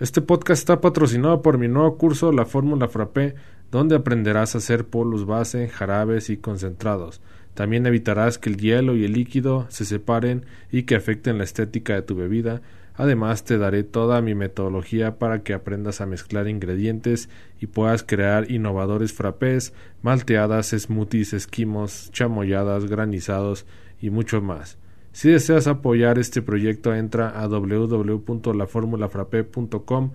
Este 0.00 0.22
podcast 0.22 0.60
está 0.60 0.80
patrocinado 0.80 1.42
por 1.42 1.58
mi 1.58 1.68
nuevo 1.68 1.98
curso 1.98 2.32
La 2.32 2.46
Fórmula 2.46 2.88
Frappé, 2.88 3.34
donde 3.70 3.96
aprenderás 3.96 4.54
a 4.54 4.58
hacer 4.58 4.86
polos 4.86 5.26
base, 5.26 5.68
jarabes 5.68 6.30
y 6.30 6.38
concentrados. 6.38 7.20
También 7.52 7.84
evitarás 7.84 8.38
que 8.38 8.48
el 8.48 8.56
hielo 8.56 8.96
y 8.96 9.04
el 9.04 9.12
líquido 9.12 9.66
se 9.68 9.84
separen 9.84 10.46
y 10.72 10.84
que 10.84 10.94
afecten 10.94 11.36
la 11.36 11.44
estética 11.44 11.92
de 11.96 12.00
tu 12.00 12.14
bebida. 12.14 12.62
Además, 12.94 13.44
te 13.44 13.58
daré 13.58 13.82
toda 13.82 14.22
mi 14.22 14.34
metodología 14.34 15.18
para 15.18 15.42
que 15.42 15.52
aprendas 15.52 16.00
a 16.00 16.06
mezclar 16.06 16.48
ingredientes 16.48 17.28
y 17.60 17.66
puedas 17.66 18.02
crear 18.02 18.50
innovadores 18.50 19.12
frappés, 19.12 19.74
malteadas, 20.00 20.68
smoothies, 20.70 21.34
esquimos, 21.34 22.10
chamoyadas, 22.10 22.86
granizados 22.86 23.66
y 24.00 24.08
mucho 24.08 24.40
más. 24.40 24.78
Si 25.12 25.28
deseas 25.28 25.66
apoyar 25.66 26.18
este 26.18 26.40
proyecto, 26.42 26.94
entra 26.94 27.28
a 27.28 27.48
www.laformulafrape.com 27.48 30.10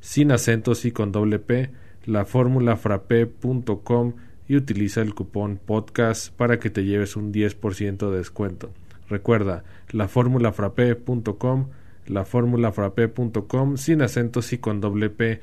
sin 0.00 0.30
acentos 0.30 0.84
y 0.84 0.92
con 0.92 1.10
doble 1.10 1.38
P, 1.38 1.70
laformulafrape.com 2.04 4.12
y 4.48 4.56
utiliza 4.56 5.02
el 5.02 5.14
cupón 5.14 5.58
podcast 5.64 6.32
para 6.32 6.58
que 6.58 6.70
te 6.70 6.84
lleves 6.84 7.14
un 7.16 7.32
10% 7.32 8.10
de 8.10 8.18
descuento. 8.18 8.70
Recuerda, 9.08 9.64
laformulafrape.com, 9.90 11.68
laformulafrape.com 12.06 13.76
sin 13.76 14.02
acentos 14.02 14.52
y 14.52 14.58
con 14.58 14.80
doble 14.80 15.10
P. 15.10 15.40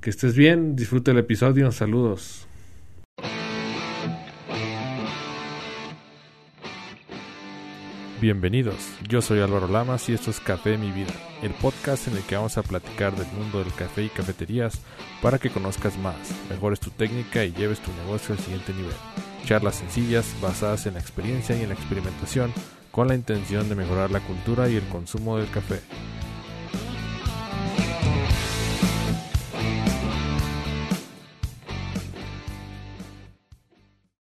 Que 0.00 0.10
estés 0.10 0.36
bien, 0.36 0.76
disfruta 0.76 1.12
el 1.12 1.18
episodio, 1.18 1.72
saludos. 1.72 2.45
Bienvenidos, 8.18 8.96
yo 9.06 9.20
soy 9.20 9.40
Álvaro 9.40 9.68
Lamas 9.68 10.08
y 10.08 10.14
esto 10.14 10.30
es 10.30 10.40
Café 10.40 10.78
Mi 10.78 10.90
Vida, 10.90 11.12
el 11.42 11.50
podcast 11.52 12.08
en 12.08 12.16
el 12.16 12.22
que 12.22 12.34
vamos 12.34 12.56
a 12.56 12.62
platicar 12.62 13.14
del 13.14 13.30
mundo 13.32 13.62
del 13.62 13.74
café 13.74 14.04
y 14.04 14.08
cafeterías 14.08 14.80
para 15.20 15.38
que 15.38 15.50
conozcas 15.50 15.98
más, 15.98 16.16
mejores 16.48 16.80
tu 16.80 16.88
técnica 16.88 17.44
y 17.44 17.52
lleves 17.52 17.78
tu 17.80 17.92
negocio 17.92 18.34
al 18.34 18.40
siguiente 18.40 18.72
nivel. 18.72 18.94
Charlas 19.44 19.74
sencillas 19.74 20.34
basadas 20.40 20.86
en 20.86 20.94
la 20.94 21.00
experiencia 21.00 21.58
y 21.58 21.60
en 21.60 21.68
la 21.68 21.74
experimentación 21.74 22.54
con 22.90 23.06
la 23.06 23.14
intención 23.14 23.68
de 23.68 23.74
mejorar 23.74 24.10
la 24.10 24.20
cultura 24.20 24.66
y 24.70 24.76
el 24.76 24.88
consumo 24.88 25.36
del 25.36 25.50
café. 25.50 25.80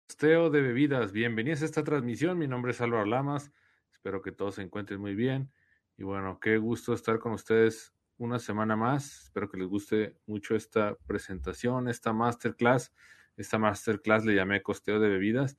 Costeo 0.08 0.50
de 0.50 0.62
bebidas, 0.62 1.14
bienvenidos 1.14 1.62
a 1.62 1.66
esta 1.66 1.86
transmisión, 1.86 2.38
mi 2.38 2.50
nombre 2.50 2.74
es 2.74 2.82
Álvaro 2.82 3.06
Lamas 3.06 3.50
Espero 3.98 4.22
que 4.22 4.32
todos 4.32 4.56
se 4.56 4.62
encuentren 4.62 5.02
muy 5.02 5.16
bien. 5.16 5.52
Y 5.98 6.04
bueno, 6.04 6.40
qué 6.40 6.60
gusto 6.60 6.94
estar 6.94 7.18
con 7.18 7.34
ustedes 7.34 7.96
una 8.18 8.38
semana 8.38 8.76
más. 8.76 9.24
Espero 9.24 9.50
que 9.50 9.58
les 9.58 9.68
guste 9.68 10.16
mucho 10.28 10.56
esta 10.56 10.96
presentación, 11.08 11.88
esta 11.88 12.14
masterclass. 12.14 12.94
Esta 13.36 13.58
masterclass 13.58 14.24
le 14.24 14.36
llamé 14.36 14.62
costeo 14.62 15.00
de 15.00 15.10
bebidas 15.10 15.58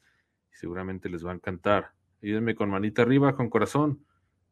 y 0.52 0.56
seguramente 0.56 1.08
les 1.08 1.26
va 1.26 1.32
a 1.32 1.34
encantar. 1.34 1.92
Ayúdenme 2.22 2.54
con 2.54 2.70
manita 2.70 3.02
arriba, 3.02 3.34
con 3.34 3.50
corazón, 3.50 4.06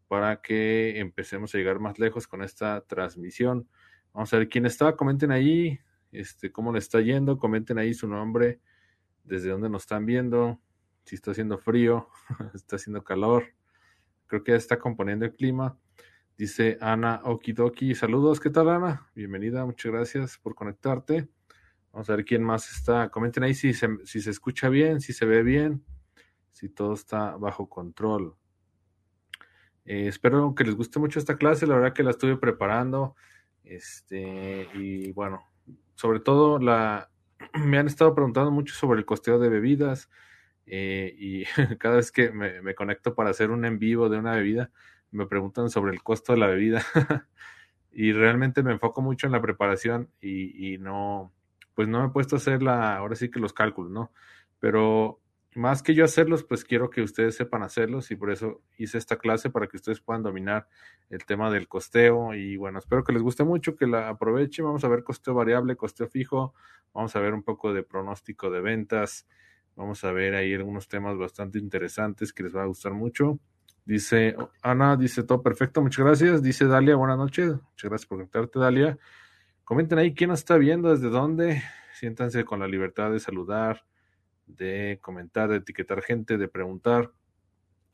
para 0.08 0.42
que 0.42 0.98
empecemos 0.98 1.54
a 1.54 1.58
llegar 1.58 1.78
más 1.78 2.00
lejos 2.00 2.26
con 2.26 2.42
esta 2.42 2.80
transmisión. 2.82 3.68
Vamos 4.12 4.34
a 4.34 4.38
ver 4.38 4.48
quién 4.48 4.66
está. 4.66 4.96
Comenten 4.96 5.30
ahí 5.30 5.78
este, 6.10 6.50
cómo 6.50 6.72
le 6.72 6.80
está 6.80 7.00
yendo. 7.00 7.38
Comenten 7.38 7.78
ahí 7.78 7.94
su 7.94 8.08
nombre, 8.08 8.60
desde 9.22 9.50
dónde 9.50 9.70
nos 9.70 9.82
están 9.82 10.04
viendo. 10.04 10.60
Si 11.04 11.14
está 11.14 11.30
haciendo 11.30 11.58
frío, 11.58 12.08
está 12.54 12.74
haciendo 12.74 13.04
calor 13.04 13.55
creo 14.26 14.42
que 14.42 14.52
ya 14.52 14.58
está 14.58 14.78
componiendo 14.78 15.24
el 15.24 15.34
clima. 15.34 15.78
Dice 16.36 16.76
Ana 16.80 17.20
Okidoki, 17.24 17.94
saludos, 17.94 18.40
¿qué 18.40 18.50
tal 18.50 18.68
Ana? 18.68 19.08
Bienvenida, 19.14 19.64
muchas 19.64 19.90
gracias 19.90 20.38
por 20.38 20.54
conectarte. 20.54 21.28
Vamos 21.92 22.10
a 22.10 22.16
ver 22.16 22.24
quién 22.24 22.42
más 22.42 22.70
está. 22.70 23.08
Comenten 23.08 23.42
ahí 23.42 23.54
si 23.54 23.72
se, 23.72 23.88
si 24.04 24.20
se 24.20 24.30
escucha 24.30 24.68
bien, 24.68 25.00
si 25.00 25.12
se 25.14 25.24
ve 25.24 25.42
bien, 25.42 25.82
si 26.52 26.68
todo 26.68 26.92
está 26.92 27.36
bajo 27.36 27.68
control. 27.68 28.36
Eh, 29.86 30.08
espero 30.08 30.54
que 30.54 30.64
les 30.64 30.74
guste 30.74 30.98
mucho 30.98 31.18
esta 31.18 31.36
clase, 31.36 31.66
la 31.66 31.76
verdad 31.76 31.94
que 31.94 32.02
la 32.02 32.10
estuve 32.10 32.36
preparando. 32.36 33.14
Este, 33.64 34.68
y 34.74 35.12
bueno, 35.12 35.40
sobre 35.94 36.20
todo 36.20 36.58
la, 36.58 37.10
me 37.54 37.78
han 37.78 37.86
estado 37.86 38.14
preguntando 38.14 38.50
mucho 38.50 38.74
sobre 38.74 38.98
el 38.98 39.06
costeo 39.06 39.38
de 39.38 39.48
bebidas. 39.48 40.10
Eh, 40.66 41.14
y 41.18 41.44
cada 41.78 41.96
vez 41.96 42.12
que 42.12 42.30
me, 42.30 42.74
conecto 42.74 43.14
para 43.14 43.30
hacer 43.30 43.50
un 43.50 43.64
en 43.64 43.78
vivo 43.78 44.08
de 44.08 44.18
una 44.18 44.32
bebida, 44.32 44.70
me 45.10 45.26
preguntan 45.26 45.70
sobre 45.70 45.92
el 45.92 46.02
costo 46.02 46.32
de 46.32 46.38
la 46.38 46.48
bebida. 46.48 46.84
Y 47.98 48.12
realmente 48.12 48.62
me 48.62 48.72
enfoco 48.72 49.00
mucho 49.00 49.26
en 49.26 49.32
la 49.32 49.40
preparación 49.40 50.10
y, 50.20 50.76
no, 50.80 51.32
pues 51.74 51.88
no 51.88 52.02
me 52.02 52.08
he 52.08 52.10
puesto 52.10 52.36
a 52.36 52.38
hacer 52.38 52.62
la, 52.62 52.94
ahora 52.94 53.14
sí 53.14 53.30
que 53.30 53.40
los 53.40 53.54
cálculos, 53.54 53.90
¿no? 53.90 54.12
Pero 54.60 55.18
más 55.56 55.82
que 55.82 55.94
yo 55.94 56.04
hacerlos, 56.04 56.44
pues 56.44 56.64
quiero 56.64 56.90
que 56.90 57.00
ustedes 57.00 57.34
sepan 57.34 57.62
hacerlos 57.62 58.10
y 58.10 58.16
por 58.16 58.30
eso 58.30 58.60
hice 58.76 58.98
esta 58.98 59.16
clase 59.16 59.48
para 59.48 59.66
que 59.66 59.78
ustedes 59.78 60.00
puedan 60.00 60.22
dominar 60.22 60.68
el 61.08 61.24
tema 61.24 61.50
del 61.50 61.68
costeo 61.68 62.34
y 62.34 62.58
bueno, 62.58 62.78
espero 62.78 63.02
que 63.02 63.14
les 63.14 63.22
guste 63.22 63.44
mucho, 63.44 63.76
que 63.76 63.86
la 63.86 64.10
aprovechen, 64.10 64.66
vamos 64.66 64.84
a 64.84 64.88
ver 64.88 65.02
costeo 65.02 65.32
variable, 65.32 65.76
costeo 65.76 66.08
fijo, 66.08 66.52
vamos 66.92 67.16
a 67.16 67.20
ver 67.20 67.32
un 67.32 67.42
poco 67.42 67.72
de 67.72 67.82
pronóstico 67.82 68.50
de 68.50 68.60
ventas, 68.60 69.26
Vamos 69.76 70.02
a 70.04 70.10
ver 70.10 70.34
ahí 70.34 70.54
algunos 70.54 70.88
temas 70.88 71.18
bastante 71.18 71.58
interesantes 71.58 72.32
que 72.32 72.42
les 72.42 72.56
va 72.56 72.62
a 72.62 72.66
gustar 72.66 72.94
mucho. 72.94 73.38
Dice 73.84 74.34
Ana, 74.62 74.96
dice 74.96 75.22
todo 75.22 75.42
perfecto, 75.42 75.82
muchas 75.82 76.04
gracias. 76.04 76.42
Dice 76.42 76.64
Dalia, 76.64 76.96
buenas 76.96 77.18
noches. 77.18 77.50
Muchas 77.50 77.90
gracias 77.90 78.06
por 78.06 78.18
conectarte, 78.18 78.58
Dalia. 78.58 78.98
Comenten 79.64 79.98
ahí 79.98 80.14
quién 80.14 80.30
nos 80.30 80.40
está 80.40 80.56
viendo, 80.56 80.90
desde 80.90 81.10
dónde. 81.10 81.62
Siéntanse 81.92 82.44
con 82.44 82.58
la 82.60 82.66
libertad 82.66 83.12
de 83.12 83.20
saludar, 83.20 83.84
de 84.46 84.98
comentar, 85.02 85.50
de 85.50 85.56
etiquetar 85.56 86.00
gente, 86.02 86.38
de 86.38 86.48
preguntar. 86.48 87.12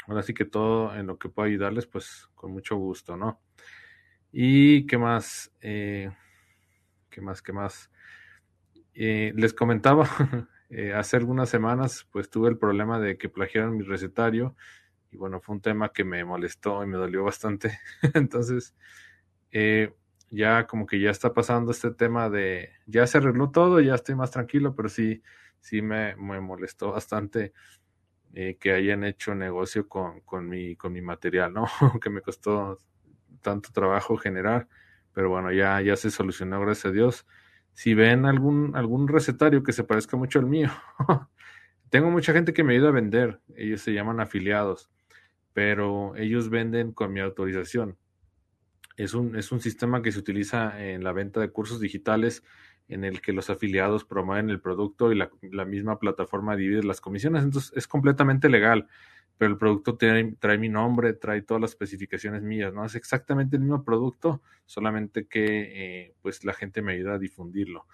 Ahora 0.06 0.22
sí 0.22 0.34
que 0.34 0.44
todo 0.44 0.94
en 0.94 1.08
lo 1.08 1.18
que 1.18 1.28
pueda 1.28 1.48
ayudarles, 1.48 1.86
pues 1.86 2.28
con 2.36 2.52
mucho 2.52 2.76
gusto, 2.76 3.16
¿no? 3.16 3.40
Y 4.30 4.86
qué 4.86 4.98
más, 4.98 5.52
eh, 5.60 6.10
qué 7.10 7.20
más, 7.20 7.42
qué 7.42 7.52
más. 7.52 7.90
Eh, 8.94 9.32
les 9.34 9.52
comentaba 9.52 10.08
Eh, 10.74 10.94
hace 10.94 11.18
algunas 11.18 11.50
semanas 11.50 12.08
pues 12.10 12.30
tuve 12.30 12.48
el 12.48 12.56
problema 12.56 12.98
de 12.98 13.18
que 13.18 13.28
plagiaron 13.28 13.76
mi 13.76 13.84
recetario 13.84 14.56
y 15.10 15.18
bueno, 15.18 15.38
fue 15.38 15.56
un 15.56 15.60
tema 15.60 15.92
que 15.92 16.02
me 16.02 16.24
molestó 16.24 16.82
y 16.82 16.86
me 16.86 16.96
dolió 16.96 17.24
bastante. 17.24 17.78
Entonces, 18.14 18.74
eh, 19.50 19.94
ya 20.30 20.66
como 20.66 20.86
que 20.86 20.98
ya 20.98 21.10
está 21.10 21.34
pasando 21.34 21.72
este 21.72 21.90
tema 21.90 22.30
de, 22.30 22.70
ya 22.86 23.06
se 23.06 23.18
arregló 23.18 23.50
todo, 23.50 23.80
ya 23.80 23.94
estoy 23.94 24.14
más 24.14 24.30
tranquilo, 24.30 24.74
pero 24.74 24.88
sí, 24.88 25.22
sí 25.60 25.82
me, 25.82 26.16
me 26.16 26.40
molestó 26.40 26.92
bastante 26.92 27.52
eh, 28.34 28.56
que 28.58 28.72
hayan 28.72 29.04
hecho 29.04 29.34
negocio 29.34 29.88
con, 29.88 30.20
con, 30.22 30.48
mi, 30.48 30.76
con 30.76 30.94
mi 30.94 31.02
material, 31.02 31.52
¿no? 31.52 31.66
que 32.02 32.08
me 32.08 32.22
costó 32.22 32.78
tanto 33.42 33.70
trabajo 33.72 34.16
generar, 34.16 34.68
pero 35.12 35.28
bueno, 35.28 35.52
ya, 35.52 35.82
ya 35.82 35.96
se 35.96 36.10
solucionó, 36.10 36.60
gracias 36.62 36.86
a 36.86 36.92
Dios 36.92 37.26
si 37.72 37.94
ven 37.94 38.26
algún, 38.26 38.76
algún 38.76 39.08
recetario 39.08 39.62
que 39.62 39.72
se 39.72 39.84
parezca 39.84 40.16
mucho 40.16 40.38
al 40.38 40.46
mío. 40.46 40.70
Tengo 41.90 42.10
mucha 42.10 42.32
gente 42.32 42.52
que 42.52 42.64
me 42.64 42.74
ayuda 42.74 42.88
a 42.88 42.92
vender, 42.92 43.40
ellos 43.54 43.82
se 43.82 43.92
llaman 43.92 44.20
afiliados, 44.20 44.90
pero 45.52 46.16
ellos 46.16 46.48
venden 46.48 46.92
con 46.92 47.12
mi 47.12 47.20
autorización. 47.20 47.98
Es 48.96 49.14
un, 49.14 49.36
es 49.36 49.52
un 49.52 49.60
sistema 49.60 50.02
que 50.02 50.12
se 50.12 50.18
utiliza 50.18 50.82
en 50.82 51.04
la 51.04 51.12
venta 51.12 51.40
de 51.40 51.50
cursos 51.50 51.80
digitales 51.80 52.42
en 52.88 53.04
el 53.04 53.20
que 53.20 53.32
los 53.32 53.50
afiliados 53.50 54.04
promueven 54.04 54.50
el 54.50 54.60
producto 54.60 55.12
y 55.12 55.16
la, 55.16 55.30
la 55.42 55.64
misma 55.64 55.98
plataforma 55.98 56.56
divide 56.56 56.82
las 56.82 57.00
comisiones. 57.00 57.42
Entonces 57.42 57.72
es 57.74 57.86
completamente 57.86 58.48
legal 58.48 58.88
pero 59.38 59.52
el 59.52 59.58
producto 59.58 59.96
trae, 59.96 60.58
mi 60.58 60.68
nombre, 60.68 61.14
trae 61.14 61.42
todas 61.42 61.60
las 61.60 61.70
especificaciones 61.70 62.42
mías, 62.42 62.72
¿no? 62.72 62.84
Es 62.84 62.94
exactamente 62.94 63.56
el 63.56 63.62
mismo 63.62 63.82
producto, 63.84 64.42
solamente 64.66 65.26
que 65.26 66.04
eh, 66.04 66.14
pues 66.22 66.44
la 66.44 66.52
gente 66.52 66.82
me 66.82 66.92
ayuda 66.92 67.14
a 67.14 67.18
difundirlo. 67.18 67.86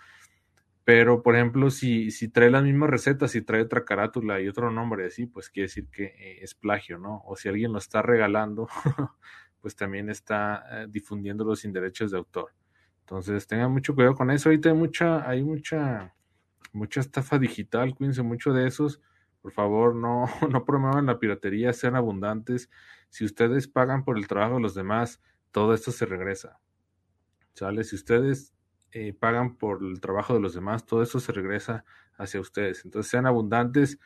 Pero, 0.84 1.22
por 1.22 1.36
ejemplo, 1.36 1.70
si, 1.70 2.10
si 2.10 2.28
trae 2.28 2.50
las 2.50 2.62
mismas 2.62 2.88
recetas, 2.88 3.30
si 3.32 3.42
trae 3.42 3.60
otra 3.60 3.84
carátula 3.84 4.40
y 4.40 4.48
otro 4.48 4.70
nombre 4.70 5.06
así, 5.06 5.26
pues 5.26 5.50
quiere 5.50 5.66
decir 5.66 5.86
que 5.90 6.04
eh, 6.04 6.38
es 6.40 6.54
plagio, 6.54 6.98
¿no? 6.98 7.22
O 7.26 7.36
si 7.36 7.48
alguien 7.48 7.72
lo 7.72 7.78
está 7.78 8.00
regalando, 8.00 8.68
pues 9.60 9.76
también 9.76 10.08
está 10.08 10.64
eh, 10.70 10.86
difundiéndolo 10.88 11.56
sin 11.56 11.74
derechos 11.74 12.10
de 12.10 12.16
autor. 12.16 12.54
Entonces, 13.00 13.46
tengan 13.46 13.70
mucho 13.70 13.94
cuidado 13.94 14.14
con 14.14 14.30
eso. 14.30 14.48
Ahorita 14.48 14.70
hay 14.70 14.74
mucha, 14.74 15.28
hay 15.28 15.42
mucha, 15.42 16.14
mucha 16.72 17.00
estafa 17.00 17.38
digital, 17.38 17.94
cuídense 17.94 18.22
mucho 18.22 18.54
de 18.54 18.66
esos 18.66 19.00
por 19.40 19.52
favor, 19.52 19.94
no, 20.50 20.64
promuevan 20.64 21.06
la 21.06 21.18
piratería, 21.18 21.72
sean 21.72 21.96
abundantes. 21.96 22.70
Si 23.08 23.24
ustedes 23.24 23.68
pagan 23.68 24.04
por 24.04 24.18
el 24.18 24.28
trabajo 24.28 24.56
de 24.56 24.60
los 24.60 24.74
demás, 24.74 25.20
todo 25.50 25.74
esto 25.74 25.92
se 25.92 26.06
regresa. 26.06 26.60
¿Sale? 27.54 27.84
Si 27.84 27.96
ustedes 27.96 28.54
eh, 28.92 29.12
pagan 29.12 29.56
por 29.56 29.82
el 29.82 30.00
trabajo 30.00 30.34
de 30.34 30.40
los 30.40 30.54
demás, 30.54 30.86
todo 30.86 31.02
esto 31.02 31.20
se 31.20 31.32
regresa 31.32 31.84
hacia 32.16 32.40
ustedes. 32.40 32.84
Entonces 32.84 33.10
sean 33.10 33.26
abundantes, 33.26 33.98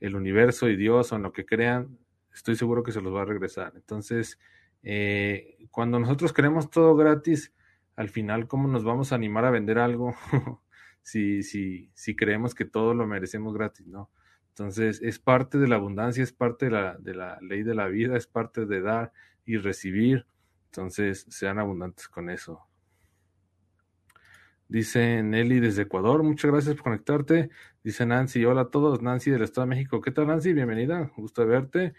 el 0.00 0.16
universo 0.16 0.68
y 0.68 0.76
Dios 0.76 1.12
o 1.12 1.16
en 1.16 1.22
lo 1.22 1.32
que 1.32 1.46
crean, 1.46 1.98
estoy 2.34 2.56
seguro 2.56 2.82
que 2.82 2.92
se 2.92 3.00
los 3.00 3.14
va 3.14 3.22
a 3.22 3.26
regresar. 3.26 3.72
Entonces, 3.76 4.38
eh, 4.82 5.66
cuando 5.70 5.98
nosotros 5.98 6.32
queremos 6.32 6.70
todo 6.70 6.94
gratis, 6.96 7.52
al 7.96 8.08
final, 8.08 8.46
¿cómo 8.46 8.68
nos 8.68 8.84
vamos 8.84 9.12
a 9.12 9.14
animar 9.14 9.44
a 9.44 9.50
vender 9.50 9.78
algo 9.78 10.14
si, 11.02 11.42
si, 11.42 11.90
si 11.94 12.14
creemos 12.14 12.54
que 12.54 12.66
todo 12.66 12.94
lo 12.94 13.06
merecemos 13.06 13.54
gratis, 13.54 13.86
¿no? 13.86 14.10
Entonces, 14.58 15.02
es 15.02 15.18
parte 15.18 15.58
de 15.58 15.68
la 15.68 15.76
abundancia, 15.76 16.24
es 16.24 16.32
parte 16.32 16.66
de 16.66 16.70
la, 16.70 16.96
de 16.96 17.14
la 17.14 17.38
ley 17.42 17.62
de 17.62 17.74
la 17.74 17.88
vida, 17.88 18.16
es 18.16 18.26
parte 18.26 18.64
de 18.64 18.80
dar 18.80 19.12
y 19.44 19.58
recibir. 19.58 20.26
Entonces, 20.70 21.26
sean 21.28 21.58
abundantes 21.58 22.08
con 22.08 22.30
eso. 22.30 22.66
Dice 24.66 25.22
Nelly 25.22 25.60
desde 25.60 25.82
Ecuador, 25.82 26.22
muchas 26.22 26.50
gracias 26.50 26.74
por 26.74 26.84
conectarte. 26.84 27.50
Dice 27.84 28.06
Nancy, 28.06 28.46
hola 28.46 28.62
a 28.62 28.70
todos, 28.70 29.02
Nancy 29.02 29.30
del 29.30 29.42
Estado 29.42 29.66
de 29.66 29.74
México. 29.74 30.00
¿Qué 30.00 30.10
tal, 30.10 30.28
Nancy? 30.28 30.54
Bienvenida, 30.54 31.12
gusto 31.18 31.46
verte. 31.46 31.92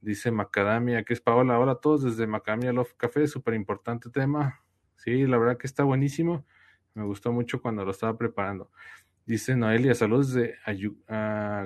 Dice 0.00 0.30
Macadamia, 0.30 1.04
que 1.04 1.12
es 1.12 1.20
Paola, 1.20 1.58
hola 1.58 1.72
a 1.72 1.80
todos 1.80 2.04
desde 2.04 2.26
Macadamia 2.26 2.72
Love 2.72 2.94
Café, 2.96 3.26
súper 3.26 3.52
importante 3.52 4.08
tema. 4.08 4.62
Sí, 4.96 5.26
la 5.26 5.36
verdad 5.36 5.58
que 5.58 5.66
está 5.66 5.84
buenísimo. 5.84 6.46
Me 6.94 7.04
gustó 7.04 7.32
mucho 7.32 7.60
cuando 7.60 7.84
lo 7.84 7.90
estaba 7.90 8.16
preparando. 8.16 8.70
Dice 9.28 9.54
Noelia, 9.56 9.94
saludos 9.94 10.32
de 10.32 10.54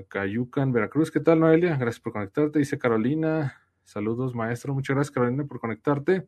Cayucan, 0.09 0.73
Veracruz. 0.73 1.13
¿Qué 1.13 1.21
tal, 1.21 1.39
Noelia? 1.39 1.77
Gracias 1.77 2.01
por 2.01 2.13
conectarte. 2.13 2.59
Dice 2.59 2.77
Carolina, 2.77 3.63
saludos, 3.85 4.35
maestro. 4.35 4.75
Muchas 4.75 4.97
gracias, 4.97 5.13
Carolina, 5.15 5.45
por 5.45 5.61
conectarte. 5.61 6.27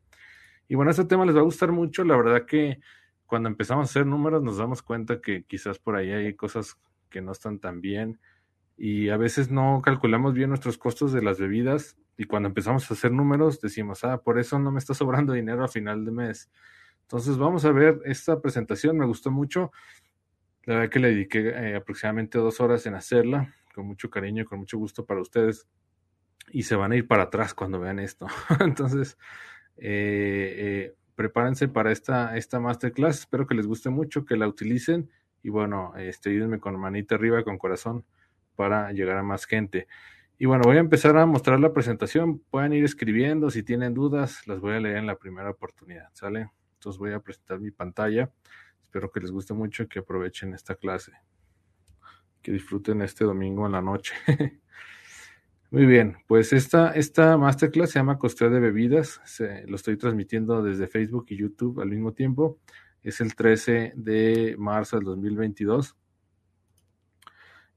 Y 0.69 0.77
bueno, 0.77 0.93
este 0.93 1.05
tema 1.07 1.27
les 1.27 1.35
va 1.35 1.41
a 1.41 1.43
gustar 1.43 1.73
mucho. 1.73 2.05
La 2.05 2.17
verdad 2.17 2.47
que 2.47 2.79
cuando 3.27 3.49
empezamos 3.49 3.89
a 3.89 3.91
hacer 3.91 4.07
números 4.07 4.45
nos 4.45 4.59
damos 4.59 4.81
cuenta 4.81 5.21
que 5.21 5.43
quizás 5.43 5.81
por 5.81 5.97
ahí 5.97 6.13
hay 6.13 6.35
cosas 6.37 6.79
que 7.11 7.21
no 7.21 7.33
están 7.33 7.59
tan 7.59 7.81
bien 7.81 8.21
y 8.77 9.09
a 9.09 9.17
veces 9.17 9.51
no 9.51 9.83
calculamos 9.83 10.35
bien 10.35 10.51
nuestros 10.51 10.79
costos 10.79 11.13
de 11.13 11.21
las 11.21 11.41
bebidas 11.41 11.97
y 12.17 12.27
cuando 12.27 12.49
empezamos 12.49 12.89
a 12.89 12.95
hacer 12.95 13.11
números 13.11 13.61
decimos, 13.61 14.05
ah, 14.05 14.19
por 14.19 14.39
eso 14.39 14.61
no 14.61 14.71
me 14.71 14.79
está 14.79 14.95
sobrando 14.95 15.33
dinero 15.33 15.65
a 15.65 15.69
final 15.69 16.05
de 16.05 16.13
mes. 16.13 16.49
Entonces 17.03 17.37
vamos 17.39 17.65
a 17.65 17.73
ver 17.73 18.01
esta 18.05 18.41
presentación, 18.41 18.97
me 18.97 19.05
gustó 19.05 19.33
mucho. 19.33 19.73
La 20.67 20.77
verdad 20.77 20.91
que 20.91 20.99
le 20.99 21.09
dediqué 21.09 21.49
eh, 21.49 21.77
aproximadamente 21.77 22.39
dos 22.39 22.61
horas 22.61 22.87
en 22.87 22.95
hacerla, 22.95 23.55
con 23.75 23.87
mucho 23.87 24.09
cariño 24.09 24.45
con 24.45 24.61
mucho 24.61 24.79
gusto 24.79 25.05
para 25.05 25.21
ustedes. 25.21 25.69
Y 26.51 26.63
se 26.63 26.77
van 26.77 26.93
a 26.93 26.97
ir 26.97 27.07
para 27.07 27.25
atrás 27.25 27.55
cuando 27.55 27.81
vean 27.81 27.99
esto. 27.99 28.27
Entonces, 28.61 29.19
eh, 29.77 30.55
eh, 30.57 30.95
prepárense 31.15 31.69
para 31.69 31.93
esta, 31.93 32.37
esta 32.37 32.61
masterclass. 32.61 33.21
Espero 33.21 33.47
que 33.47 33.55
les 33.55 33.67
guste 33.67 33.91
mucho, 33.91 34.25
que 34.25 34.37
la 34.37 34.49
utilicen. 34.49 35.11
Y 35.43 35.51
bueno, 35.51 35.95
este, 35.97 36.31
ayúdenme 36.31 36.61
con 36.61 36.79
manita 36.79 37.17
arriba, 37.17 37.45
con 37.45 37.59
corazón, 37.59 38.05
para 38.57 38.93
llegar 38.93 39.19
a 39.19 39.23
más 39.23 39.45
gente. 39.47 39.87
Y 40.39 40.47
bueno, 40.47 40.63
voy 40.65 40.79
a 40.79 40.81
empezar 40.81 41.17
a 41.17 41.27
mostrar 41.27 41.61
la 41.61 41.73
presentación. 41.73 42.41
Pueden 42.51 42.73
ir 42.73 42.85
escribiendo. 42.85 43.51
Si 43.51 43.63
tienen 43.63 43.95
dudas, 43.95 44.47
las 44.47 44.61
voy 44.61 44.75
a 44.75 44.81
leer 44.81 44.97
en 44.97 45.07
la 45.07 45.17
primera 45.17 45.51
oportunidad. 45.51 46.09
¿Sale? 46.13 46.51
Entonces 46.75 46.99
voy 46.99 47.13
a 47.13 47.21
presentar 47.21 47.61
mi 47.61 47.71
pantalla. 47.71 48.31
Espero 48.95 49.11
que 49.11 49.19
les 49.19 49.33
guste 49.33 49.55
mucho 49.55 49.83
y 49.83 49.89
que 49.89 49.99
aprovechen 49.99 50.55
esta 50.55 50.77
clase. 50.77 51.11
Que 52.41 52.53
disfruten 52.53 53.03
este 53.03 53.25
domingo 53.25 53.67
en 53.67 53.73
la 53.73 53.83
noche. 53.83 54.15
Muy 55.73 55.85
bien, 55.85 56.19
pues 56.29 56.53
esta, 56.53 56.93
esta 56.93 57.37
masterclass 57.37 57.91
se 57.91 57.99
llama 57.99 58.21
Costeo 58.21 58.51
de 58.51 58.61
Bebidas. 58.61 59.21
Se, 59.25 59.67
lo 59.67 59.75
estoy 59.75 59.97
transmitiendo 59.97 60.63
desde 60.63 60.87
Facebook 60.87 61.27
y 61.31 61.39
YouTube 61.39 61.81
al 61.81 61.89
mismo 61.89 62.13
tiempo. 62.13 62.61
Es 63.03 63.21
el 63.21 63.35
13 63.35 63.95
de 63.97 64.55
marzo 64.59 64.95
del 64.99 65.07
2022. 65.07 65.97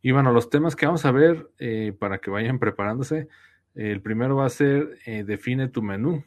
Y 0.03 0.11
bueno, 0.11 0.31
los 0.31 0.51
temas 0.51 0.75
que 0.75 0.85
vamos 0.85 1.03
a 1.05 1.11
ver 1.11 1.49
eh, 1.57 1.97
para 1.97 2.19
que 2.19 2.29
vayan 2.29 2.59
preparándose. 2.59 3.27
el 3.73 4.03
primero 4.03 4.35
va 4.35 4.45
a 4.45 4.49
ser 4.49 4.99
eh, 5.07 5.23
define 5.23 5.67
tu 5.69 5.81
menú 5.81 6.23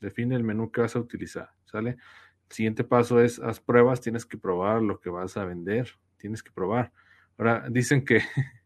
define 0.00 0.36
el 0.36 0.44
menú 0.44 0.70
que 0.70 0.80
vas 0.80 0.96
a 0.96 1.00
utilizar, 1.00 1.50
¿sale? 1.64 1.96
Siguiente 2.50 2.84
paso 2.84 3.20
es, 3.20 3.38
haz 3.40 3.60
pruebas, 3.60 4.00
tienes 4.00 4.24
que 4.24 4.38
probar 4.38 4.82
lo 4.82 5.00
que 5.00 5.10
vas 5.10 5.36
a 5.36 5.44
vender, 5.44 5.90
tienes 6.16 6.42
que 6.42 6.50
probar. 6.50 6.92
Ahora, 7.36 7.66
dicen 7.70 8.04
que, 8.04 8.20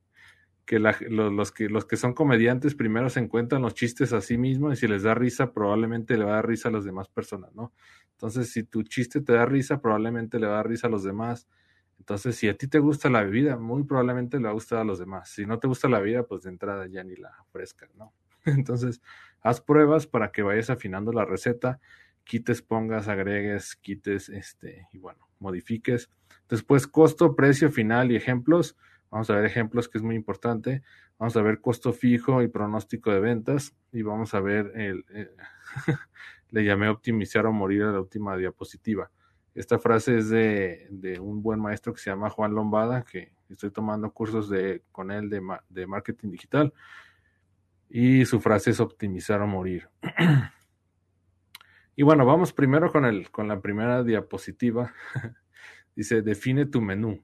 que, 0.65 0.79
los, 0.79 1.53
que 1.53 1.69
los 1.69 1.85
que 1.85 1.97
son 1.97 2.15
comediantes 2.15 2.75
primero 2.75 3.11
se 3.11 3.21
encuentran 3.21 3.63
los 3.63 3.75
chistes 3.75 4.13
a 4.13 4.21
sí 4.21 4.39
mismos 4.39 4.75
y 4.75 4.77
si 4.77 4.89
les 4.89 5.03
da 5.03 5.15
risa, 5.15 5.53
probablemente 5.53 6.17
le 6.17 6.25
va 6.25 6.33
a 6.33 6.35
dar 6.37 6.49
risa 6.49 6.69
a 6.69 6.73
las 6.73 6.85
demás 6.85 7.09
personas, 7.09 7.55
¿no? 7.55 7.73
Entonces, 8.13 8.53
si 8.53 8.63
tu 8.63 8.85
chiste 8.85 9.21
te 9.21 9.33
da 9.33 9.47
risa, 9.47 9.81
probablemente 9.81 10.39
le 10.39 10.47
va 10.47 10.55
a 10.55 10.57
dar 10.57 10.69
risa 10.69 10.87
a 10.87 10.91
los 10.91 11.03
demás. 11.03 11.49
Entonces, 11.99 12.37
si 12.37 12.49
a 12.49 12.57
ti 12.57 12.69
te 12.69 12.79
gusta 12.79 13.11
la 13.11 13.23
bebida, 13.23 13.57
muy 13.57 13.85
probablemente 13.85 14.39
le 14.39 14.45
va 14.45 14.51
a 14.51 14.55
gustar 14.55 14.79
a 14.79 14.85
los 14.85 14.99
demás. 14.99 15.29
Si 15.29 15.45
no 15.45 15.59
te 15.59 15.67
gusta 15.67 15.89
la 15.89 15.99
bebida, 15.99 16.23
pues 16.25 16.43
de 16.43 16.51
entrada 16.51 16.87
ya 16.87 17.03
ni 17.03 17.17
la 17.17 17.31
ofrezcas, 17.43 17.95
¿no? 17.97 18.13
Entonces, 18.45 19.03
haz 19.41 19.61
pruebas 19.61 20.07
para 20.07 20.31
que 20.31 20.43
vayas 20.43 20.71
afinando 20.71 21.13
la 21.13 21.25
receta, 21.25 21.81
quites, 22.25 22.63
pongas, 22.63 23.09
agregues, 23.09 23.77
quites, 23.77 24.29
este, 24.29 24.89
y 24.93 24.99
bueno, 24.99 25.29
modifiques. 25.39 26.11
Después, 26.49 26.87
costo, 26.87 27.35
precio 27.35 27.71
final 27.71 28.11
y 28.11 28.17
ejemplos. 28.17 28.77
Vamos 29.11 29.29
a 29.31 29.37
ver 29.37 29.45
ejemplos 29.45 29.89
que 29.89 29.99
es 29.99 30.05
muy 30.05 30.17
importante. 30.17 30.83
Vamos 31.19 31.37
a 31.37 31.43
ver 31.43 31.61
costo 31.61 31.93
fijo 31.93 32.43
y 32.43 32.49
pronóstico 32.49 33.13
de 33.13 33.21
ventas. 33.21 33.75
Y 33.93 34.03
vamos 34.03 34.35
a 34.35 34.41
ver 34.41 34.73
el, 34.75 35.05
le 36.51 36.65
llamé 36.65 36.89
optimizar 36.89 37.47
o 37.47 37.53
morir 37.53 37.83
a 37.83 37.93
la 37.93 38.01
última 38.01 38.37
diapositiva. 38.37 39.11
Esta 39.55 39.79
frase 39.79 40.17
es 40.17 40.31
de, 40.31 40.87
de, 40.91 41.21
un 41.21 41.43
buen 41.43 41.61
maestro 41.61 41.93
que 41.93 42.01
se 42.01 42.09
llama 42.09 42.31
Juan 42.31 42.55
Lombada, 42.55 43.05
que 43.05 43.33
estoy 43.51 43.71
tomando 43.71 44.11
cursos 44.11 44.49
de, 44.49 44.83
con 44.91 45.11
él 45.11 45.29
de, 45.29 45.43
de 45.69 45.87
marketing 45.87 46.31
digital. 46.31 46.73
Y 47.91 48.25
su 48.25 48.41
frase 48.41 48.71
es 48.71 48.81
optimizar 48.81 49.43
o 49.43 49.47
morir. 49.47 49.91
y 51.97 52.03
bueno, 52.03 52.25
vamos 52.25 52.53
primero 52.53 52.91
con, 52.91 53.05
el, 53.05 53.31
con 53.31 53.49
la 53.49 53.61
primera 53.61 54.03
diapositiva. 54.03 54.93
Dice, 55.97 56.23
define 56.23 56.67
tu 56.67 56.81
menú. 56.81 57.23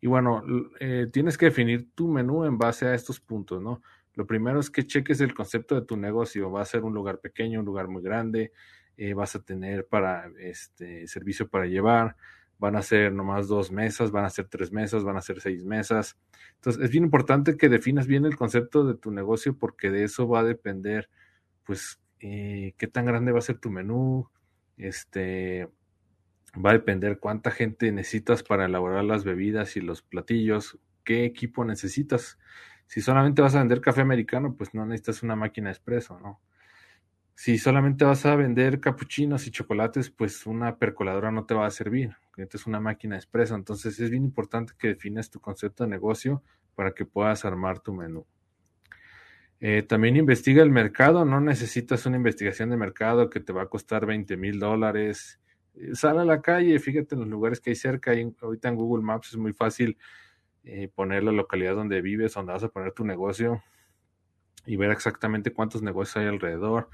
Y 0.00 0.06
bueno, 0.06 0.42
eh, 0.80 1.08
tienes 1.12 1.36
que 1.38 1.46
definir 1.46 1.90
tu 1.94 2.08
menú 2.08 2.44
en 2.44 2.58
base 2.58 2.86
a 2.86 2.94
estos 2.94 3.20
puntos, 3.20 3.62
¿no? 3.62 3.82
Lo 4.14 4.26
primero 4.26 4.60
es 4.60 4.70
que 4.70 4.86
cheques 4.86 5.20
el 5.20 5.34
concepto 5.34 5.74
de 5.74 5.86
tu 5.86 5.96
negocio. 5.96 6.50
Va 6.50 6.62
a 6.62 6.66
ser 6.66 6.84
un 6.84 6.94
lugar 6.94 7.20
pequeño, 7.20 7.60
un 7.60 7.66
lugar 7.66 7.88
muy 7.88 8.02
grande. 8.02 8.52
Eh, 8.96 9.14
vas 9.14 9.34
a 9.36 9.42
tener 9.42 9.86
para 9.86 10.30
este 10.38 11.06
servicio 11.06 11.48
para 11.48 11.66
llevar 11.66 12.16
van 12.60 12.76
a 12.76 12.82
ser 12.82 13.12
nomás 13.12 13.48
dos 13.48 13.72
mesas, 13.72 14.10
van 14.10 14.26
a 14.26 14.30
ser 14.30 14.46
tres 14.46 14.70
mesas, 14.70 15.02
van 15.02 15.16
a 15.16 15.22
ser 15.22 15.40
seis 15.40 15.64
mesas. 15.64 16.18
Entonces, 16.56 16.82
es 16.84 16.90
bien 16.90 17.04
importante 17.04 17.56
que 17.56 17.70
definas 17.70 18.06
bien 18.06 18.26
el 18.26 18.36
concepto 18.36 18.84
de 18.84 18.94
tu 18.94 19.10
negocio 19.10 19.56
porque 19.56 19.90
de 19.90 20.04
eso 20.04 20.28
va 20.28 20.40
a 20.40 20.44
depender, 20.44 21.08
pues, 21.64 21.98
eh, 22.20 22.74
qué 22.78 22.86
tan 22.86 23.06
grande 23.06 23.32
va 23.32 23.38
a 23.38 23.42
ser 23.42 23.58
tu 23.58 23.70
menú, 23.70 24.28
este, 24.76 25.68
va 26.54 26.70
a 26.70 26.74
depender 26.74 27.18
cuánta 27.18 27.50
gente 27.50 27.90
necesitas 27.92 28.42
para 28.42 28.66
elaborar 28.66 29.04
las 29.04 29.24
bebidas 29.24 29.76
y 29.76 29.80
los 29.80 30.02
platillos, 30.02 30.78
qué 31.04 31.24
equipo 31.24 31.64
necesitas. 31.64 32.38
Si 32.86 33.00
solamente 33.00 33.42
vas 33.42 33.54
a 33.54 33.60
vender 33.60 33.80
café 33.80 34.00
americano, 34.00 34.54
pues 34.56 34.74
no 34.74 34.84
necesitas 34.86 35.22
una 35.22 35.36
máquina 35.36 35.70
expreso, 35.70 36.18
¿no? 36.20 36.40
Si 37.34 37.56
solamente 37.56 38.04
vas 38.04 38.26
a 38.26 38.36
vender 38.36 38.80
capuchinos 38.80 39.46
y 39.46 39.50
chocolates, 39.50 40.10
pues 40.10 40.46
una 40.46 40.76
percoladora 40.76 41.30
no 41.30 41.46
te 41.46 41.54
va 41.54 41.66
a 41.66 41.70
servir. 41.70 42.14
Es 42.36 42.66
una 42.66 42.80
máquina 42.80 43.16
expresa. 43.16 43.54
Entonces 43.54 43.98
es 43.98 44.10
bien 44.10 44.24
importante 44.24 44.74
que 44.78 44.88
defines 44.88 45.30
tu 45.30 45.40
concepto 45.40 45.84
de 45.84 45.90
negocio 45.90 46.42
para 46.74 46.92
que 46.92 47.06
puedas 47.06 47.46
armar 47.46 47.80
tu 47.80 47.94
menú. 47.94 48.26
Eh, 49.60 49.82
también 49.82 50.16
investiga 50.16 50.62
el 50.62 50.70
mercado. 50.70 51.24
No 51.24 51.40
necesitas 51.40 52.06
una 52.06 52.16
investigación 52.16 52.70
de 52.70 52.76
mercado 52.76 53.30
que 53.30 53.40
te 53.40 53.52
va 53.52 53.62
a 53.62 53.66
costar 53.66 54.06
20 54.06 54.36
mil 54.36 54.58
dólares. 54.58 55.40
Eh, 55.74 55.94
sal 55.94 56.18
a 56.18 56.24
la 56.24 56.40
calle, 56.40 56.78
fíjate 56.78 57.14
en 57.14 57.20
los 57.20 57.28
lugares 57.28 57.60
que 57.60 57.70
hay 57.70 57.76
cerca. 57.76 58.12
ahorita 58.40 58.68
en 58.68 58.76
Google 58.76 59.04
Maps 59.04 59.28
es 59.28 59.36
muy 59.36 59.52
fácil 59.52 59.98
eh, 60.64 60.88
poner 60.94 61.24
la 61.24 61.32
localidad 61.32 61.74
donde 61.74 62.00
vives, 62.00 62.34
donde 62.34 62.52
vas 62.52 62.64
a 62.64 62.68
poner 62.68 62.92
tu 62.92 63.04
negocio 63.04 63.62
y 64.66 64.76
ver 64.76 64.90
exactamente 64.90 65.52
cuántos 65.52 65.82
negocios 65.82 66.18
hay 66.18 66.26
alrededor 66.26 66.88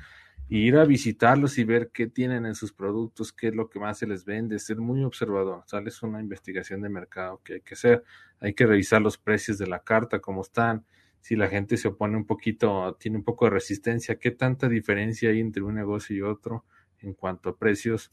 ir 0.48 0.76
a 0.76 0.84
visitarlos 0.84 1.58
y 1.58 1.64
ver 1.64 1.90
qué 1.92 2.06
tienen 2.06 2.46
en 2.46 2.54
sus 2.54 2.72
productos, 2.72 3.32
qué 3.32 3.48
es 3.48 3.54
lo 3.54 3.68
que 3.68 3.80
más 3.80 3.98
se 3.98 4.06
les 4.06 4.24
vende, 4.24 4.58
ser 4.58 4.78
muy 4.78 5.02
observador, 5.02 5.64
¿sales? 5.66 6.02
una 6.02 6.20
investigación 6.20 6.82
de 6.82 6.88
mercado 6.88 7.40
que 7.42 7.54
hay 7.54 7.60
que 7.62 7.74
hacer, 7.74 8.04
hay 8.40 8.54
que 8.54 8.66
revisar 8.66 9.02
los 9.02 9.18
precios 9.18 9.58
de 9.58 9.66
la 9.66 9.80
carta, 9.80 10.20
cómo 10.20 10.42
están, 10.42 10.84
si 11.26 11.34
la 11.34 11.48
gente 11.48 11.76
se 11.76 11.88
opone 11.88 12.16
un 12.16 12.24
poquito, 12.24 12.96
tiene 13.00 13.16
un 13.16 13.24
poco 13.24 13.46
de 13.46 13.50
resistencia, 13.50 14.16
qué 14.16 14.30
tanta 14.30 14.68
diferencia 14.68 15.30
hay 15.30 15.40
entre 15.40 15.64
un 15.64 15.74
negocio 15.74 16.14
y 16.14 16.22
otro 16.22 16.64
en 17.00 17.14
cuanto 17.14 17.48
a 17.48 17.56
precios. 17.56 18.12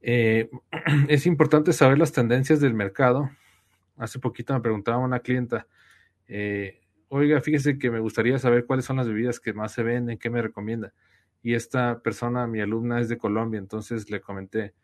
Eh, 0.00 0.50
es 1.08 1.26
importante 1.26 1.72
saber 1.72 1.98
las 1.98 2.10
tendencias 2.10 2.60
del 2.60 2.74
mercado. 2.74 3.30
Hace 3.96 4.18
poquito 4.18 4.54
me 4.54 4.60
preguntaba 4.60 4.98
una 4.98 5.20
clienta, 5.20 5.68
eh, 6.26 6.80
oiga, 7.08 7.40
fíjese 7.40 7.78
que 7.78 7.92
me 7.92 8.00
gustaría 8.00 8.36
saber 8.40 8.66
cuáles 8.66 8.86
son 8.86 8.96
las 8.96 9.06
bebidas 9.06 9.38
que 9.38 9.52
más 9.52 9.70
se 9.70 9.84
venden, 9.84 10.18
qué 10.18 10.28
me 10.28 10.42
recomienda 10.42 10.92
y 11.42 11.54
esta 11.54 12.00
persona, 12.00 12.46
mi 12.48 12.60
alumna, 12.60 13.00
es 13.00 13.08
de 13.08 13.18
Colombia, 13.18 13.58
entonces 13.58 14.10
le 14.10 14.20
comenté, 14.20 14.74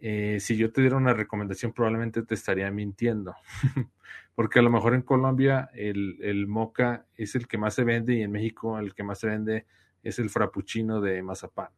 eh, 0.00 0.38
si 0.40 0.56
yo 0.56 0.72
te 0.72 0.80
diera 0.80 0.96
una 0.96 1.12
recomendación 1.12 1.72
probablemente 1.72 2.22
te 2.22 2.34
estaría 2.34 2.70
mintiendo, 2.70 3.34
porque 4.34 4.58
a 4.58 4.62
lo 4.62 4.70
mejor 4.70 4.94
en 4.94 5.02
Colombia 5.02 5.70
el, 5.74 6.18
el, 6.22 6.46
moca 6.46 7.06
es 7.14 7.34
el 7.34 7.46
que 7.46 7.58
más 7.58 7.74
se 7.74 7.84
vende 7.84 8.14
y 8.14 8.22
en 8.22 8.32
México 8.32 8.78
el 8.78 8.94
que 8.94 9.02
más 9.02 9.18
se 9.18 9.28
vende 9.28 9.66
es 10.02 10.18
el 10.18 10.30
frappuccino 10.30 11.00
de 11.00 11.22
mazapán. 11.22 11.70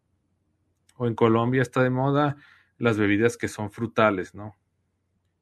O 0.96 1.06
en 1.06 1.14
Colombia 1.14 1.62
está 1.62 1.82
de 1.82 1.90
moda 1.90 2.36
las 2.78 2.98
bebidas 2.98 3.36
que 3.36 3.48
son 3.48 3.70
frutales, 3.70 4.34
¿no? 4.34 4.56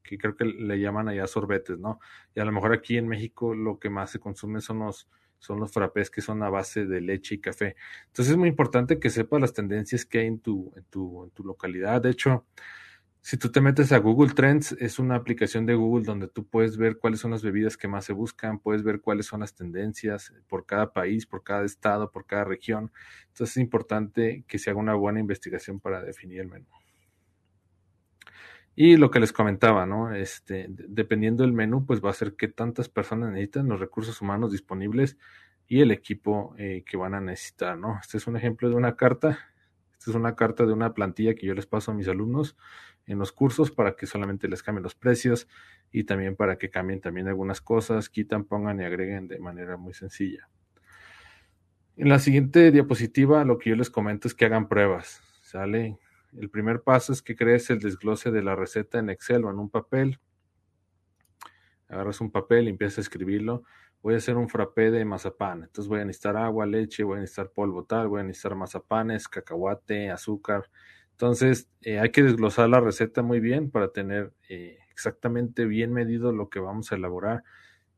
Que 0.03 0.19
creo 0.19 0.35
que 0.37 0.45
le 0.45 0.81
llaman 0.81 1.09
allá 1.09 1.27
sorbetes, 1.27 1.79
¿no? 1.79 2.01
Y 2.35 2.41
a 2.41 2.45
lo 2.45 2.53
mejor 2.53 2.73
aquí 2.73 2.97
en 2.97 3.09
México 3.09 3.55
lo 3.55 3.79
que 3.79 3.91
más 3.91 4.11
se 4.11 4.21
consume 4.21 4.61
son 4.61 4.81
los, 4.81 5.09
son 5.41 5.59
los 5.59 5.73
frappés 5.73 6.11
que 6.11 6.21
son 6.21 6.43
a 6.45 6.51
base 6.51 6.87
de 6.87 7.01
leche 7.01 7.35
y 7.37 7.41
café. 7.41 7.75
Entonces 8.07 8.33
es 8.33 8.37
muy 8.37 8.49
importante 8.49 9.01
que 9.01 9.11
sepas 9.11 9.41
las 9.41 9.53
tendencias 9.53 10.07
que 10.07 10.21
hay 10.21 10.27
en 10.29 10.39
tu, 10.39 10.73
en 10.77 10.85
tu, 10.85 11.25
en 11.25 11.31
tu 11.31 11.45
localidad. 11.45 12.01
De 12.03 12.11
hecho, 12.11 12.47
si 13.23 13.37
tú 13.37 13.51
te 13.51 13.61
metes 13.61 13.93
a 13.93 13.99
Google 13.99 14.33
Trends, 14.33 14.73
es 14.73 14.99
una 14.99 15.15
aplicación 15.17 15.67
de 15.67 15.75
Google 15.75 16.05
donde 16.05 16.29
tú 16.29 16.47
puedes 16.47 16.77
ver 16.79 16.99
cuáles 16.99 17.21
son 17.21 17.33
las 17.33 17.43
bebidas 17.43 17.77
que 17.77 17.89
más 17.89 18.07
se 18.07 18.15
buscan, 18.15 18.59
puedes 18.61 18.83
ver 18.83 19.01
cuáles 19.01 19.27
son 19.27 19.41
las 19.41 19.55
tendencias 19.55 20.33
por 20.49 20.65
cada 20.65 20.93
país, 20.93 21.27
por 21.27 21.43
cada 21.43 21.65
estado, 21.65 22.11
por 22.11 22.27
cada 22.27 22.45
región. 22.45 22.91
Entonces 23.29 23.57
es 23.57 23.63
importante 23.63 24.45
que 24.49 24.59
se 24.59 24.71
haga 24.71 24.81
una 24.81 24.95
buena 24.95 25.21
investigación 25.21 25.81
para 25.81 26.03
definir 26.03 26.41
el 26.41 26.49
menú. 26.49 26.80
Y 28.83 28.97
lo 28.97 29.11
que 29.11 29.21
les 29.21 29.31
comentaba, 29.31 29.85
¿no? 29.85 30.15
Este, 30.15 30.65
dependiendo 30.71 31.43
del 31.43 31.53
menú, 31.53 31.85
pues 31.85 32.03
va 32.03 32.09
a 32.09 32.15
ser 32.15 32.35
qué 32.35 32.49
tantas 32.49 32.89
personas 32.89 33.29
necesitan, 33.29 33.69
los 33.69 33.79
recursos 33.79 34.23
humanos 34.23 34.53
disponibles 34.53 35.19
y 35.67 35.83
el 35.83 35.91
equipo 35.91 36.55
eh, 36.57 36.83
que 36.87 36.97
van 36.97 37.13
a 37.13 37.21
necesitar, 37.21 37.77
¿no? 37.77 37.99
Este 38.01 38.17
es 38.17 38.27
un 38.27 38.39
ejemplo 38.39 38.71
de 38.71 38.77
una 38.77 38.97
carta. 38.97 39.39
Esta 39.93 40.13
es 40.13 40.17
una 40.17 40.35
carta 40.35 40.65
de 40.65 40.73
una 40.73 40.95
plantilla 40.95 41.35
que 41.35 41.47
yo 41.47 41.53
les 41.53 41.67
paso 41.67 41.91
a 41.91 41.95
mis 41.95 42.09
alumnos 42.09 42.57
en 43.05 43.19
los 43.19 43.33
cursos 43.33 43.71
para 43.71 43.97
que 43.97 44.07
solamente 44.07 44.49
les 44.49 44.63
cambien 44.63 44.83
los 44.83 44.95
precios 44.95 45.47
y 45.93 46.05
también 46.05 46.35
para 46.35 46.57
que 46.57 46.71
cambien 46.71 47.03
también 47.03 47.29
algunas 47.29 47.61
cosas, 47.61 48.09
quitan, 48.09 48.45
pongan 48.45 48.81
y 48.81 48.85
agreguen 48.85 49.29
de 49.29 49.41
manera 49.41 49.77
muy 49.77 49.93
sencilla. 49.93 50.49
En 51.99 52.09
la 52.09 52.19
siguiente 52.19 52.71
diapositiva 52.71 53.45
lo 53.45 53.59
que 53.59 53.69
yo 53.69 53.77
les 53.77 53.91
comento 53.91 54.27
es 54.27 54.33
que 54.33 54.47
hagan 54.47 54.69
pruebas, 54.69 55.21
¿sale? 55.43 55.99
El 56.37 56.51
primer 56.51 56.83
paso 56.83 57.13
es 57.13 57.23
que 57.23 57.37
crees 57.37 57.71
el 57.71 57.81
desglose 57.81 58.31
de 58.31 58.43
la 58.43 58.55
receta 58.55 58.99
en 58.99 59.11
Excel 59.11 59.45
o 59.45 59.51
en 59.51 59.59
un 59.59 59.71
papel. 59.71 60.19
Agarras 61.89 62.21
un 62.21 62.31
papel 62.31 62.67
y 62.67 62.71
empiezas 62.71 62.99
a 62.99 63.01
escribirlo. 63.03 63.65
Voy 64.03 64.15
a 64.15 64.19
hacer 64.19 64.37
un 64.37 64.49
frappé 64.49 64.91
de 64.91 65.05
mazapán. 65.05 65.65
Entonces 65.65 65.89
voy 65.89 66.01
a 66.01 66.05
necesitar 66.05 66.37
agua, 66.37 66.67
leche, 66.67 67.03
voy 67.03 67.19
a 67.19 67.21
necesitar 67.21 67.51
polvo 67.51 67.85
tal, 67.85 68.09
voy 68.09 68.21
a 68.21 68.25
necesitar 68.25 68.55
mazapanes, 68.55 69.29
cacahuate, 69.29 70.11
azúcar. 70.11 70.71
Entonces 71.13 71.69
eh, 71.83 71.99
hay 71.99 72.11
que 72.11 72.23
desglosar 72.23 72.69
la 72.69 72.81
receta 72.81 73.23
muy 73.23 73.41
bien 73.41 73.71
para 73.71 73.93
tener 73.93 74.33
eh, 74.49 74.79
exactamente 74.91 75.67
bien 75.67 75.93
medido 75.93 76.33
lo 76.33 76.49
que 76.49 76.61
vamos 76.61 76.93
a 76.93 76.97
elaborar 76.97 77.45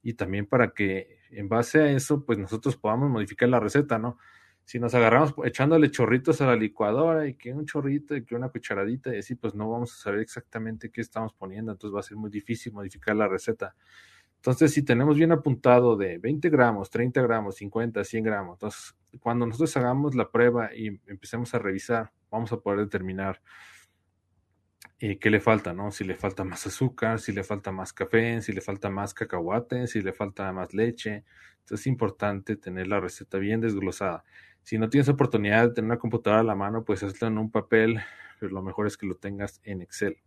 y 0.02 0.14
también 0.14 0.46
para 0.46 0.70
que 0.72 1.18
en 1.30 1.48
base 1.48 1.80
a 1.80 1.90
eso 1.90 2.24
pues 2.24 2.38
nosotros 2.38 2.76
podamos 2.76 3.10
modificar 3.10 3.48
la 3.48 3.60
receta, 3.60 3.98
¿no? 3.98 4.18
Si 4.64 4.78
nos 4.78 4.94
agarramos 4.94 5.34
echándole 5.44 5.90
chorritos 5.90 6.40
a 6.40 6.46
la 6.46 6.56
licuadora 6.56 7.26
y 7.26 7.34
que 7.34 7.52
un 7.52 7.66
chorrito 7.66 8.16
y 8.16 8.24
que 8.24 8.34
una 8.34 8.48
cucharadita 8.48 9.14
y 9.14 9.18
así, 9.18 9.34
pues 9.34 9.54
no 9.54 9.68
vamos 9.70 9.92
a 9.92 10.02
saber 10.02 10.20
exactamente 10.20 10.90
qué 10.90 11.00
estamos 11.00 11.34
poniendo, 11.34 11.72
entonces 11.72 11.94
va 11.94 12.00
a 12.00 12.04
ser 12.04 12.16
muy 12.16 12.30
difícil 12.30 12.72
modificar 12.72 13.16
la 13.16 13.28
receta. 13.28 13.74
Entonces, 14.36 14.72
si 14.72 14.82
tenemos 14.82 15.16
bien 15.16 15.30
apuntado 15.30 15.96
de 15.96 16.18
20 16.18 16.50
gramos, 16.50 16.90
30 16.90 17.22
gramos, 17.22 17.56
50, 17.56 18.02
100 18.02 18.24
gramos, 18.24 18.56
entonces 18.56 18.94
cuando 19.20 19.46
nosotros 19.46 19.76
hagamos 19.76 20.14
la 20.14 20.30
prueba 20.30 20.74
y 20.74 21.00
empecemos 21.06 21.54
a 21.54 21.58
revisar, 21.58 22.10
vamos 22.30 22.52
a 22.52 22.56
poder 22.58 22.80
determinar 22.80 23.40
eh, 24.98 25.18
qué 25.18 25.30
le 25.30 25.40
falta, 25.40 25.72
¿no? 25.72 25.90
Si 25.90 26.04
le 26.04 26.14
falta 26.14 26.44
más 26.44 26.66
azúcar, 26.66 27.18
si 27.18 27.32
le 27.32 27.42
falta 27.42 27.72
más 27.72 27.92
café, 27.92 28.40
si 28.40 28.52
le 28.52 28.60
falta 28.60 28.88
más 28.88 29.14
cacahuate, 29.14 29.86
si 29.88 30.00
le 30.00 30.12
falta 30.12 30.52
más 30.52 30.72
leche. 30.74 31.24
Entonces 31.58 31.80
es 31.80 31.86
importante 31.88 32.56
tener 32.56 32.86
la 32.86 33.00
receta 33.00 33.38
bien 33.38 33.60
desglosada. 33.60 34.24
Si 34.62 34.78
no 34.78 34.88
tienes 34.88 35.08
oportunidad 35.08 35.68
de 35.68 35.74
tener 35.74 35.90
una 35.90 35.98
computadora 35.98 36.40
a 36.40 36.44
la 36.44 36.54
mano, 36.54 36.84
pues 36.84 37.02
hazlo 37.02 37.28
en 37.28 37.38
un 37.38 37.50
papel, 37.50 38.00
pero 38.38 38.52
lo 38.52 38.62
mejor 38.62 38.86
es 38.86 38.96
que 38.96 39.06
lo 39.06 39.16
tengas 39.16 39.60
en 39.64 39.82
Excel. 39.82 40.18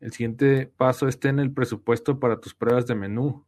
El 0.00 0.12
siguiente 0.12 0.66
paso 0.66 1.08
es 1.08 1.18
tener 1.18 1.44
el 1.44 1.52
presupuesto 1.52 2.20
para 2.20 2.40
tus 2.40 2.54
pruebas 2.54 2.86
de 2.86 2.94
menú. 2.94 3.46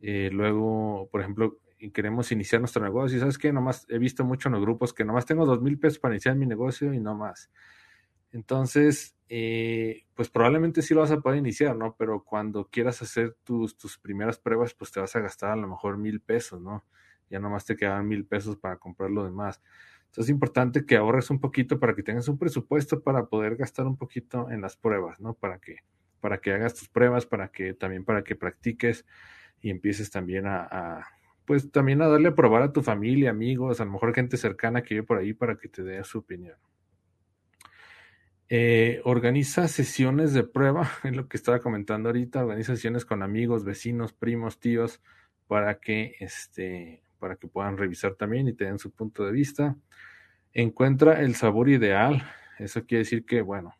Eh, 0.00 0.30
luego, 0.32 1.08
por 1.10 1.20
ejemplo, 1.20 1.58
queremos 1.92 2.32
iniciar 2.32 2.60
nuestro 2.60 2.82
negocio 2.82 3.16
y 3.16 3.20
sabes 3.20 3.38
que 3.38 3.52
nomás 3.52 3.86
he 3.90 3.98
visto 3.98 4.24
mucho 4.24 4.48
en 4.48 4.54
los 4.54 4.62
grupos 4.62 4.94
que 4.94 5.04
nomás 5.04 5.26
tengo 5.26 5.44
dos 5.44 5.60
mil 5.60 5.78
pesos 5.78 5.98
para 5.98 6.14
iniciar 6.14 6.36
mi 6.36 6.46
negocio 6.46 6.94
y 6.94 7.00
no 7.00 7.14
más. 7.14 7.50
Entonces, 8.32 9.14
eh, 9.28 10.06
pues 10.14 10.28
probablemente 10.28 10.82
sí 10.82 10.94
lo 10.94 11.00
vas 11.00 11.10
a 11.10 11.20
poder 11.20 11.38
iniciar, 11.38 11.76
¿no? 11.76 11.94
Pero 11.96 12.24
cuando 12.24 12.66
quieras 12.68 13.00
hacer 13.02 13.36
tus, 13.44 13.76
tus 13.76 13.98
primeras 13.98 14.38
pruebas, 14.38 14.74
pues 14.74 14.90
te 14.90 15.00
vas 15.00 15.14
a 15.14 15.20
gastar 15.20 15.50
a 15.50 15.56
lo 15.56 15.68
mejor 15.68 15.98
mil 15.98 16.20
pesos, 16.20 16.60
¿no? 16.60 16.84
Ya 17.34 17.40
nomás 17.40 17.64
te 17.64 17.76
quedan 17.76 18.06
mil 18.06 18.24
pesos 18.24 18.56
para 18.56 18.76
comprar 18.76 19.10
lo 19.10 19.24
demás. 19.24 19.60
Entonces 20.04 20.26
es 20.26 20.30
importante 20.30 20.86
que 20.86 20.96
ahorres 20.96 21.30
un 21.30 21.40
poquito 21.40 21.80
para 21.80 21.94
que 21.96 22.04
tengas 22.04 22.28
un 22.28 22.38
presupuesto 22.38 23.02
para 23.02 23.26
poder 23.26 23.56
gastar 23.56 23.86
un 23.86 23.96
poquito 23.96 24.48
en 24.50 24.60
las 24.60 24.76
pruebas, 24.76 25.20
¿no? 25.20 25.34
Para 25.34 25.58
que, 25.58 25.78
para 26.20 26.38
que 26.38 26.52
hagas 26.52 26.74
tus 26.74 26.88
pruebas, 26.88 27.26
para 27.26 27.48
que 27.48 27.74
también 27.74 28.04
para 28.04 28.22
que 28.22 28.36
practiques 28.36 29.04
y 29.60 29.70
empieces 29.70 30.10
también 30.10 30.46
a, 30.46 31.04
pues 31.46 31.70
también 31.72 32.00
a 32.02 32.08
darle 32.08 32.28
a 32.28 32.34
probar 32.34 32.62
a 32.62 32.72
tu 32.72 32.82
familia, 32.82 33.30
amigos, 33.30 33.80
a 33.80 33.84
lo 33.84 33.92
mejor 33.92 34.14
gente 34.14 34.36
cercana 34.36 34.82
que 34.82 34.94
vive 34.94 35.06
por 35.06 35.18
ahí 35.18 35.32
para 35.32 35.56
que 35.56 35.68
te 35.68 35.82
dé 35.82 36.02
su 36.04 36.18
opinión. 36.18 36.56
Eh, 38.48 39.00
organiza 39.04 39.68
sesiones 39.68 40.32
de 40.32 40.44
prueba, 40.44 40.88
es 41.04 41.16
lo 41.16 41.28
que 41.28 41.36
estaba 41.36 41.60
comentando 41.60 42.08
ahorita, 42.08 42.42
organiza 42.42 42.76
sesiones 42.76 43.04
con 43.04 43.22
amigos, 43.22 43.64
vecinos, 43.64 44.12
primos, 44.12 44.60
tíos, 44.60 45.02
para 45.46 45.80
que 45.80 46.16
este, 46.20 47.03
para 47.24 47.36
que 47.36 47.48
puedan 47.48 47.78
revisar 47.78 48.16
también 48.16 48.48
y 48.48 48.52
tengan 48.52 48.78
su 48.78 48.90
punto 48.90 49.24
de 49.24 49.32
vista. 49.32 49.78
Encuentra 50.52 51.22
el 51.22 51.34
sabor 51.34 51.70
ideal. 51.70 52.22
Eso 52.58 52.84
quiere 52.84 52.98
decir 52.98 53.24
que, 53.24 53.40
bueno, 53.40 53.74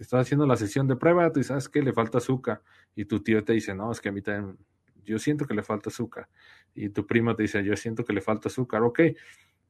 estás 0.00 0.22
haciendo 0.22 0.48
la 0.48 0.56
sesión 0.56 0.88
de 0.88 0.96
prueba, 0.96 1.30
tú 1.30 1.40
sabes 1.44 1.68
que 1.68 1.80
le 1.80 1.92
falta 1.92 2.18
azúcar 2.18 2.60
y 2.96 3.04
tu 3.04 3.22
tío 3.22 3.44
te 3.44 3.52
dice, 3.52 3.72
no, 3.72 3.92
es 3.92 4.00
que 4.00 4.08
a 4.08 4.12
mí 4.12 4.20
también, 4.20 4.58
yo 5.04 5.20
siento 5.20 5.46
que 5.46 5.54
le 5.54 5.62
falta 5.62 5.90
azúcar. 5.90 6.28
Y 6.74 6.88
tu 6.88 7.06
primo 7.06 7.36
te 7.36 7.44
dice, 7.44 7.62
yo 7.62 7.76
siento 7.76 8.04
que 8.04 8.12
le 8.14 8.20
falta 8.20 8.48
azúcar. 8.48 8.82
Ok, 8.82 8.98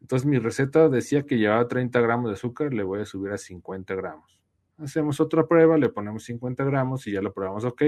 entonces 0.00 0.24
mi 0.24 0.38
receta 0.38 0.88
decía 0.88 1.26
que 1.26 1.36
llevaba 1.36 1.68
30 1.68 2.00
gramos 2.00 2.30
de 2.30 2.32
azúcar, 2.36 2.72
le 2.72 2.82
voy 2.82 3.02
a 3.02 3.04
subir 3.04 3.30
a 3.32 3.36
50 3.36 3.94
gramos. 3.94 4.40
Hacemos 4.78 5.20
otra 5.20 5.46
prueba, 5.46 5.76
le 5.76 5.90
ponemos 5.90 6.24
50 6.24 6.64
gramos 6.64 7.06
y 7.06 7.12
ya 7.12 7.20
lo 7.20 7.30
probamos. 7.34 7.66
Ok, 7.66 7.82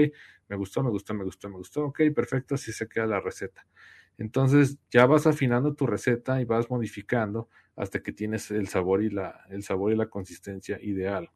me 0.49 0.55
gustó, 0.55 0.83
me 0.83 0.91
gustó, 0.91 1.15
me 1.15 1.23
gustó, 1.23 1.49
me 1.49 1.57
gustó. 1.57 1.85
Ok, 1.85 2.01
perfecto, 2.13 2.53
así 2.53 2.71
se 2.71 2.87
queda 2.87 3.07
la 3.07 3.19
receta. 3.19 3.65
Entonces 4.17 4.77
ya 4.89 5.05
vas 5.05 5.27
afinando 5.27 5.73
tu 5.75 5.87
receta 5.87 6.41
y 6.41 6.45
vas 6.45 6.69
modificando 6.69 7.49
hasta 7.75 8.01
que 8.01 8.13
tienes 8.13 8.51
el 8.51 8.67
sabor 8.67 9.03
y 9.03 9.09
la, 9.09 9.45
el 9.49 9.63
sabor 9.63 9.91
y 9.91 9.95
la 9.95 10.07
consistencia 10.07 10.79
ideal. 10.81 11.31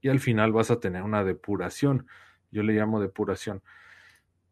Y 0.00 0.08
al 0.08 0.20
final 0.20 0.52
vas 0.52 0.70
a 0.70 0.80
tener 0.80 1.02
una 1.02 1.24
depuración. 1.24 2.06
Yo 2.50 2.62
le 2.62 2.72
llamo 2.72 3.00
depuración. 3.00 3.62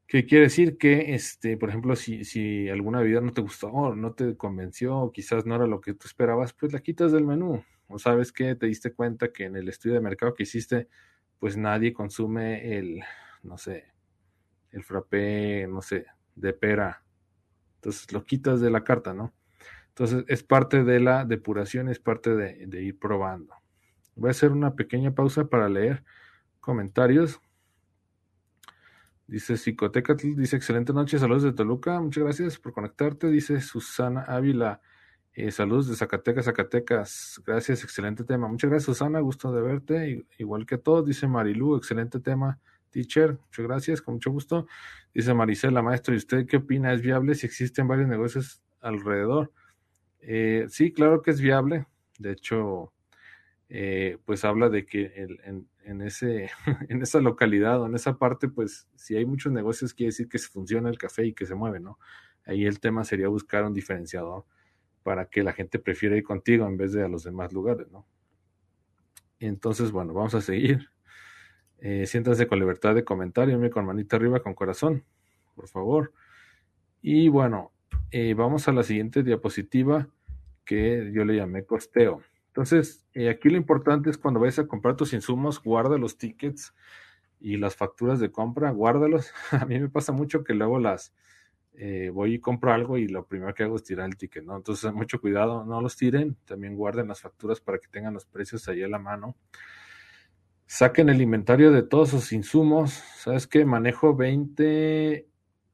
¿Qué 0.06 0.24
quiere 0.24 0.44
decir? 0.44 0.78
Que, 0.78 1.14
este, 1.14 1.56
por 1.56 1.68
ejemplo, 1.68 1.96
si, 1.96 2.24
si 2.24 2.68
alguna 2.68 3.00
bebida 3.00 3.20
no 3.20 3.32
te 3.32 3.40
gustó, 3.40 3.68
o 3.68 3.96
no 3.96 4.12
te 4.14 4.36
convenció, 4.36 4.96
o 4.96 5.12
quizás 5.12 5.46
no 5.46 5.56
era 5.56 5.66
lo 5.66 5.80
que 5.80 5.94
tú 5.94 6.06
esperabas, 6.06 6.52
pues 6.52 6.72
la 6.72 6.80
quitas 6.80 7.10
del 7.10 7.24
menú. 7.24 7.64
O 7.88 7.98
sabes 7.98 8.32
que 8.32 8.54
te 8.54 8.66
diste 8.66 8.92
cuenta 8.92 9.32
que 9.32 9.44
en 9.44 9.56
el 9.56 9.68
estudio 9.68 9.96
de 9.96 10.00
mercado 10.00 10.34
que 10.34 10.44
hiciste, 10.44 10.88
pues 11.40 11.56
nadie 11.56 11.92
consume 11.92 12.78
el, 12.78 13.02
no 13.42 13.58
sé, 13.58 13.92
el 14.70 14.84
frappé, 14.84 15.66
no 15.68 15.82
sé, 15.82 16.06
de 16.36 16.52
pera 16.52 17.05
entonces 17.86 18.12
lo 18.12 18.24
quitas 18.24 18.60
de 18.60 18.68
la 18.68 18.82
carta, 18.82 19.14
¿no? 19.14 19.32
Entonces 19.90 20.24
es 20.26 20.42
parte 20.42 20.82
de 20.82 20.98
la 20.98 21.24
depuración, 21.24 21.88
es 21.88 22.00
parte 22.00 22.34
de, 22.34 22.82
ir 22.82 22.98
probando. 22.98 23.54
Voy 24.16 24.26
a 24.26 24.30
hacer 24.32 24.50
una 24.50 24.74
pequeña 24.74 25.14
pausa 25.14 25.44
para 25.44 25.68
leer 25.68 26.02
comentarios. 26.58 27.40
Dice 29.28 29.56
Psicoteca, 29.56 30.14
dice 30.14 30.56
excelente 30.56 30.92
noche, 30.92 31.16
saludos 31.20 31.44
de 31.44 31.52
Toluca, 31.52 32.00
muchas 32.00 32.24
gracias 32.24 32.58
por 32.58 32.72
conectarte. 32.72 33.30
Dice 33.30 33.60
Susana 33.60 34.22
Ávila, 34.22 34.80
eh, 35.32 35.52
saludos 35.52 35.86
de 35.86 35.94
Zacatecas, 35.94 36.46
Zacatecas, 36.46 37.40
gracias, 37.46 37.84
excelente 37.84 38.24
tema. 38.24 38.48
Muchas 38.48 38.68
gracias 38.68 38.86
Susana, 38.86 39.20
gusto 39.20 39.52
de 39.52 39.62
verte, 39.62 40.26
igual 40.38 40.66
que 40.66 40.76
todos. 40.76 41.06
Dice 41.06 41.28
Marilú, 41.28 41.76
excelente 41.76 42.18
tema. 42.18 42.58
Teacher, 42.90 43.38
muchas 43.38 43.66
gracias, 43.66 44.02
con 44.02 44.14
mucho 44.14 44.30
gusto. 44.30 44.66
Dice 45.14 45.34
Marisela, 45.34 45.82
maestro, 45.82 46.14
¿y 46.14 46.18
usted 46.18 46.46
qué 46.46 46.58
opina? 46.58 46.92
¿Es 46.92 47.02
viable 47.02 47.34
si 47.34 47.46
existen 47.46 47.88
varios 47.88 48.08
negocios 48.08 48.62
alrededor? 48.80 49.52
Eh, 50.20 50.66
sí, 50.68 50.92
claro 50.92 51.22
que 51.22 51.30
es 51.30 51.40
viable. 51.40 51.86
De 52.18 52.32
hecho, 52.32 52.92
eh, 53.68 54.18
pues 54.24 54.44
habla 54.44 54.68
de 54.68 54.86
que 54.86 55.12
en, 55.84 56.02
ese, 56.02 56.50
en 56.88 57.02
esa 57.02 57.20
localidad 57.20 57.80
o 57.80 57.86
en 57.86 57.94
esa 57.94 58.18
parte, 58.18 58.48
pues 58.48 58.88
si 58.96 59.16
hay 59.16 59.24
muchos 59.24 59.52
negocios, 59.52 59.94
quiere 59.94 60.08
decir 60.08 60.28
que 60.28 60.38
se 60.38 60.48
funciona 60.48 60.88
el 60.88 60.98
café 60.98 61.26
y 61.26 61.32
que 61.32 61.46
se 61.46 61.54
mueve, 61.54 61.80
¿no? 61.80 61.98
Ahí 62.44 62.64
el 62.64 62.80
tema 62.80 63.04
sería 63.04 63.28
buscar 63.28 63.64
un 63.64 63.74
diferenciador 63.74 64.44
para 65.02 65.26
que 65.26 65.42
la 65.42 65.52
gente 65.52 65.78
prefiera 65.78 66.16
ir 66.16 66.24
contigo 66.24 66.66
en 66.66 66.76
vez 66.76 66.92
de 66.92 67.04
a 67.04 67.08
los 67.08 67.24
demás 67.24 67.52
lugares, 67.52 67.88
¿no? 67.90 68.06
Entonces, 69.38 69.90
bueno, 69.90 70.14
vamos 70.14 70.34
a 70.34 70.40
seguir. 70.40 70.88
Eh, 71.78 72.06
siéntanse 72.06 72.46
con 72.46 72.58
libertad 72.58 72.94
de 72.94 73.04
comentario, 73.04 73.58
con 73.70 73.86
manita 73.86 74.16
arriba, 74.16 74.40
con 74.40 74.54
corazón, 74.54 75.04
por 75.54 75.68
favor. 75.68 76.12
Y 77.02 77.28
bueno, 77.28 77.72
eh, 78.10 78.34
vamos 78.34 78.68
a 78.68 78.72
la 78.72 78.82
siguiente 78.82 79.22
diapositiva 79.22 80.08
que 80.64 81.10
yo 81.14 81.24
le 81.24 81.36
llamé 81.36 81.64
costeo. 81.64 82.22
Entonces, 82.48 83.06
eh, 83.14 83.28
aquí 83.28 83.50
lo 83.50 83.56
importante 83.56 84.10
es 84.10 84.18
cuando 84.18 84.40
vayas 84.40 84.58
a 84.58 84.66
comprar 84.66 84.96
tus 84.96 85.12
insumos, 85.12 85.62
guarda 85.62 85.98
los 85.98 86.16
tickets 86.16 86.74
y 87.38 87.58
las 87.58 87.76
facturas 87.76 88.18
de 88.18 88.30
compra, 88.32 88.70
guárdalos. 88.70 89.32
A 89.52 89.66
mí 89.66 89.78
me 89.78 89.88
pasa 89.88 90.12
mucho 90.12 90.42
que 90.42 90.54
luego 90.54 90.78
las 90.78 91.14
eh, 91.74 92.10
voy 92.12 92.34
y 92.34 92.38
compro 92.40 92.72
algo 92.72 92.96
y 92.96 93.06
lo 93.08 93.26
primero 93.26 93.52
que 93.54 93.62
hago 93.62 93.76
es 93.76 93.84
tirar 93.84 94.06
el 94.06 94.16
ticket, 94.16 94.44
¿no? 94.44 94.56
Entonces, 94.56 94.90
mucho 94.94 95.20
cuidado, 95.20 95.64
no 95.64 95.80
los 95.82 95.96
tiren, 95.96 96.36
también 96.46 96.74
guarden 96.74 97.08
las 97.08 97.20
facturas 97.20 97.60
para 97.60 97.78
que 97.78 97.88
tengan 97.88 98.14
los 98.14 98.24
precios 98.24 98.66
ahí 98.68 98.82
a 98.82 98.88
la 98.88 98.98
mano. 98.98 99.36
Saquen 100.66 101.08
el 101.08 101.22
inventario 101.22 101.70
de 101.70 101.82
todos 101.82 102.10
sus 102.10 102.32
insumos. 102.32 102.92
¿Sabes 103.18 103.46
qué? 103.46 103.64
Manejo 103.64 104.14
20, 104.14 105.26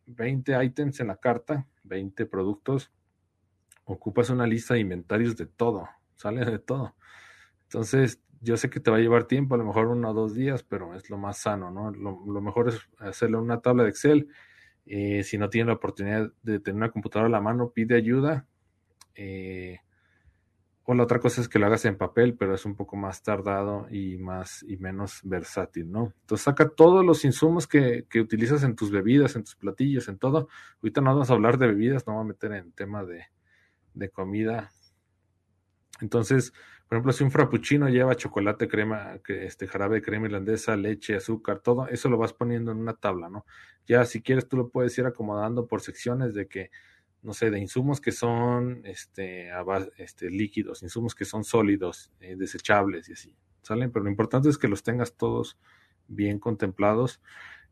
20 0.07 0.65
items 0.65 1.01
en 1.01 1.07
la 1.09 1.17
carta, 1.17 1.67
20 1.85 2.27
productos. 2.27 2.93
Ocupas 3.85 4.31
una 4.31 4.47
lista 4.47 4.75
de 4.75 4.81
inventarios 4.81 5.37
de 5.37 5.47
todo 5.47 5.89
sale 6.23 6.45
de 6.45 6.59
todo. 6.59 6.95
Entonces, 7.65 8.23
yo 8.41 8.57
sé 8.57 8.71
que 8.71 8.81
te 8.81 8.91
va 8.91 8.97
a 8.99 9.01
llevar 9.01 9.25
tiempo, 9.25 9.55
a 9.55 9.59
lo 9.59 9.65
mejor 9.65 9.89
uno 9.89 10.11
o 10.11 10.15
dos 10.15 10.35
días, 10.35 10.63
pero 10.63 10.95
es 10.95 11.11
lo 11.11 11.19
más 11.19 11.39
sano, 11.39 11.71
¿no? 11.71 11.91
Lo, 11.91 12.41
mejor 12.41 12.69
es 12.69 12.81
hacerlo 12.99 13.39
en 13.39 13.45
una 13.45 13.61
tabla 13.61 13.85
de 13.85 13.91
Excel. 13.91 14.29
Eh, 14.87 15.23
si 15.23 15.39
no 15.39 15.49
tienes 15.49 15.69
la 15.69 15.75
oportunidad 15.75 16.33
de 16.43 16.61
tener 16.61 16.77
una 16.77 16.91
computadora 16.91 17.29
a 17.29 17.31
la 17.31 17.41
mano, 17.41 17.71
pide 17.71 17.97
ayuda. 17.97 18.47
Eh, 19.15 19.79
o 20.85 20.95
la 20.95 21.05
otra 21.05 21.21
cosa 21.21 21.41
es 21.41 21.49
que 21.49 21.59
lo 21.59 21.67
hagas 21.67 21.85
en 21.85 21.97
papel, 21.97 22.35
pero 22.35 22.55
es 22.55 22.65
un 22.65 22.75
poco 22.75 22.97
más 22.97 23.23
tardado 23.23 23.87
y 23.91 24.19
más 24.19 24.65
y 24.69 24.77
menos 24.77 25.21
versátil, 25.23 25.91
¿no? 25.91 26.13
Entonces 26.23 26.45
saca 26.45 26.69
todos 26.69 27.05
los 27.05 27.25
insumos 27.25 27.67
que, 27.67 28.07
que 28.11 28.21
utilizas 28.21 28.63
en 28.65 28.75
tus 28.75 28.91
bebidas, 28.91 29.37
en 29.37 29.45
tus 29.45 29.55
platillos, 29.55 30.09
en 30.09 30.19
todo. 30.19 30.49
Ahorita 30.83 31.01
no 31.01 31.13
vamos 31.13 31.31
a 31.31 31.35
hablar 31.35 31.59
de 31.59 31.69
bebidas, 31.69 32.07
no 32.07 32.15
vamos 32.15 32.27
a 32.27 32.29
meter 32.29 32.53
en 32.53 32.73
tema 32.73 33.05
de, 33.05 33.27
de 33.95 34.09
comida 34.11 34.71
entonces, 36.03 36.53
por 36.89 36.97
ejemplo, 36.97 37.13
si 37.13 37.25
un 37.25 37.31
frappuccino 37.31 37.89
lleva 37.89 38.17
chocolate, 38.17 38.69
crema, 38.69 39.21
este 39.27 39.67
jarabe, 39.69 40.03
crema 40.03 40.27
irlandesa, 40.27 40.77
leche, 40.77 41.15
azúcar, 41.15 41.61
todo, 41.61 41.87
eso 41.89 42.09
lo 42.09 42.19
vas 42.19 42.33
poniendo 42.33 42.73
en 42.73 42.79
una 42.79 42.95
tabla, 42.95 43.29
¿no? 43.29 43.47
Ya 43.87 44.05
si 44.05 44.21
quieres 44.21 44.49
tú 44.49 44.57
lo 44.57 44.69
puedes 44.69 44.97
ir 44.99 45.07
acomodando 45.07 45.67
por 45.67 45.81
secciones 45.81 46.35
de 46.35 46.49
que, 46.49 46.71
no 47.23 47.33
sé, 47.33 47.51
de 47.51 47.61
insumos 47.61 48.01
que 48.01 48.13
son 48.13 48.83
este, 48.85 49.51
este 49.97 50.31
líquidos, 50.31 50.83
insumos 50.83 51.15
que 51.15 51.25
son 51.25 51.45
sólidos, 51.45 52.13
eh, 52.21 52.37
desechables 52.37 53.09
y 53.09 53.13
así, 53.13 53.37
¿salen? 53.63 53.93
Pero 53.93 54.05
lo 54.05 54.11
importante 54.11 54.49
es 54.49 54.59
que 54.59 54.69
los 54.69 54.83
tengas 54.83 55.17
todos 55.17 55.59
bien 56.09 56.39
contemplados 56.41 57.21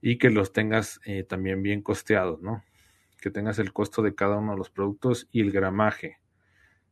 y 0.00 0.18
que 0.18 0.30
los 0.30 0.52
tengas 0.52 1.00
eh, 1.04 1.24
también 1.24 1.62
bien 1.62 1.82
costeados, 1.82 2.40
¿no? 2.40 2.62
Que 3.20 3.30
tengas 3.30 3.58
el 3.58 3.72
costo 3.72 4.02
de 4.02 4.14
cada 4.14 4.38
uno 4.38 4.52
de 4.52 4.58
los 4.58 4.70
productos 4.70 5.28
y 5.32 5.40
el 5.40 5.50
gramaje, 5.50 6.20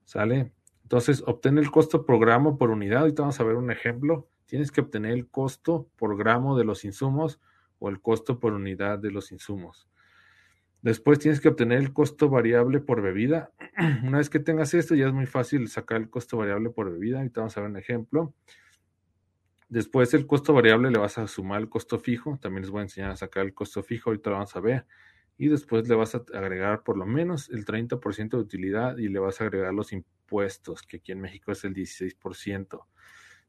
¿sale? 0.04 0.52
Entonces, 0.82 1.22
obtener 1.26 1.64
el 1.64 1.70
costo 1.70 2.06
por 2.06 2.18
gramo 2.18 2.56
por 2.56 2.70
unidad. 2.70 3.00
Ahorita 3.00 3.22
vamos 3.22 3.38
a 3.40 3.44
ver 3.44 3.56
un 3.56 3.70
ejemplo. 3.70 4.26
Tienes 4.46 4.72
que 4.72 4.80
obtener 4.80 5.12
el 5.12 5.28
costo 5.28 5.86
por 5.96 6.16
gramo 6.16 6.56
de 6.56 6.64
los 6.64 6.84
insumos 6.86 7.40
o 7.78 7.90
el 7.90 8.00
costo 8.00 8.40
por 8.40 8.54
unidad 8.54 8.98
de 8.98 9.10
los 9.10 9.30
insumos. 9.30 9.88
Después 10.82 11.18
tienes 11.18 11.40
que 11.40 11.48
obtener 11.48 11.78
el 11.78 11.92
costo 11.92 12.28
variable 12.28 12.80
por 12.80 13.02
bebida. 13.02 13.50
Una 14.04 14.18
vez 14.18 14.30
que 14.30 14.38
tengas 14.38 14.74
esto, 14.74 14.94
ya 14.94 15.06
es 15.06 15.12
muy 15.12 15.26
fácil 15.26 15.68
sacar 15.68 16.00
el 16.00 16.08
costo 16.08 16.36
variable 16.36 16.70
por 16.70 16.90
bebida. 16.90 17.18
Ahorita 17.18 17.40
vamos 17.40 17.56
a 17.56 17.60
ver 17.60 17.70
un 17.70 17.76
ejemplo. 17.76 18.34
Después 19.68 20.14
el 20.14 20.26
costo 20.26 20.54
variable 20.54 20.90
le 20.90 20.98
vas 20.98 21.18
a 21.18 21.26
sumar 21.26 21.60
el 21.60 21.68
costo 21.68 21.98
fijo. 21.98 22.38
También 22.40 22.62
les 22.62 22.70
voy 22.70 22.80
a 22.80 22.82
enseñar 22.82 23.10
a 23.10 23.16
sacar 23.16 23.44
el 23.44 23.54
costo 23.54 23.82
fijo. 23.82 24.10
Ahorita 24.10 24.30
lo 24.30 24.36
vamos 24.36 24.56
a 24.56 24.60
ver 24.60 24.86
y 25.38 25.48
después 25.48 25.88
le 25.88 25.94
vas 25.94 26.16
a 26.16 26.24
agregar 26.34 26.82
por 26.82 26.98
lo 26.98 27.06
menos 27.06 27.48
el 27.48 27.64
30% 27.64 28.30
de 28.30 28.36
utilidad 28.36 28.98
y 28.98 29.08
le 29.08 29.20
vas 29.20 29.40
a 29.40 29.44
agregar 29.44 29.72
los 29.72 29.92
impuestos, 29.92 30.82
que 30.82 30.96
aquí 30.96 31.12
en 31.12 31.20
México 31.20 31.52
es 31.52 31.64
el 31.64 31.72
16%. 31.72 32.86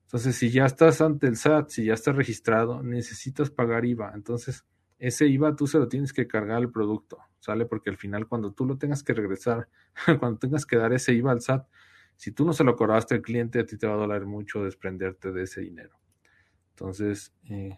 Entonces, 0.04 0.36
si 0.36 0.52
ya 0.52 0.66
estás 0.66 1.02
ante 1.02 1.28
el 1.28 1.36
SAT, 1.36 1.70
si 1.70 1.86
ya 1.86 1.96
estás 1.96 2.16
registrado, 2.16 2.84
necesitas 2.84 3.50
pagar 3.50 3.86
IVA. 3.86 4.12
Entonces, 4.14 4.66
ese 5.00 5.26
IVA 5.28 5.56
tú 5.56 5.66
se 5.66 5.80
lo 5.80 5.88
tienes 5.88 6.14
que 6.14 6.28
cargar 6.28 6.58
al 6.58 6.72
producto, 6.72 7.20
¿sale? 7.40 7.66
Porque 7.66 7.90
al 7.90 7.98
final, 7.98 8.28
cuando 8.28 8.52
tú 8.52 8.66
lo 8.66 8.78
tengas 8.78 9.02
que 9.02 9.14
regresar, 9.14 9.70
cuando 10.20 10.38
tengas 10.38 10.66
que 10.66 10.78
dar 10.78 10.94
ese 10.94 11.14
IVA 11.14 11.32
al 11.32 11.42
SAT, 11.42 11.66
si 12.16 12.34
tú 12.34 12.46
no 12.46 12.52
se 12.52 12.66
lo 12.66 12.76
cobraste 12.76 13.16
al 13.16 13.22
cliente, 13.22 13.60
a 13.60 13.66
ti 13.66 13.78
te 13.78 13.88
va 13.88 13.94
a 13.94 13.98
doler 13.98 14.26
mucho 14.26 14.64
desprenderte 14.64 15.32
de 15.32 15.44
ese 15.44 15.62
dinero. 15.62 15.98
Entonces, 16.72 17.34
eh, 17.50 17.78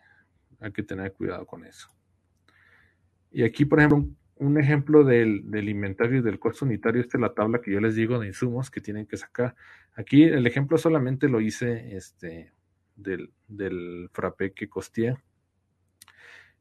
hay 0.60 0.72
que 0.72 0.82
tener 0.82 1.14
cuidado 1.14 1.46
con 1.46 1.64
eso. 1.64 1.90
Y 3.30 3.44
aquí, 3.44 3.66
por 3.66 3.80
ejemplo, 3.80 4.10
un, 4.38 4.60
ejemplo 4.60 5.04
del, 5.04 5.44
inventario 5.70 6.20
y 6.20 6.22
del 6.24 6.40
costo 6.40 6.66
unitario, 6.66 7.02
esta 7.02 7.18
es 7.18 7.22
la 7.22 7.36
tabla 7.36 7.62
que 7.62 7.72
yo 7.72 7.80
les 7.80 7.96
digo 7.96 8.18
de 8.18 8.28
insumos 8.28 8.72
que 8.72 8.82
tienen 8.82 9.06
que 9.06 9.18
sacar. 9.18 9.56
Aquí 9.94 10.24
el 10.24 10.48
ejemplo 10.48 10.80
solamente 10.80 11.30
lo 11.30 11.40
hice 11.40 11.96
este, 11.96 12.52
del, 12.96 13.32
del 13.48 14.10
frappé 14.12 14.54
que 14.54 14.68
costé. 14.68 15.16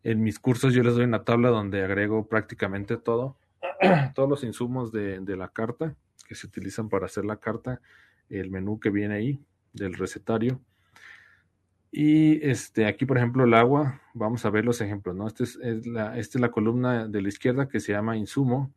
En 0.02 0.22
mis 0.22 0.38
cursos 0.38 0.72
yo 0.72 0.82
les 0.82 0.94
doy 0.94 1.04
una 1.04 1.24
tabla 1.24 1.50
donde 1.50 1.84
agrego 1.84 2.26
prácticamente 2.28 2.96
todo, 2.96 3.36
todos 4.14 4.28
los 4.28 4.44
insumos 4.44 4.92
de, 4.92 5.20
la 5.36 5.48
carta 5.48 5.94
que 6.26 6.34
se 6.34 6.46
utilizan 6.46 6.88
para 6.88 7.06
hacer 7.06 7.24
la 7.24 7.36
carta, 7.36 7.80
el 8.28 8.50
menú 8.50 8.78
que 8.80 8.90
viene 8.90 9.14
ahí 9.14 9.40
del 9.72 9.94
recetario 9.94 10.60
y 11.92 12.44
este, 12.48 12.86
aquí, 12.86 13.04
por 13.04 13.18
ejemplo, 13.18 13.44
el 13.44 13.54
agua, 13.54 14.00
vamos 14.14 14.44
a 14.44 14.50
ver 14.50 14.64
los 14.64 14.80
ejemplos, 14.80 15.16
¿no? 15.16 15.26
Este 15.26 15.44
es, 15.44 15.56
la, 15.86 16.16
esta 16.18 16.38
es 16.38 16.40
la 16.40 16.50
columna 16.50 17.08
de 17.08 17.22
la 17.22 17.28
izquierda 17.28 17.68
que 17.68 17.80
se 17.80 17.92
llama 17.92 18.16
insumo, 18.16 18.72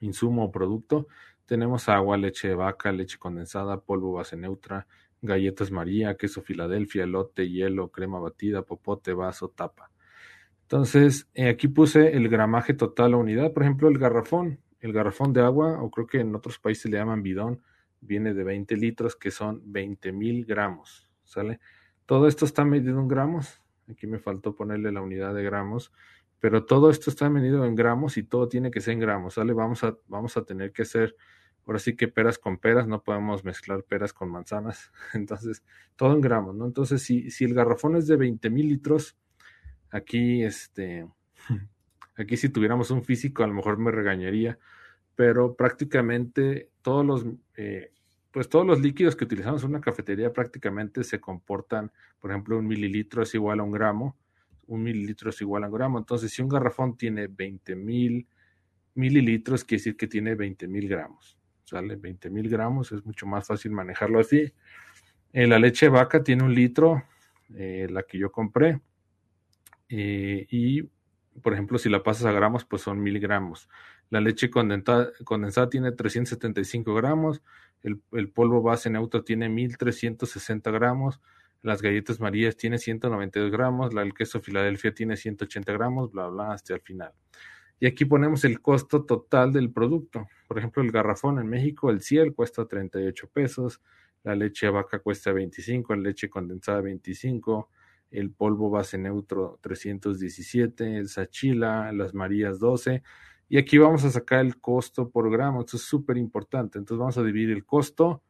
insumo 0.00 0.44
o 0.44 0.50
producto. 0.50 1.06
Tenemos 1.46 1.88
agua, 1.88 2.16
leche 2.16 2.48
de 2.48 2.54
vaca, 2.56 2.90
leche 2.90 3.18
condensada, 3.18 3.80
polvo 3.80 4.12
base 4.12 4.36
neutra, 4.36 4.88
galletas 5.22 5.70
María, 5.70 6.16
queso 6.16 6.42
Filadelfia, 6.42 7.04
elote, 7.04 7.48
hielo, 7.48 7.90
crema 7.90 8.18
batida, 8.18 8.62
popote, 8.62 9.12
vaso, 9.12 9.48
tapa. 9.48 9.90
Entonces, 10.70 11.28
eh, 11.34 11.48
aquí 11.48 11.66
puse 11.66 12.16
el 12.16 12.28
gramaje 12.28 12.74
total 12.74 13.14
a 13.14 13.16
unidad. 13.16 13.52
Por 13.52 13.64
ejemplo, 13.64 13.88
el 13.88 13.98
garrafón, 13.98 14.60
el 14.78 14.92
garrafón 14.92 15.32
de 15.32 15.40
agua, 15.40 15.82
o 15.82 15.90
creo 15.90 16.06
que 16.06 16.20
en 16.20 16.32
otros 16.32 16.60
países 16.60 16.88
le 16.88 16.96
llaman 16.96 17.24
bidón, 17.24 17.60
viene 18.00 18.34
de 18.34 18.44
20 18.44 18.76
litros, 18.76 19.16
que 19.16 19.32
son 19.32 19.60
20 19.64 20.12
mil 20.12 20.44
gramos, 20.46 21.10
¿sale? 21.24 21.58
Todo 22.06 22.28
esto 22.28 22.44
está 22.44 22.64
medido 22.64 23.00
en 23.00 23.08
gramos. 23.08 23.60
Aquí 23.90 24.06
me 24.06 24.20
faltó 24.20 24.54
ponerle 24.54 24.92
la 24.92 25.00
unidad 25.00 25.34
de 25.34 25.42
gramos. 25.42 25.92
Pero 26.38 26.64
todo 26.64 26.88
esto 26.90 27.10
está 27.10 27.28
medido 27.28 27.64
en 27.66 27.74
gramos 27.74 28.16
y 28.16 28.22
todo 28.22 28.48
tiene 28.48 28.70
que 28.70 28.80
ser 28.80 28.94
en 28.94 29.00
gramos. 29.00 29.34
¿Sale? 29.34 29.52
Vamos 29.52 29.82
a, 29.82 29.98
vamos 30.06 30.36
a 30.36 30.44
tener 30.44 30.70
que 30.70 30.82
hacer, 30.82 31.16
ahora 31.66 31.80
sí 31.80 31.96
que 31.96 32.06
peras 32.06 32.38
con 32.38 32.58
peras, 32.58 32.86
no 32.86 33.02
podemos 33.02 33.44
mezclar 33.44 33.82
peras 33.82 34.12
con 34.12 34.30
manzanas. 34.30 34.92
Entonces, 35.14 35.64
todo 35.96 36.14
en 36.14 36.20
gramos, 36.20 36.54
¿no? 36.54 36.64
Entonces, 36.64 37.02
si, 37.02 37.28
si 37.32 37.44
el 37.44 37.54
garrafón 37.54 37.96
es 37.96 38.06
de 38.06 38.16
20 38.16 38.50
mil 38.50 38.68
litros, 38.68 39.16
aquí, 39.90 40.42
este, 40.42 41.06
aquí 42.16 42.36
si 42.36 42.48
tuviéramos 42.48 42.90
un 42.90 43.04
físico, 43.04 43.44
a 43.44 43.46
lo 43.46 43.54
mejor 43.54 43.78
me 43.78 43.90
regañaría, 43.90 44.58
pero 45.16 45.54
prácticamente 45.54 46.70
todos 46.82 47.04
los 47.04 47.26
eh, 47.56 47.92
pues 48.32 48.48
todos 48.48 48.66
los 48.66 48.80
líquidos 48.80 49.16
que 49.16 49.24
utilizamos 49.24 49.64
en 49.64 49.70
una 49.70 49.80
cafetería 49.80 50.32
prácticamente 50.32 51.02
se 51.02 51.20
comportan, 51.20 51.90
por 52.20 52.30
ejemplo, 52.30 52.58
un 52.58 52.66
mililitro 52.66 53.22
es 53.22 53.34
igual 53.34 53.60
a 53.60 53.64
un 53.64 53.72
gramo, 53.72 54.16
un 54.68 54.82
mililitro 54.82 55.30
es 55.30 55.40
igual 55.40 55.64
a 55.64 55.66
un 55.66 55.74
gramo. 55.74 55.98
Entonces, 55.98 56.32
si 56.32 56.42
un 56.42 56.48
garrafón 56.48 56.96
tiene 56.96 57.26
20 57.26 57.74
mil 57.74 58.28
mililitros, 58.94 59.64
quiere 59.64 59.80
decir 59.80 59.96
que 59.96 60.06
tiene 60.06 60.34
20 60.34 60.68
mil 60.68 60.88
gramos. 60.88 61.38
¿Sale? 61.64 61.96
20 61.96 62.30
mil 62.30 62.48
gramos, 62.48 62.92
es 62.92 63.04
mucho 63.04 63.26
más 63.26 63.46
fácil 63.46 63.72
manejarlo 63.72 64.20
así. 64.20 64.52
Eh, 65.32 65.46
la 65.46 65.58
leche 65.58 65.88
vaca 65.88 66.22
tiene 66.22 66.42
un 66.44 66.54
litro, 66.54 67.02
eh, 67.54 67.88
la 67.90 68.02
que 68.04 68.18
yo 68.18 68.30
compré. 68.30 68.80
Eh, 69.90 70.46
y, 70.50 70.82
por 71.42 71.52
ejemplo, 71.52 71.78
si 71.78 71.90
la 71.90 72.02
pasas 72.02 72.24
a 72.24 72.32
gramos, 72.32 72.64
pues 72.64 72.82
son 72.82 73.02
mil 73.02 73.20
gramos. 73.20 73.68
La 74.08 74.20
leche 74.20 74.50
condensada, 74.50 75.10
condensada 75.24 75.68
tiene 75.68 75.92
375 75.92 76.94
gramos 76.94 77.42
el, 77.82 78.30
polvo 78.30 78.62
base 78.62 78.90
neutro 78.90 79.24
tiene 79.24 79.48
1360 79.48 80.70
gramos, 80.70 81.20
las 81.62 81.82
galletas 81.82 82.20
marías 82.20 82.56
tiene 82.56 82.78
192 82.78 83.50
gramos, 83.50 83.94
la, 83.94 84.02
el 84.02 84.14
queso 84.14 84.40
Filadelfia 84.40 84.94
tiene 84.94 85.16
180 85.16 85.72
gramos, 85.72 86.12
bla, 86.12 86.28
bla, 86.28 86.52
hasta 86.52 86.74
el 86.74 86.80
final. 86.80 87.12
Y 87.78 87.86
aquí 87.86 88.04
ponemos 88.04 88.44
el 88.44 88.60
costo 88.60 89.04
total 89.04 89.52
del 89.52 89.70
producto. 89.70 90.28
Por 90.46 90.58
ejemplo, 90.58 90.82
el 90.82 90.92
garrafón 90.92 91.38
en 91.38 91.46
México, 91.48 91.90
el 91.90 92.02
ciel 92.02 92.34
cuesta 92.34 92.66
38 92.66 93.28
pesos, 93.32 93.80
la 94.22 94.34
leche 94.34 94.66
de 94.66 94.72
vaca 94.72 94.98
cuesta 94.98 95.32
25, 95.32 95.94
la 95.94 96.02
leche 96.02 96.28
condensada 96.28 96.82
25, 96.82 97.70
el 98.10 98.30
polvo 98.30 98.70
base 98.70 98.98
neutro 98.98 99.58
317, 99.60 100.96
el 100.96 101.08
sachila, 101.08 101.92
las 101.92 102.14
marías 102.14 102.58
12 102.58 103.02
y 103.52 103.58
aquí 103.58 103.78
vamos 103.78 104.04
a 104.04 104.10
sacar 104.10 104.46
el 104.46 104.60
costo 104.60 105.10
por 105.10 105.28
gramo. 105.28 105.62
Esto 105.62 105.76
es 105.76 105.82
súper 105.82 106.16
importante. 106.16 106.78
Entonces 106.78 107.00
vamos 107.00 107.18
a 107.18 107.24
dividir 107.24 107.50
el 107.50 107.66
costo 107.66 108.22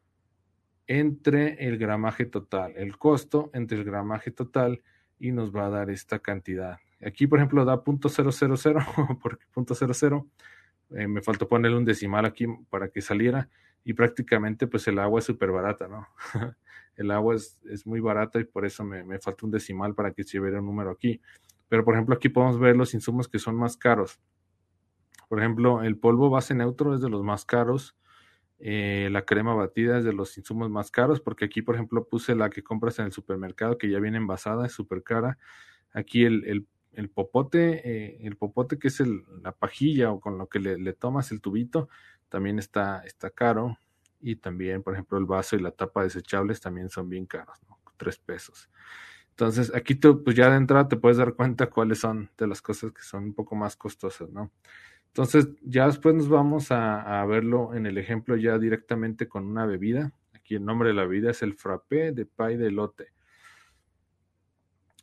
entre 0.87 1.63
el 1.67 1.77
gramaje 1.77 2.25
total. 2.25 2.73
El 2.75 2.97
costo 2.97 3.51
entre 3.53 3.77
el 3.77 3.83
gramaje 3.83 4.31
total 4.31 4.81
y 5.19 5.31
nos 5.31 5.55
va 5.55 5.67
a 5.67 5.69
dar 5.69 5.91
esta 5.91 6.17
cantidad. 6.17 6.79
Aquí, 7.05 7.27
por 7.27 7.37
ejemplo, 7.37 7.63
da 7.63 7.83
.000, 7.83 9.19
porque 9.21 9.45
.00, 9.53 10.27
eh, 10.89 11.07
me 11.07 11.21
faltó 11.21 11.47
ponerle 11.47 11.77
un 11.77 11.85
decimal 11.85 12.25
aquí 12.25 12.47
para 12.71 12.89
que 12.89 13.01
saliera. 13.01 13.47
Y 13.83 13.93
prácticamente 13.93 14.67
pues 14.67 14.87
el 14.87 14.99
agua 14.99 15.19
es 15.19 15.25
súper 15.25 15.51
barata, 15.51 15.87
¿no? 15.87 16.07
el 16.95 17.11
agua 17.11 17.35
es, 17.35 17.85
muy 17.85 17.99
barata 17.99 18.39
y 18.39 18.43
por 18.43 18.65
eso 18.65 18.83
me, 18.83 19.19
falta 19.19 19.45
un 19.45 19.51
decimal 19.51 19.95
para 19.95 20.11
que 20.11 20.23
se 20.23 20.39
vea 20.39 20.59
un 20.59 20.65
número 20.65 20.91
aquí. 20.91 21.21
Pero 21.67 21.83
por 21.83 21.95
ejemplo 21.95 22.15
aquí 22.15 22.29
podemos 22.29 22.59
ver 22.59 22.75
los 22.75 22.93
insumos 22.93 23.27
que 23.27 23.39
son 23.39 23.55
más 23.55 23.77
caros. 23.77 24.19
Por 25.29 25.39
ejemplo, 25.39 25.81
el 25.81 25.97
polvo 25.97 26.29
base 26.29 26.53
neutro 26.53 26.93
es 26.93 26.99
de 26.99 27.09
los 27.09 27.23
más 27.23 27.45
caros. 27.45 27.95
Eh, 28.59 29.07
la 29.11 29.23
crema 29.23 29.55
batida 29.55 29.97
es 29.97 30.03
de 30.03 30.13
los 30.13 30.37
insumos 30.37 30.69
más 30.69 30.91
caros, 30.91 31.21
porque 31.21 31.45
aquí, 31.45 31.61
por 31.61 31.75
ejemplo, 31.75 32.05
puse 32.05 32.35
la 32.35 32.49
que 32.49 32.61
compras 32.61 32.99
en 32.99 33.05
el 33.05 33.11
supermercado, 33.11 33.77
que 33.77 33.89
ya 33.89 33.99
viene 33.99 34.17
envasada, 34.17 34.65
es 34.65 34.73
súper 34.73 35.03
cara. 35.03 35.37
Aquí 35.93 36.25
el, 36.25 36.67
el, 36.93 37.09
popote, 37.09 37.81
eh, 37.89 38.19
el 38.21 38.35
popote 38.35 38.77
que 38.77 38.89
es 38.89 38.99
el, 38.99 39.23
la 39.41 39.53
pajilla 39.53 40.11
o 40.11 40.19
con 40.19 40.37
lo 40.37 40.47
que 40.47 40.59
le, 40.59 40.93
tomas 40.93 41.31
el 41.31 41.39
tubito, 41.39 41.89
también 42.31 42.57
está, 42.57 43.03
está 43.05 43.29
caro. 43.29 43.77
Y 44.21 44.37
también, 44.37 44.81
por 44.81 44.93
ejemplo, 44.93 45.17
el 45.17 45.25
vaso 45.25 45.55
y 45.55 45.59
la 45.59 45.71
tapa 45.71 46.03
desechables 46.03 46.61
también 46.61 46.89
son 46.89 47.09
bien 47.09 47.25
caros, 47.25 47.57
¿no? 47.67 47.77
Tres 47.97 48.17
pesos. 48.17 48.69
Entonces, 49.31 49.73
aquí 49.75 49.95
tú, 49.95 50.23
pues 50.23 50.35
ya 50.35 50.49
de 50.49 50.57
entrada 50.57 50.87
te 50.87 50.97
puedes 50.97 51.17
dar 51.17 51.33
cuenta 51.33 51.69
cuáles 51.69 51.99
son 51.99 52.29
de 52.37 52.47
las 52.47 52.61
cosas 52.61 52.91
que 52.91 53.01
son 53.01 53.25
un 53.25 53.33
poco 53.33 53.55
más 53.55 53.75
costosas, 53.75 54.29
¿no? 54.29 54.51
Entonces, 55.07 55.49
ya 55.61 55.87
después 55.87 56.15
nos 56.15 56.29
vamos 56.29 56.71
a, 56.71 57.25
verlo 57.25 57.73
en 57.73 57.85
el 57.85 57.97
ejemplo 57.97 58.37
ya 58.37 58.57
directamente 58.57 59.27
con 59.27 59.45
una 59.45 59.65
bebida. 59.65 60.13
Aquí 60.33 60.55
el 60.55 60.63
nombre 60.63 60.89
de 60.89 60.95
la 60.95 61.03
bebida 61.03 61.31
es 61.31 61.41
el 61.41 61.55
frappé 61.55 62.13
de 62.13 62.25
pay 62.25 62.55
de 62.55 62.71
lote. 62.71 63.07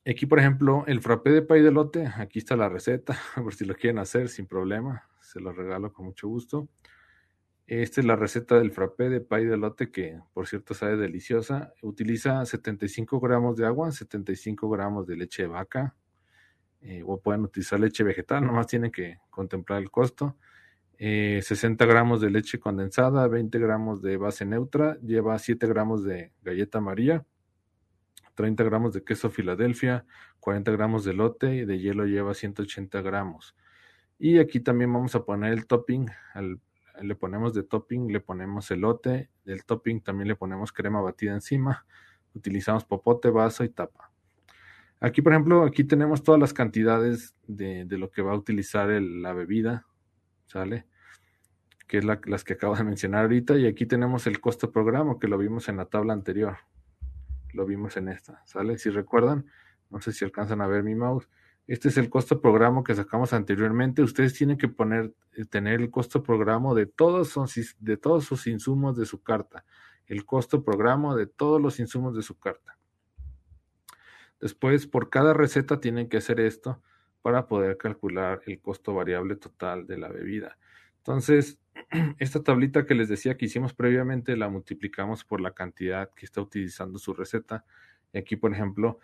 Aquí, 0.06 0.24
por 0.24 0.38
ejemplo, 0.38 0.84
el 0.86 1.02
frappé 1.02 1.30
de 1.30 1.42
pay 1.42 1.60
de 1.60 1.72
lote, 1.72 2.06
aquí 2.06 2.38
está 2.38 2.56
la 2.56 2.70
receta, 2.70 3.18
por 3.42 3.54
si 3.54 3.66
lo 3.66 3.74
quieren 3.74 3.98
hacer 3.98 4.28
sin 4.28 4.46
problema, 4.46 5.06
se 5.20 5.40
lo 5.40 5.52
regalo 5.52 5.92
con 5.92 6.06
mucho 6.06 6.28
gusto. 6.28 6.68
Esta 7.68 8.00
es 8.00 8.07
la 8.07 8.16
receta 8.16 8.59
del 8.59 8.70
frappé 8.70 9.11
de 9.11 9.20
pay 9.20 9.44
de 9.44 9.59
lote 9.59 9.90
que, 9.90 10.18
por 10.33 10.48
cierto, 10.48 10.72
sabe 10.72 10.96
deliciosa. 10.96 11.74
Utiliza 11.83 12.46
75 12.46 13.20
gramos 13.20 13.59
de 13.59 13.66
agua, 13.66 13.92
75 13.92 14.70
gramos 14.70 15.07
de 15.07 15.16
leche 15.16 15.42
de 15.42 15.48
vaca, 15.48 15.94
eh, 16.81 17.02
o 17.04 17.20
pueden 17.20 17.42
utilizar 17.42 17.78
leche 17.78 18.02
vegetal, 18.04 18.42
nomás 18.46 18.68
tienen 18.68 18.90
que 18.90 19.18
contemplar 19.28 19.83
el 19.83 19.90
costo. 19.90 20.38
60 20.98 21.85
eh, 21.85 21.87
gramos 21.87 22.22
de 22.22 22.31
leche 22.31 22.59
condensada, 22.59 23.28
20 23.28 23.59
gramos 23.59 24.00
de 24.00 24.16
base 24.16 24.46
neutra, 24.46 24.98
lleva 25.00 25.38
7 25.38 25.66
gramos 25.66 26.02
de 26.04 26.33
galleta 26.40 26.81
María, 26.81 27.26
30 28.35 28.64
gramos 28.64 28.94
de 28.94 29.04
queso 29.04 29.28
Filadelfia, 29.28 30.07
40 30.40 30.72
gramos 30.72 31.04
de 31.04 31.12
lote 31.12 31.54
y 31.54 31.66
de 31.66 31.78
hielo 31.78 32.07
lleva 32.07 32.33
180 32.33 33.02
gramos. 33.02 33.54
Y 34.18 34.38
aquí 34.38 34.59
también 34.59 34.90
vamos 34.90 35.14
a 35.14 35.26
poner 35.26 35.52
el 35.52 35.66
topping, 35.66 36.07
le 37.02 37.14
ponemos 37.14 37.54
de 37.54 37.62
topping, 37.62 38.12
le 38.12 38.20
ponemos 38.20 38.70
elote, 38.70 39.30
del 39.44 39.64
topping 39.64 40.00
también 40.00 40.28
le 40.28 40.37
ponemos 40.37 40.72
crema 40.72 41.00
batida 41.00 41.32
encima, 41.32 41.87
utilizamos 42.34 42.84
popote, 42.84 43.30
vaso 43.30 43.64
y 43.64 43.68
tapa. 43.68 44.11
Aquí, 45.00 45.22
por 45.22 45.32
ejemplo, 45.32 45.64
aquí 45.64 45.84
tenemos 45.84 46.22
todas 46.24 46.40
las 46.40 46.52
cantidades 46.52 47.37
de, 47.46 47.87
lo 47.90 48.11
que 48.11 48.22
va 48.22 48.32
a 48.32 48.37
utilizar 48.37 48.88
la 48.88 49.32
bebida, 49.32 49.87
¿sale? 50.46 50.87
Que 51.87 51.98
es 51.98 52.04
las 52.04 52.44
que 52.44 52.54
acabo 52.54 52.74
de 52.74 52.82
mencionar 52.82 53.22
ahorita. 53.22 53.56
Y 53.56 53.66
aquí 53.66 53.87
tenemos 53.87 54.26
el 54.26 54.40
costo 54.40 54.72
programa, 54.72 55.18
que 55.20 55.28
lo 55.28 55.38
vimos 55.38 55.68
en 55.68 55.76
la 55.76 55.84
tabla 55.84 56.14
anterior. 56.14 56.58
Lo 57.52 57.64
vimos 57.64 57.96
en 57.96 58.08
esta, 58.08 58.42
¿sale? 58.44 58.76
Si 58.76 58.90
recuerdan, 58.90 59.46
no 59.88 60.00
sé 60.00 60.12
si 60.12 60.24
alcanzan 60.24 60.61
a 60.61 60.66
ver 60.66 60.82
mi 60.82 60.96
mouse. 60.96 61.28
Este 61.68 61.88
es 61.88 61.98
el 61.98 62.09
costo 62.09 62.40
programa 62.40 62.83
que 62.83 62.94
sacamos 62.94 63.35
anteriormente. 63.35 64.00
Ustedes 64.00 64.33
tienen 64.33 64.57
que 64.57 64.68
poner, 64.68 65.12
eh, 65.35 65.44
tener 65.44 65.83
el 65.83 65.90
costo 65.90 66.22
programa 66.22 66.72
de 66.72 66.87
todos, 66.87 67.35
de 67.78 67.96
todos 67.98 68.24
sus 68.24 68.46
insumos 68.46 68.96
de 68.96 69.04
su 69.04 69.22
carta. 69.22 69.66
El 70.07 70.24
costo 70.24 70.64
programa 70.64 71.14
de 71.14 71.26
todos 71.26 71.61
los 71.61 71.78
insumos 71.78 72.16
de 72.16 72.22
su 72.22 72.38
carta. 72.38 72.78
Después, 74.40 74.87
por 74.87 75.11
cada 75.11 75.35
receta 75.35 75.78
tienen 75.78 76.09
que 76.09 76.16
hacer 76.16 76.40
esto 76.40 76.81
para 77.20 77.46
poder 77.46 77.76
calcular 77.76 78.40
el 78.46 78.61
costo 78.61 78.94
variable 78.94 79.37
total 79.37 79.87
de 79.87 79.98
la 79.98 80.09
bebida. 80.09 80.57
Entonces, 80.96 81.59
esta 82.18 82.42
tablita 82.42 82.87
que 82.87 82.94
les 82.94 83.11
decía 83.11 83.37
que 83.37 83.44
hicimos 83.44 83.74
previamente 83.74 84.38
la 84.38 84.48
multiplicamos 84.48 85.22
por 85.22 85.42
la 85.42 85.50
cantidad 85.50 86.14
que 86.14 86.24
está 86.24 86.40
utilizando 86.40 86.98
su 86.98 87.12
receta. 87.12 87.66
Aquí, 88.14 88.37
por 88.37 88.54
ejemplo, 88.54 89.00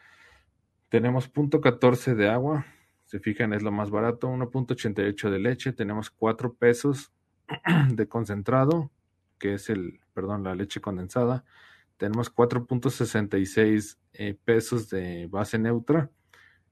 tenemos 0.89 1.33
0.14 1.33 2.15
de 2.15 2.29
agua. 2.29 2.67
Se 3.05 3.21
fijan, 3.21 3.53
es 3.53 3.63
lo 3.63 3.73
más 3.73 3.91
barato. 3.91 4.29
1.88 4.29 5.31
de 5.31 5.39
leche. 5.39 5.73
Tenemos 5.73 6.11
4 6.11 6.55
pesos 6.55 7.13
de 7.91 8.09
concentrado, 8.09 8.91
que 9.39 9.55
es 9.55 9.71
el, 9.71 10.01
perdón, 10.15 10.45
la 10.45 10.55
leche 10.55 10.81
condensada 10.81 11.45
tenemos 11.97 12.35
4.66 12.35 13.99
eh, 14.15 14.37
pesos 14.45 14.91
de 14.91 15.27
base 15.29 15.59
neutra 15.59 16.11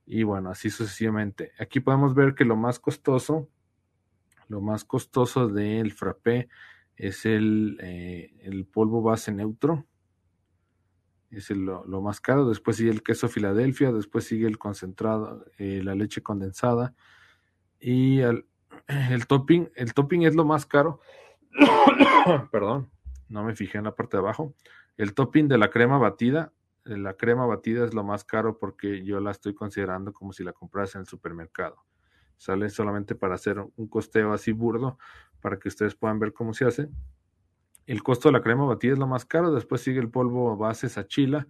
y 0.05 0.25
bueno, 0.25 0.51
así 0.51 0.71
sucesivamente. 0.71 1.53
Aquí 1.59 1.81
podemos 1.81 2.15
ver 2.15 2.35
que 2.35 2.45
lo 2.45 2.57
más 2.57 2.79
costoso, 2.81 3.49
lo 4.49 4.61
más 4.61 4.85
costoso 4.85 5.49
del 5.49 5.93
frappé 5.93 6.49
es 6.97 7.25
el, 7.25 7.79
eh, 7.81 8.35
el 8.43 8.67
polvo 8.67 9.03
base 9.03 9.33
neutro. 9.33 9.87
Es 11.33 11.51
lo, 11.51 11.85
más 12.03 12.21
caro. 12.21 12.47
Después 12.47 12.77
sigue 12.77 12.91
el 12.91 13.03
queso 13.03 13.27
Filadelfia. 13.29 13.91
Después 13.91 14.25
sigue 14.25 14.47
el 14.47 14.59
concentrado, 14.59 15.47
eh, 15.57 15.81
la 15.83 15.95
leche 15.95 16.23
condensada. 16.23 16.95
Y 17.81 18.21
el, 18.21 18.47
el 18.87 19.27
topping. 19.27 19.71
El 19.75 19.95
topping 19.95 20.23
es 20.23 20.35
lo 20.35 20.45
más 20.45 20.67
caro. 20.67 21.01
Perdón, 22.53 22.91
no 23.29 23.45
me 23.45 23.57
fijé 23.57 23.79
en 23.79 23.85
la 23.85 23.95
parte 23.95 24.19
de 24.19 24.23
abajo. 24.23 24.55
El 24.99 25.15
topping 25.15 25.49
de 25.49 25.57
la 25.57 25.71
crema 25.71 25.97
batida, 25.97 26.53
eh, 26.85 26.99
la 26.99 27.15
crema 27.15 27.47
batida 27.47 27.87
es 27.87 27.95
lo 27.95 28.05
más 28.05 28.25
caro 28.25 28.59
porque 28.59 29.03
yo 29.03 29.19
la 29.19 29.31
estoy 29.31 29.55
considerando 29.55 30.13
como 30.13 30.35
si 30.35 30.45
la 30.45 30.53
comprase 30.53 30.99
en 30.99 31.03
el 31.03 31.07
supermercado. 31.07 31.83
Sale 32.37 32.69
solamente 32.69 33.15
para 33.15 33.37
hacer 33.37 33.59
un 33.59 33.89
costeo 33.89 34.33
así 34.35 34.53
burdo 34.53 34.99
para 35.41 35.59
que 35.59 35.69
ustedes 35.69 35.95
puedan 35.95 36.19
ver 36.19 36.35
cómo 36.35 36.53
se 36.53 36.67
hace. 36.67 36.91
El 37.87 38.03
costo 38.03 38.29
de 38.29 38.33
la 38.33 38.43
crema 38.43 38.65
batida 38.65 38.93
es 38.93 38.99
lo 38.99 39.07
más 39.07 39.25
caro, 39.25 39.53
después 39.53 39.81
sigue 39.81 40.01
el 40.01 40.11
polvo 40.11 40.57
base 40.57 40.89
sachila, 40.89 41.47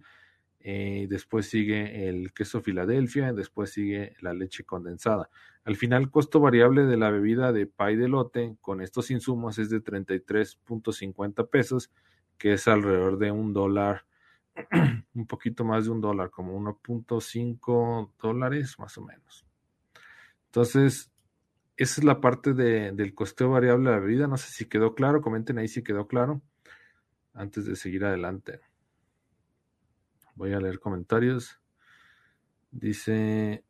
eh, 0.59 1.07
después 1.09 1.47
sigue 1.47 2.09
el 2.09 2.33
queso 2.33 2.61
Filadelfia, 2.61 3.33
después 3.33 3.71
sigue 3.71 4.15
la 4.21 4.33
leche 4.33 4.63
condensada. 4.63 5.29
Al 5.65 5.75
final, 5.75 6.09
costo 6.09 6.39
variable 6.39 6.85
de 6.85 6.97
la 6.97 7.09
bebida 7.11 7.51
de 7.51 7.67
pay 7.67 7.95
de 7.95 8.07
lote 8.07 8.57
con 8.61 8.81
estos 8.81 9.11
insumos 9.11 9.59
es 9.59 9.69
de 9.69 9.83
33.50 9.83 11.49
pesos 11.49 11.91
que 12.37 12.53
es 12.53 12.67
alrededor 12.67 13.17
de 13.17 13.31
un 13.31 13.53
dólar, 13.53 14.05
un 15.13 15.27
poquito 15.27 15.63
más 15.63 15.85
de 15.85 15.91
un 15.91 16.01
dólar, 16.01 16.29
como 16.29 16.59
1.5 16.59 18.11
dólares 18.21 18.77
más 18.79 18.97
o 18.97 19.01
menos. 19.01 19.45
Entonces, 20.47 21.12
esa 21.75 22.01
es 22.01 22.03
la 22.03 22.21
parte 22.21 22.53
del 22.53 23.13
costeo 23.13 23.49
variable 23.49 23.89
de 23.89 23.95
la 23.95 24.01
bebida. 24.01 24.27
No 24.27 24.37
sé 24.37 24.51
si 24.51 24.65
quedó 24.65 24.93
claro, 24.95 25.21
comenten 25.21 25.57
ahí 25.57 25.67
si 25.67 25.83
quedó 25.83 26.07
claro 26.07 26.41
antes 27.33 27.65
de 27.65 27.75
seguir 27.75 28.05
adelante. 28.05 28.61
Voy 30.35 30.53
a 30.53 30.59
leer 30.59 30.79
comentarios. 30.79 31.59
Dice, 32.71 33.63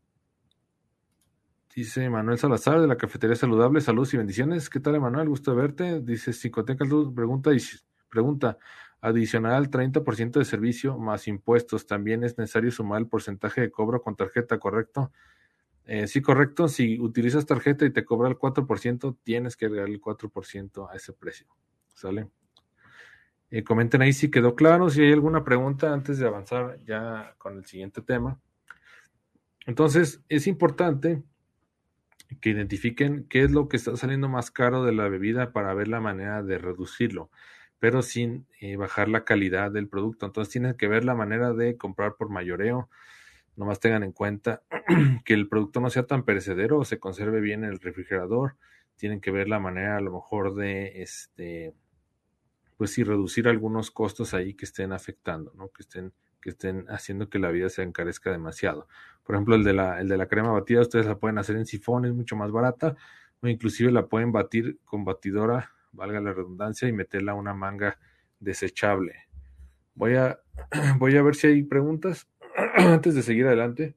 dice 1.76 2.10
Manuel 2.10 2.38
Salazar 2.38 2.80
de 2.80 2.88
la 2.88 2.98
Cafetería 2.98 3.36
Saludable, 3.36 3.82
saludos 3.82 4.14
y 4.14 4.18
bendiciones. 4.18 4.70
¿Qué 4.70 4.80
tal, 4.80 5.00
Manuel? 5.00 5.30
Gusto 5.30 5.52
de 5.52 5.58
verte. 5.58 6.02
Dice 6.02 6.34
Psicoteca 6.34 6.86
pregunta, 7.14 7.52
Pregunta, 8.10 8.58
adicional 9.02 9.54
al 9.54 9.70
30% 9.70 10.40
de 10.40 10.46
servicio 10.46 10.98
más 10.98 11.28
impuestos, 11.28 11.88
¿también 11.88 12.24
es 12.24 12.38
necesario 12.38 12.72
sumar 12.72 13.00
el 13.00 13.08
porcentaje 13.08 13.60
de 13.60 13.72
cobro 13.72 14.02
con 14.02 14.16
tarjeta, 14.16 14.60
correcto? 14.60 15.12
Eh, 15.86 16.08
sí, 16.08 16.22
correcto. 16.22 16.68
Si 16.68 17.00
utilizas 17.00 17.46
tarjeta 17.46 17.86
y 17.86 17.92
te 17.92 18.06
cobra 18.06 18.30
el 18.30 18.38
4%, 18.38 19.18
tienes 19.24 19.58
que 19.58 19.66
agregar 19.66 19.90
el 19.90 20.02
4% 20.02 20.90
a 20.90 20.96
ese 20.96 21.14
precio. 21.14 21.48
¿Sale? 21.94 22.30
Eh, 23.52 23.64
comenten 23.64 24.02
ahí 24.02 24.14
si 24.14 24.32
quedó 24.32 24.56
claro, 24.56 24.90
si 24.90 25.02
hay 25.02 25.14
alguna 25.14 25.44
pregunta 25.44 25.94
antes 25.94 26.18
de 26.18 26.28
avanzar 26.28 26.80
ya 26.86 27.36
con 27.38 27.58
el 27.58 27.66
siguiente 27.66 28.02
tema. 28.02 28.40
Entonces, 29.66 30.24
es 30.28 30.48
importante 30.48 31.24
que 32.42 32.50
identifiquen 32.50 33.28
qué 33.30 33.44
es 33.44 33.52
lo 33.52 33.68
que 33.68 33.78
está 33.78 33.96
saliendo 33.96 34.28
más 34.28 34.50
caro 34.50 34.84
de 34.84 34.94
la 34.94 35.08
bebida 35.08 35.52
para 35.52 35.74
ver 35.74 35.88
la 35.88 36.02
manera 36.02 36.42
de 36.42 36.58
reducirlo 36.58 37.30
pero 37.84 38.02
sin 38.02 38.48
eh, 38.62 38.78
bajar 38.78 39.10
la 39.10 39.26
calidad 39.26 39.70
del 39.70 39.90
producto. 39.90 40.26
Entonces 40.26 40.54
tienen 40.54 40.76
que 40.76 40.88
ver 40.88 41.04
la 41.04 41.16
manera 41.16 41.52
de 41.52 41.76
comprar 41.76 42.16
por 42.16 42.30
mayoreo. 42.30 42.90
Nomás 43.56 43.80
tengan 43.80 44.04
en 44.04 44.12
cuenta 44.12 44.64
que 45.26 45.34
el 45.34 45.48
producto 45.48 45.80
no 45.80 45.90
sea 45.90 46.06
tan 46.06 46.24
perecedero 46.24 46.84
se 46.84 47.00
conserve 47.00 47.42
bien 47.42 47.64
en 47.64 47.72
el 47.72 47.80
refrigerador. 47.80 48.58
Tienen 48.96 49.22
que 49.22 49.32
ver 49.32 49.48
la 49.48 49.60
manera 49.60 49.98
a 49.98 50.02
lo 50.02 50.12
mejor 50.12 50.56
de 50.56 51.02
este 51.02 51.74
pues 52.78 52.92
sí 52.92 53.04
reducir 53.04 53.48
algunos 53.48 53.92
costos 53.92 54.34
ahí 54.34 54.56
que 54.56 54.66
estén 54.66 54.92
afectando, 54.92 55.54
¿no? 55.56 55.70
Que 55.70 55.84
estén 55.84 56.14
que 56.42 56.50
estén 56.50 56.86
haciendo 56.90 57.30
que 57.30 57.40
la 57.40 57.52
vida 57.52 57.70
se 57.70 57.84
encarezca 57.84 58.30
demasiado. 58.30 58.88
Por 59.24 59.36
ejemplo, 59.36 59.56
el 59.56 59.64
de 59.64 59.72
la, 59.72 60.02
el 60.02 60.10
de 60.10 60.18
la 60.18 60.28
crema 60.28 60.52
batida, 60.52 60.82
ustedes 60.82 61.06
la 61.06 61.18
pueden 61.18 61.38
hacer 61.38 61.56
en 61.56 61.66
sifón, 61.66 62.04
es 62.04 62.14
mucho 62.14 62.36
más 62.36 62.52
barata, 62.52 62.98
o 63.42 63.48
inclusive 63.48 63.92
la 63.94 64.08
pueden 64.08 64.34
batir 64.34 64.78
con 64.84 65.06
batidora 65.06 65.72
valga 65.94 66.20
la 66.20 66.34
redundancia, 66.34 66.88
y 66.88 66.92
meterla 66.92 67.32
a 67.32 67.36
una 67.36 67.54
manga 67.54 67.98
desechable. 68.40 69.28
Voy 69.96 70.16
a, 70.16 70.40
voy 70.98 71.16
a 71.16 71.22
ver 71.22 71.36
si 71.36 71.48
hay 71.48 71.64
preguntas 71.64 72.28
antes 72.76 73.16
de 73.16 73.22
seguir 73.22 73.48
adelante. 73.48 73.96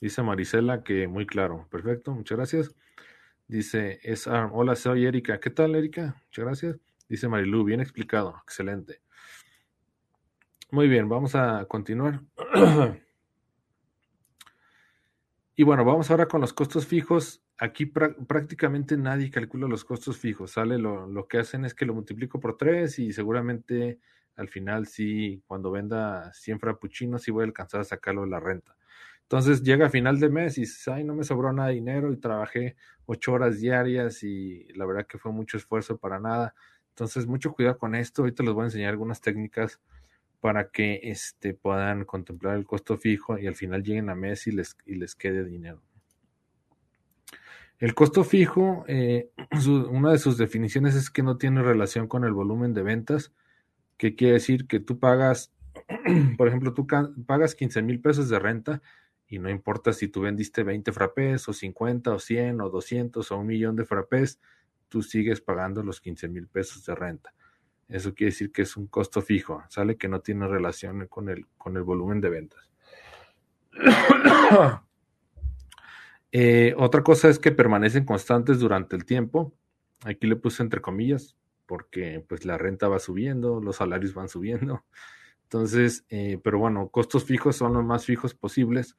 Dice 0.00 0.22
Marisela 0.22 0.82
que 0.82 1.08
muy 1.08 1.26
claro. 1.26 1.66
Perfecto, 1.70 2.12
muchas 2.12 2.36
gracias. 2.36 2.74
Dice 3.48 4.00
es 4.02 4.26
Hola, 4.26 4.76
soy 4.76 5.06
Erika. 5.06 5.40
¿Qué 5.40 5.50
tal, 5.50 5.74
Erika? 5.74 6.16
Muchas 6.26 6.44
gracias. 6.44 6.76
Dice 7.08 7.28
Marilu, 7.28 7.64
bien 7.64 7.80
explicado. 7.80 8.34
Excelente. 8.42 9.00
Muy 10.70 10.88
bien, 10.88 11.08
vamos 11.08 11.34
a 11.34 11.66
continuar. 11.66 12.20
y 15.56 15.62
bueno, 15.62 15.84
vamos 15.84 16.10
ahora 16.10 16.26
con 16.26 16.40
los 16.40 16.52
costos 16.52 16.86
fijos. 16.86 17.43
Aquí 17.64 17.86
prácticamente 17.86 18.94
nadie 18.98 19.30
calcula 19.30 19.66
los 19.66 19.86
costos 19.86 20.18
fijos, 20.18 20.50
¿sale? 20.50 20.76
Lo, 20.76 21.06
lo, 21.06 21.26
que 21.26 21.38
hacen 21.38 21.64
es 21.64 21.72
que 21.72 21.86
lo 21.86 21.94
multiplico 21.94 22.38
por 22.38 22.58
3 22.58 22.98
y 22.98 23.10
seguramente 23.14 24.00
al 24.36 24.48
final 24.48 24.86
sí, 24.86 25.42
cuando 25.46 25.70
venda 25.70 26.30
100 26.34 26.60
frappuccinos, 26.60 27.22
sí 27.22 27.30
voy 27.30 27.44
a 27.44 27.46
alcanzar 27.46 27.80
a 27.80 27.84
sacarlo 27.84 28.20
de 28.20 28.28
la 28.28 28.38
renta. 28.38 28.76
Entonces 29.22 29.62
llega 29.62 29.86
a 29.86 29.90
final 29.90 30.20
de 30.20 30.28
mes 30.28 30.58
y 30.58 30.62
dices, 30.62 30.86
ay, 30.88 31.04
no 31.04 31.14
me 31.14 31.24
sobró 31.24 31.54
nada 31.54 31.70
de 31.70 31.76
dinero 31.76 32.12
y 32.12 32.18
trabajé 32.18 32.76
8 33.06 33.32
horas 33.32 33.58
diarias 33.58 34.22
y 34.22 34.64
la 34.74 34.84
verdad 34.84 35.06
que 35.06 35.16
fue 35.16 35.32
mucho 35.32 35.56
esfuerzo 35.56 35.96
para 35.96 36.20
nada. 36.20 36.54
Entonces, 36.90 37.26
mucho 37.26 37.54
cuidado 37.54 37.78
con 37.78 37.94
esto. 37.94 38.22
Ahorita 38.22 38.42
les 38.42 38.52
voy 38.52 38.64
a 38.64 38.66
enseñar 38.66 38.90
algunas 38.90 39.22
técnicas 39.22 39.80
para 40.40 40.68
que 40.68 41.00
este, 41.04 41.54
puedan 41.54 42.04
contemplar 42.04 42.56
el 42.56 42.66
costo 42.66 42.98
fijo 42.98 43.38
y 43.38 43.46
al 43.46 43.54
final 43.54 43.82
lleguen 43.82 44.10
a 44.10 44.14
mes 44.14 44.46
y 44.48 44.52
les, 44.52 44.76
y 44.84 44.96
les 44.96 45.14
quede 45.14 45.44
dinero. 45.46 45.80
El 47.84 47.94
costo 47.94 48.24
fijo, 48.24 48.86
eh, 48.88 49.28
una 49.90 50.10
de 50.10 50.16
sus 50.16 50.38
definiciones 50.38 50.94
es 50.94 51.10
que 51.10 51.22
no 51.22 51.36
tiene 51.36 51.62
relación 51.62 52.08
con 52.08 52.24
el 52.24 52.32
volumen 52.32 52.72
de 52.72 52.82
ventas, 52.82 53.34
que 53.98 54.14
quiere 54.14 54.32
decir 54.32 54.66
que 54.66 54.80
tú 54.80 54.98
pagas, 54.98 55.52
por 56.38 56.48
ejemplo, 56.48 56.72
tú 56.72 56.86
pagas 57.26 57.54
15 57.54 57.82
mil 57.82 58.00
pesos 58.00 58.30
de 58.30 58.38
renta 58.38 58.80
y 59.28 59.38
no 59.38 59.50
importa 59.50 59.92
si 59.92 60.08
tú 60.08 60.22
vendiste 60.22 60.62
20 60.62 60.92
frappés 60.92 61.46
o 61.46 61.52
50 61.52 62.10
o 62.10 62.18
100 62.18 62.62
o 62.62 62.70
200 62.70 63.30
o 63.30 63.36
un 63.36 63.46
millón 63.46 63.76
de 63.76 63.84
frappés, 63.84 64.40
tú 64.88 65.02
sigues 65.02 65.42
pagando 65.42 65.82
los 65.82 66.00
15 66.00 66.26
mil 66.28 66.46
pesos 66.46 66.86
de 66.86 66.94
renta. 66.94 67.34
Eso 67.90 68.14
quiere 68.14 68.30
decir 68.30 68.50
que 68.50 68.62
es 68.62 68.78
un 68.78 68.86
costo 68.86 69.20
fijo, 69.20 69.62
sale 69.68 69.98
que 69.98 70.08
no 70.08 70.20
tiene 70.20 70.48
relación 70.48 71.06
con 71.06 71.28
el, 71.28 71.48
con 71.58 71.76
el 71.76 71.82
volumen 71.82 72.22
de 72.22 72.30
ventas. 72.30 72.70
Eh, 76.36 76.74
otra 76.76 77.04
cosa 77.04 77.28
es 77.28 77.38
que 77.38 77.52
permanecen 77.52 78.04
constantes 78.04 78.58
durante 78.58 78.96
el 78.96 79.04
tiempo. 79.04 79.54
Aquí 80.04 80.26
le 80.26 80.34
puse 80.34 80.64
entre 80.64 80.80
comillas, 80.80 81.36
porque 81.64 82.24
pues 82.28 82.44
la 82.44 82.58
renta 82.58 82.88
va 82.88 82.98
subiendo, 82.98 83.60
los 83.60 83.76
salarios 83.76 84.14
van 84.14 84.28
subiendo. 84.28 84.84
Entonces, 85.44 86.04
eh, 86.08 86.40
pero 86.42 86.58
bueno, 86.58 86.88
costos 86.88 87.24
fijos 87.24 87.54
son 87.54 87.74
los 87.74 87.84
más 87.84 88.04
fijos 88.04 88.34
posibles 88.34 88.96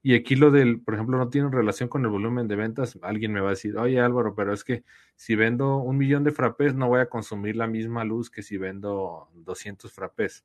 y 0.00 0.14
aquí 0.14 0.36
lo 0.36 0.52
del, 0.52 0.80
por 0.80 0.94
ejemplo, 0.94 1.18
no 1.18 1.28
tiene 1.28 1.50
relación 1.50 1.88
con 1.88 2.04
el 2.04 2.10
volumen 2.12 2.46
de 2.46 2.54
ventas. 2.54 2.96
Alguien 3.02 3.32
me 3.32 3.40
va 3.40 3.48
a 3.48 3.50
decir, 3.50 3.76
oye 3.76 4.00
Álvaro, 4.00 4.36
pero 4.36 4.52
es 4.52 4.62
que 4.62 4.84
si 5.16 5.34
vendo 5.34 5.78
un 5.78 5.98
millón 5.98 6.22
de 6.22 6.30
frappés 6.30 6.76
no 6.76 6.86
voy 6.86 7.00
a 7.00 7.08
consumir 7.08 7.56
la 7.56 7.66
misma 7.66 8.04
luz 8.04 8.30
que 8.30 8.44
si 8.44 8.58
vendo 8.58 9.28
200 9.34 9.92
frappés. 9.92 10.44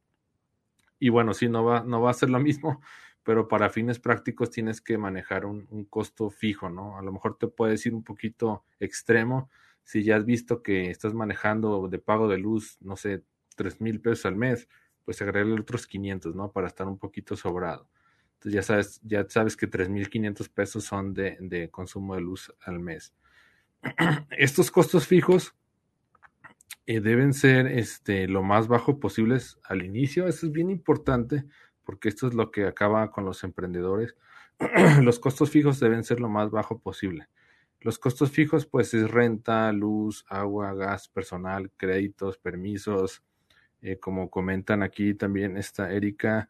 Y 0.98 1.10
bueno, 1.10 1.36
sí, 1.36 1.50
no 1.50 1.64
va, 1.64 1.84
no 1.84 2.02
va 2.02 2.10
a 2.10 2.16
ser 2.16 2.32
lo 2.32 2.40
mismo, 2.40 2.82
pero 3.24 3.48
para 3.48 3.70
fines 3.70 4.00
prácticos 4.00 4.50
tienes 4.50 4.82
que 4.82 4.98
manejar 4.98 5.46
un, 5.46 5.86
costo 5.90 6.30
fijo, 6.30 6.70
¿no? 6.70 6.98
A 6.98 7.02
lo 7.02 7.12
mejor 7.12 7.38
te 7.38 7.48
puede 7.48 7.74
decir 7.74 7.94
un 7.94 8.04
poquito 8.04 8.66
extremo 8.80 9.50
si 9.84 10.04
ya 10.04 10.16
has 10.16 10.26
visto 10.26 10.62
que 10.64 10.90
estás 10.90 11.14
manejando 11.14 11.88
de 11.88 12.00
pago 12.00 12.28
de 12.28 12.38
luz, 12.38 12.78
no 12.82 12.96
sé, 12.96 13.24
tres 13.56 13.82
mil 13.82 14.00
pesos 14.02 14.26
al 14.26 14.36
mes, 14.36 14.68
pues 15.06 15.22
agregarle 15.22 15.60
otros 15.60 15.88
500, 15.88 16.36
¿no? 16.36 16.52
Para 16.52 16.68
estar 16.68 16.88
un 16.88 16.98
poquito 16.98 17.36
sobrado. 17.36 17.88
Entonces 18.36 18.54
ya 18.54 18.64
sabes, 18.64 19.02
ya 19.04 19.26
sabes 19.30 19.56
que 19.56 19.70
3.500 19.70 20.50
pesos 20.50 20.84
son 20.84 21.14
de, 21.14 21.70
consumo 21.72 22.16
de 22.16 22.22
luz 22.22 22.52
al 22.62 22.80
mes. 22.80 23.14
Estos 24.32 24.72
costos 24.72 25.06
fijos 25.06 25.56
eh, 26.88 27.02
deben 27.02 27.34
ser 27.34 27.68
este, 27.68 28.28
lo 28.28 28.42
más 28.42 28.68
bajo 28.68 29.00
posibles 29.00 29.60
al 29.64 29.84
inicio. 29.84 30.28
Eso 30.28 30.48
es 30.48 30.52
bien 30.52 30.72
importante 30.72 31.46
porque 31.92 32.08
esto 32.08 32.30
es 32.30 32.34
lo 32.34 32.52
que 32.52 32.66
acaba 32.68 33.12
con 33.12 33.26
los 33.26 33.44
emprendedores. 33.44 34.16
los 35.04 35.20
costos 35.20 35.50
fijos 35.50 35.78
deben 35.82 36.06
ser 36.06 36.22
lo 36.22 36.30
más 36.30 36.50
bajo 36.50 36.80
posible. 36.80 37.28
Los 37.82 38.00
costos 38.00 38.32
fijos, 38.32 38.66
pues, 38.66 38.94
es 38.94 39.12
renta, 39.12 39.70
luz, 39.74 40.24
agua, 40.30 40.74
gas, 40.74 41.10
personal, 41.10 41.70
créditos, 41.76 42.38
permisos. 42.38 43.24
Eh, 43.82 44.00
como 44.00 44.30
comentan 44.30 44.84
aquí 44.84 45.16
también 45.16 45.58
esta 45.58 45.92
Erika, 45.92 46.48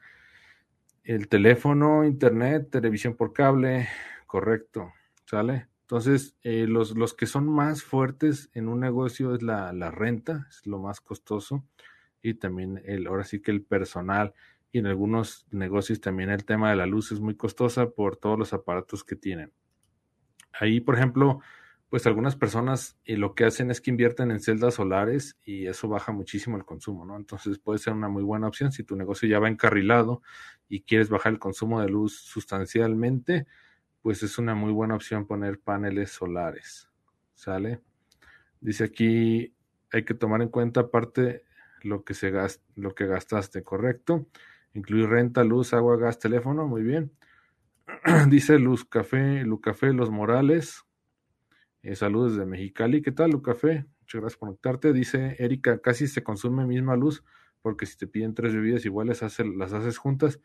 el 1.03 1.27
teléfono, 1.27 2.05
internet, 2.05 2.69
televisión 2.69 3.15
por 3.15 3.33
cable, 3.33 3.87
correcto, 4.27 4.93
¿sale? 5.25 5.69
Entonces, 5.81 6.35
eh, 6.43 6.67
los, 6.67 6.95
los, 6.95 7.15
que 7.15 7.25
son 7.25 7.49
más 7.49 7.81
fuertes 7.81 8.51
en 8.53 8.67
un 8.67 8.79
negocio 8.79 9.33
es 9.33 9.41
la, 9.41 9.73
la, 9.73 9.89
renta, 9.89 10.45
es 10.51 10.67
lo 10.67 10.77
más 10.77 11.01
costoso, 11.01 11.65
y 12.21 12.35
también 12.35 12.79
el, 12.85 13.07
ahora 13.07 13.23
sí 13.23 13.41
que 13.41 13.49
el 13.49 13.63
personal, 13.63 14.35
y 14.71 14.79
en 14.79 14.87
algunos 14.87 15.45
negocios 15.51 15.99
también 15.99 16.29
el 16.29 16.45
tema 16.45 16.69
de 16.69 16.77
la 16.77 16.85
luz 16.85 17.11
es 17.11 17.19
muy 17.19 17.35
costosa 17.35 17.89
por 17.89 18.15
todos 18.15 18.39
los 18.39 18.53
aparatos 18.53 19.03
que 19.03 19.15
tienen. 19.15 19.51
Ahí, 20.53 20.79
por 20.79 20.95
ejemplo, 20.95 21.39
pues 21.89 22.07
algunas 22.07 22.37
personas 22.37 22.97
eh, 23.03 23.17
lo 23.17 23.35
que 23.35 23.43
hacen 23.43 23.69
es 23.69 23.81
que 23.81 23.91
invierten 23.91 24.31
en 24.31 24.39
celdas 24.39 24.75
solares 24.75 25.37
y 25.43 25.67
eso 25.67 25.89
baja 25.89 26.13
muchísimo 26.13 26.55
el 26.55 26.63
consumo, 26.63 27.05
¿no? 27.05 27.17
Entonces 27.17 27.59
puede 27.59 27.79
ser 27.79 27.93
una 27.93 28.07
muy 28.07 28.23
buena 28.23 28.47
opción 28.47 28.71
si 28.71 28.83
tu 28.83 28.95
negocio 28.95 29.27
ya 29.27 29.39
va 29.39 29.49
encarrilado 29.49 30.21
y 30.69 30.83
quieres 30.83 31.09
bajar 31.09 31.33
el 31.33 31.39
consumo 31.39 31.81
de 31.81 31.89
luz 31.89 32.17
sustancialmente, 32.21 33.45
pues 34.01 34.23
es 34.23 34.37
una 34.37 34.55
muy 34.55 34.71
buena 34.71 34.95
opción 34.95 35.27
poner 35.27 35.59
paneles 35.59 36.11
solares, 36.11 36.89
¿sale? 37.33 37.81
Dice 38.61 38.85
aquí, 38.85 39.53
hay 39.91 40.05
que 40.05 40.13
tomar 40.13 40.41
en 40.41 40.47
cuenta 40.47 40.81
aparte 40.81 41.43
lo 41.81 42.05
que, 42.05 42.13
se 42.13 42.31
gast 42.31 42.63
lo 42.75 42.95
que 42.95 43.05
gastaste, 43.05 43.63
¿correcto? 43.63 44.27
Incluir 44.73 45.09
renta, 45.09 45.43
luz, 45.43 45.73
agua, 45.73 45.97
gas, 45.97 46.19
teléfono, 46.19 46.67
muy 46.67 46.83
bien. 46.83 47.11
Dice 48.29 48.57
Luz 48.59 48.85
Café, 48.85 49.43
Luz 49.43 49.61
Café 49.61 49.93
Los 49.93 50.09
Morales, 50.09 50.85
eh, 51.83 51.95
saludos 51.95 52.33
desde 52.33 52.45
Mexicali. 52.45 53.01
¿Qué 53.01 53.11
tal, 53.11 53.31
Lucafé? 53.31 53.85
Muchas 54.01 54.21
gracias 54.21 54.37
por 54.37 54.49
conectarte. 54.49 54.93
Dice 54.93 55.35
Erika, 55.39 55.79
casi 55.79 56.07
se 56.07 56.23
consume 56.23 56.65
misma 56.67 56.95
luz 56.95 57.23
porque 57.61 57.87
si 57.87 57.97
te 57.97 58.05
piden 58.05 58.35
tres 58.35 58.53
bebidas 58.53 58.85
iguales 58.85 59.21
las 59.21 59.73
haces 59.73 59.97
juntas 59.97 60.39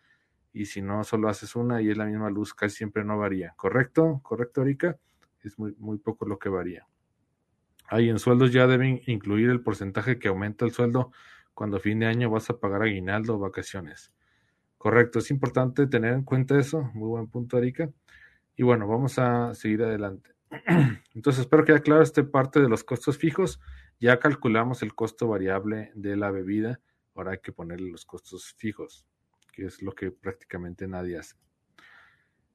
y 0.52 0.66
si 0.66 0.80
no 0.80 1.04
solo 1.04 1.28
haces 1.28 1.54
una 1.54 1.82
y 1.82 1.90
es 1.90 1.96
la 1.98 2.06
misma 2.06 2.30
luz, 2.30 2.54
casi 2.54 2.76
siempre 2.76 3.04
no 3.04 3.18
varía. 3.18 3.52
¿Correcto? 3.56 4.20
¿Correcto, 4.22 4.62
Erika? 4.62 4.98
Es 5.42 5.58
muy, 5.58 5.74
muy 5.78 5.98
poco 5.98 6.26
lo 6.26 6.38
que 6.38 6.48
varía. 6.48 6.86
Ahí 7.88 8.08
en 8.08 8.18
sueldos 8.18 8.52
ya 8.52 8.66
deben 8.66 9.02
incluir 9.06 9.50
el 9.50 9.60
porcentaje 9.60 10.18
que 10.18 10.28
aumenta 10.28 10.64
el 10.64 10.72
sueldo 10.72 11.12
cuando 11.52 11.76
a 11.76 11.80
fin 11.80 11.98
de 11.98 12.06
año 12.06 12.30
vas 12.30 12.48
a 12.48 12.58
pagar 12.58 12.82
aguinaldo 12.82 13.36
o 13.36 13.38
vacaciones. 13.38 14.12
Correcto, 14.86 15.18
es 15.18 15.32
importante 15.32 15.88
tener 15.88 16.12
en 16.12 16.22
cuenta 16.22 16.56
eso. 16.56 16.92
Muy 16.94 17.08
buen 17.08 17.26
punto, 17.26 17.58
Erika. 17.58 17.90
Y 18.54 18.62
bueno, 18.62 18.86
vamos 18.86 19.18
a 19.18 19.52
seguir 19.52 19.82
adelante. 19.82 20.30
Entonces, 21.12 21.40
espero 21.40 21.64
que 21.64 21.72
haya 21.72 21.82
claro 21.82 22.02
esta 22.04 22.22
parte 22.22 22.60
de 22.60 22.68
los 22.68 22.84
costos 22.84 23.18
fijos. 23.18 23.60
Ya 23.98 24.20
calculamos 24.20 24.84
el 24.84 24.94
costo 24.94 25.26
variable 25.26 25.90
de 25.96 26.14
la 26.14 26.30
bebida. 26.30 26.78
Ahora 27.16 27.32
hay 27.32 27.38
que 27.38 27.50
ponerle 27.50 27.90
los 27.90 28.04
costos 28.04 28.54
fijos, 28.58 29.04
que 29.52 29.64
es 29.64 29.82
lo 29.82 29.90
que 29.90 30.12
prácticamente 30.12 30.86
nadie 30.86 31.18
hace. 31.18 31.34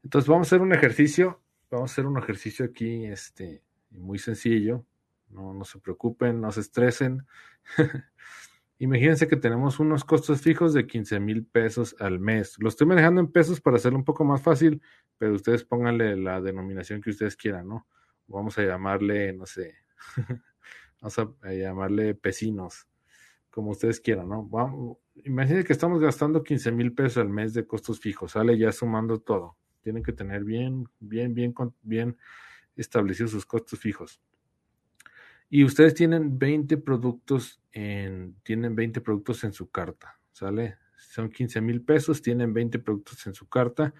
Entonces, 0.02 0.30
vamos 0.30 0.48
a 0.48 0.56
hacer 0.56 0.62
un 0.62 0.72
ejercicio. 0.72 1.42
Vamos 1.70 1.92
a 1.92 1.94
hacer 1.96 2.06
un 2.06 2.18
ejercicio 2.18 2.64
aquí 2.64 3.08
este, 3.08 3.62
muy 3.90 4.20
sencillo. 4.20 4.86
No, 5.28 5.54
no 5.54 5.66
se 5.66 5.80
preocupen, 5.80 6.40
no 6.40 6.50
se 6.54 6.62
estresen. 6.62 7.28
Imagínense 8.82 9.28
que 9.28 9.36
tenemos 9.36 9.80
unos 9.80 10.04
costos 10.04 10.42
fijos 10.42 10.74
de 10.74 10.88
15 10.88 11.20
mil 11.20 11.46
pesos 11.46 11.96
al 12.00 12.20
mes. 12.20 12.56
Lo 12.58 12.68
estoy 12.68 12.88
manejando 12.88 13.22
en 13.22 13.32
pesos 13.32 13.62
para 13.62 13.78
hacerlo 13.78 14.00
un 14.00 14.04
poco 14.04 14.26
más 14.26 14.42
fácil, 14.42 14.82
pero 15.20 15.36
ustedes 15.36 15.64
pónganle 15.64 16.18
la 16.18 16.42
denominación 16.42 17.00
que 17.00 17.12
ustedes 17.12 17.36
quieran, 17.36 17.68
¿no? 17.68 17.86
Vamos 18.26 18.58
a 18.58 18.64
llamarle, 18.64 19.34
no 19.34 19.46
sé, 19.46 19.76
vamos 21.00 21.20
a, 21.20 21.54
llamarle 21.54 22.16
pesinos, 22.16 22.88
como 23.52 23.70
ustedes 23.70 24.00
quieran, 24.00 24.28
¿no? 24.28 24.48
Vamos, 24.48 24.98
imagínense 25.26 25.64
que 25.64 25.74
estamos 25.74 26.02
gastando 26.02 26.42
15 26.42 26.72
mil 26.72 26.92
pesos 26.92 27.18
al 27.18 27.30
mes 27.30 27.54
de 27.54 27.68
costos 27.68 28.00
fijos, 28.00 28.32
sale 28.32 28.58
ya 28.58 28.72
sumando 28.72 29.20
todo. 29.20 29.58
Tienen 29.82 30.02
que 30.02 30.12
tener 30.12 30.44
bien, 30.44 30.90
bien, 31.00 31.36
bien, 31.36 31.54
bien 31.84 32.18
establecidos 32.76 33.30
sus 33.30 33.46
costos 33.46 33.78
fijos 33.78 34.24
y 35.54 35.66
ustedes 35.66 35.94
tienen 35.94 36.40
20 36.40 36.78
productos 36.78 37.62
en, 37.74 38.38
tienen 38.42 38.74
20 38.74 39.02
productos 39.02 39.44
en 39.44 39.52
su 39.52 39.70
carta, 39.70 40.18
¿sale? 40.32 40.78
Son 40.96 41.30
15 41.30 41.60
mil 41.60 41.82
pesos, 41.82 42.22
tienen 42.22 42.54
20 42.54 42.80
productos 42.80 43.28
en 43.28 43.34
su 43.34 43.50
carta 43.50 43.94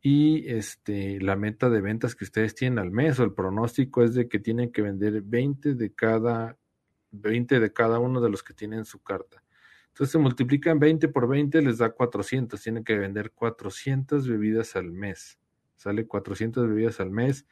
y 0.00 0.48
este, 0.48 1.20
la 1.20 1.34
meta 1.34 1.68
de 1.68 1.80
ventas 1.80 2.14
que 2.14 2.22
ustedes 2.22 2.54
tienen 2.54 2.78
al 2.78 2.92
mes 2.92 3.18
o 3.18 3.24
el 3.24 3.34
pronóstico 3.34 4.04
es 4.04 4.14
de 4.14 4.28
que 4.28 4.38
tienen 4.38 4.70
que 4.70 4.82
vender 4.82 5.22
20 5.22 5.74
de 5.74 5.92
cada 5.92 6.56
20 7.10 7.58
de 7.58 7.72
cada 7.72 7.98
uno 7.98 8.20
de 8.20 8.30
los 8.30 8.44
que 8.44 8.54
tienen 8.54 8.84
su 8.84 9.02
carta. 9.02 9.42
Entonces 9.88 10.12
se 10.12 10.18
multiplican 10.18 10.78
20 10.78 11.08
por 11.08 11.26
20, 11.26 11.62
les 11.62 11.78
da 11.78 11.90
400. 11.90 12.62
Tienen 12.62 12.84
que 12.84 12.96
vender 12.96 13.32
400 13.32 14.28
bebidas 14.28 14.76
al 14.76 14.92
mes. 14.92 15.38
Sale 15.74 16.06
400 16.06 16.68
bebidas 16.68 17.00
al 17.00 17.10
mes 17.10 17.46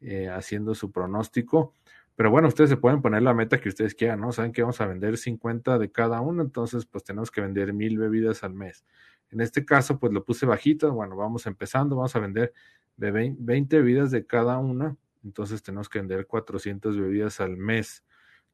eh, 0.00 0.28
haciendo 0.28 0.74
su 0.74 0.90
pronóstico. 0.90 1.74
Pero 2.16 2.30
bueno, 2.30 2.48
ustedes 2.48 2.70
se 2.70 2.76
pueden 2.76 3.00
poner 3.00 3.22
la 3.22 3.34
meta 3.34 3.60
que 3.60 3.68
ustedes 3.68 3.94
quieran, 3.94 4.20
¿no? 4.20 4.32
Saben 4.32 4.52
que 4.52 4.62
vamos 4.62 4.80
a 4.80 4.86
vender 4.86 5.16
50 5.16 5.78
de 5.78 5.90
cada 5.90 6.20
uno, 6.20 6.42
entonces 6.42 6.84
pues 6.86 7.04
tenemos 7.04 7.30
que 7.30 7.40
vender 7.40 7.72
mil 7.72 7.98
bebidas 7.98 8.44
al 8.44 8.54
mes. 8.54 8.84
En 9.30 9.40
este 9.40 9.64
caso, 9.64 9.98
pues 9.98 10.12
lo 10.12 10.24
puse 10.24 10.44
bajito. 10.44 10.92
Bueno, 10.92 11.16
vamos 11.16 11.46
empezando, 11.46 11.96
vamos 11.96 12.14
a 12.16 12.18
vender 12.18 12.52
de 12.96 13.34
20 13.38 13.76
bebidas 13.76 14.10
de 14.10 14.26
cada 14.26 14.58
una. 14.58 14.96
Entonces 15.24 15.62
tenemos 15.62 15.88
que 15.88 16.00
vender 16.00 16.26
400 16.26 16.98
bebidas 16.98 17.40
al 17.40 17.56
mes, 17.56 18.04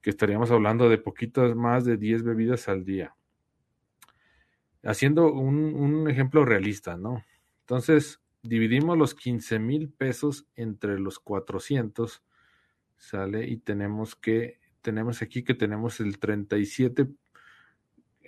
que 0.03 0.11
estaríamos 0.11 0.51
hablando 0.51 0.89
de 0.89 0.99
poquitas 0.99 1.55
más 1.55 1.85
de 1.85 1.97
10 1.97 2.23
bebidas 2.25 2.69
al 2.69 2.85
día. 2.85 3.15
Haciendo 4.83 5.33
un, 5.33 5.75
un 5.75 6.11
ejemplo 6.11 6.45
realista, 6.45 6.97
¿no? 6.97 7.25
Entonces, 7.61 8.21
dividimos 8.43 8.97
los 8.97 9.15
15 9.15 9.59
mil 9.59 9.89
pesos 9.89 10.47
entre 10.55 10.99
los 11.01 11.19
400, 11.19 12.23
¿sale? 12.97 13.47
Y 13.47 13.59
tenemos 13.59 14.15
que, 14.15 14.61
tenemos 14.83 15.23
aquí 15.23 15.43
que 15.43 15.55
tenemos 15.55 16.01
el 16.01 16.19
37 16.19 17.09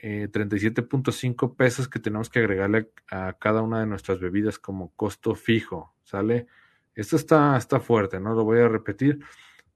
37.5 0.03 1.51
eh, 1.51 1.55
pesos 1.57 1.89
que 1.89 1.99
tenemos 1.99 2.31
que 2.31 2.39
agregarle 2.39 2.93
a 3.11 3.35
cada 3.35 3.63
una 3.63 3.81
de 3.81 3.87
nuestras 3.87 4.21
bebidas 4.21 4.59
como 4.59 4.93
costo 4.95 5.35
fijo, 5.35 5.95
¿sale? 6.05 6.47
Esto 6.95 7.17
está, 7.17 7.57
está 7.57 7.81
fuerte, 7.81 8.21
¿no? 8.21 8.35
Lo 8.35 8.45
voy 8.45 8.61
a 8.61 8.69
repetir. 8.69 9.21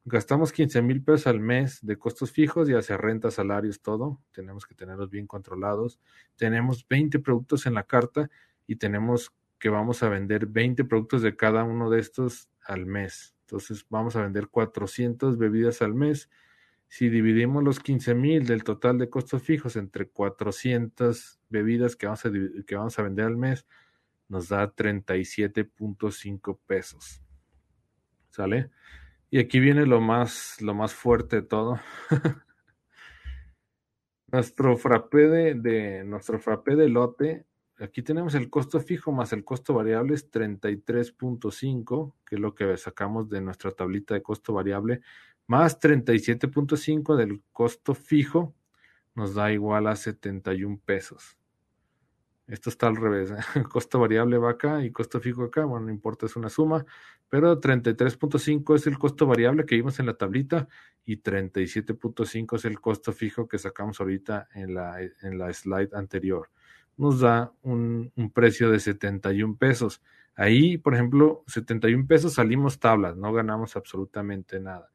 Gastamos 0.04 0.52
15 0.52 0.82
mil 0.82 1.02
pesos 1.02 1.28
al 1.28 1.38
mes 1.38 1.78
de 1.84 1.96
costos 1.96 2.32
fijos, 2.32 2.66
ya 2.68 2.82
sea 2.82 2.96
renta, 2.96 3.30
salarios, 3.30 3.80
todo. 3.80 4.20
Tenemos 4.32 4.66
que 4.66 4.74
tenerlos 4.74 5.10
bien 5.10 5.26
controlados. 5.26 6.00
Tenemos 6.36 6.86
20 6.88 7.20
productos 7.20 7.66
en 7.66 7.74
la 7.74 7.84
carta 7.84 8.28
y 8.66 8.76
tenemos 8.76 9.32
que 9.60 9.68
vamos 9.68 10.02
a 10.02 10.08
vender 10.08 10.46
20 10.46 10.84
productos 10.84 11.22
de 11.22 11.36
cada 11.36 11.62
uno 11.62 11.88
de 11.88 12.00
estos 12.00 12.48
al 12.64 12.86
mes. 12.86 13.36
Entonces 13.52 13.84
vamos 13.90 14.16
a 14.16 14.22
vender 14.22 14.48
400 14.48 15.36
bebidas 15.36 15.82
al 15.82 15.92
mes 15.92 16.30
si 16.88 17.10
dividimos 17.10 17.62
los 17.62 17.80
15 17.80 18.14
mil 18.14 18.46
del 18.46 18.64
total 18.64 18.96
de 18.96 19.10
costos 19.10 19.42
fijos 19.42 19.76
entre 19.76 20.08
400 20.08 21.38
bebidas 21.50 21.94
que 21.94 22.06
vamos 22.06 22.24
a, 22.24 22.30
que 22.66 22.74
vamos 22.74 22.98
a 22.98 23.02
vender 23.02 23.26
al 23.26 23.36
mes, 23.36 23.66
nos 24.28 24.48
da 24.48 24.74
37.5 24.74 26.58
pesos. 26.66 27.22
¿Sale? 28.30 28.70
Y 29.28 29.38
aquí 29.38 29.60
viene 29.60 29.84
lo 29.84 30.00
más, 30.00 30.56
lo 30.62 30.72
más 30.72 30.94
fuerte 30.94 31.36
de 31.36 31.42
todo. 31.42 31.78
nuestro 34.28 34.78
frappé 34.78 35.28
de, 35.56 36.04
nuestro 36.04 36.38
frappé 36.38 36.74
de 36.74 36.88
lote, 36.88 37.44
aquí 37.82 38.02
tenemos 38.02 38.34
el 38.34 38.48
costo 38.48 38.80
fijo 38.80 39.12
más 39.12 39.32
el 39.32 39.44
costo 39.44 39.74
variable 39.74 40.14
es 40.14 40.30
33.5, 40.30 42.14
que 42.24 42.36
es 42.36 42.40
lo 42.40 42.54
que 42.54 42.76
sacamos 42.76 43.28
de 43.28 43.40
nuestra 43.40 43.70
tablita 43.72 44.14
de 44.14 44.22
costo 44.22 44.52
variable 44.52 45.00
más 45.46 45.78
37.5 45.80 47.16
del 47.16 47.42
costo 47.52 47.94
fijo 47.94 48.54
nos 49.14 49.34
da 49.34 49.52
igual 49.52 49.86
a 49.86 49.96
71 49.96 50.80
pesos. 50.84 51.36
Esto 52.46 52.70
está 52.70 52.86
al 52.86 52.96
revés. 52.96 53.30
¿eh? 53.30 53.36
Costo 53.70 53.98
variable 53.98 54.38
va 54.38 54.50
acá 54.50 54.84
y 54.84 54.90
costo 54.90 55.20
fijo 55.20 55.44
acá. 55.44 55.64
Bueno, 55.64 55.86
no 55.86 55.92
importa, 55.92 56.26
es 56.26 56.36
una 56.36 56.48
suma. 56.48 56.84
Pero 57.28 57.60
33.5 57.60 58.76
es 58.76 58.86
el 58.86 58.98
costo 58.98 59.26
variable 59.26 59.64
que 59.64 59.76
vimos 59.76 59.98
en 60.00 60.06
la 60.06 60.14
tablita 60.14 60.68
y 61.04 61.22
37.5 61.22 62.56
es 62.56 62.64
el 62.64 62.80
costo 62.80 63.12
fijo 63.12 63.48
que 63.48 63.58
sacamos 63.58 64.00
ahorita 64.00 64.48
en 64.54 64.74
la, 64.74 65.00
en 65.00 65.38
la 65.38 65.52
slide 65.52 65.90
anterior. 65.94 66.50
Nos 66.96 67.20
da 67.20 67.52
un, 67.62 68.12
precio 68.34 68.70
de 68.70 68.80
71 68.80 69.56
pesos. 69.56 70.02
Ahí, 70.34 70.78
por 70.78 70.94
ejemplo, 70.94 71.42
71 71.46 72.06
pesos 72.06 72.34
salimos 72.34 72.78
tablas, 72.78 73.16
no 73.16 73.32
ganamos 73.32 73.76
absolutamente 73.76 74.60
nada 74.60 74.92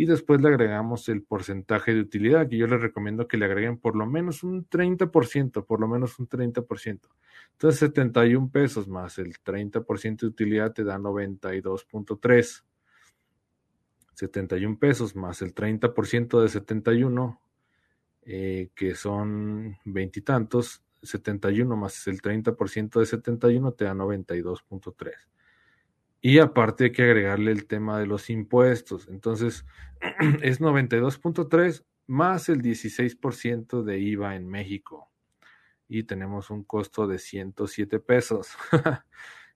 y 0.00 0.06
después 0.06 0.40
le 0.40 0.48
agregamos 0.48 1.10
el 1.10 1.22
porcentaje 1.22 1.92
de 1.92 2.00
utilidad, 2.00 2.48
que 2.48 2.56
yo 2.56 2.66
les 2.66 2.80
recomiendo 2.80 3.28
que 3.28 3.36
le 3.36 3.44
agreguen 3.44 3.76
por 3.76 3.96
lo 3.96 4.06
menos 4.06 4.42
un 4.42 4.66
30%, 4.66 5.66
por 5.66 5.78
lo 5.78 5.88
menos 5.88 6.18
un 6.18 6.26
30%. 6.26 7.10
Entonces 7.52 7.80
71 7.80 8.50
pesos 8.50 8.88
más 8.88 9.18
el 9.18 9.34
30% 9.34 10.20
de 10.20 10.26
utilidad 10.26 10.72
te 10.72 10.84
da 10.84 10.96
92.3. 10.96 12.64
71 14.14 14.78
pesos 14.78 15.14
más 15.16 15.42
el 15.42 15.54
30% 15.54 16.40
de 16.40 16.48
71, 16.48 17.40
eh, 18.22 18.70
que 18.74 18.94
son 18.94 19.76
veintitantos, 19.84 20.82
71 21.02 21.76
más 21.76 22.06
el 22.06 22.20
30% 22.20 23.00
de 23.00 23.06
71 23.06 23.72
te 23.72 23.84
da 23.84 23.94
92.3. 23.94 25.12
Y 26.22 26.38
aparte 26.38 26.84
hay 26.84 26.92
que 26.92 27.02
agregarle 27.02 27.50
el 27.52 27.66
tema 27.66 27.98
de 27.98 28.06
los 28.06 28.28
impuestos. 28.28 29.08
Entonces, 29.08 29.64
es 30.42 30.60
92.3 30.60 31.84
más 32.06 32.48
el 32.48 32.60
16% 32.60 33.82
de 33.82 33.98
IVA 33.98 34.36
en 34.36 34.48
México. 34.48 35.10
Y 35.88 36.04
tenemos 36.04 36.50
un 36.50 36.62
costo 36.64 37.06
de 37.06 37.18
107 37.18 38.00
pesos. 38.00 38.50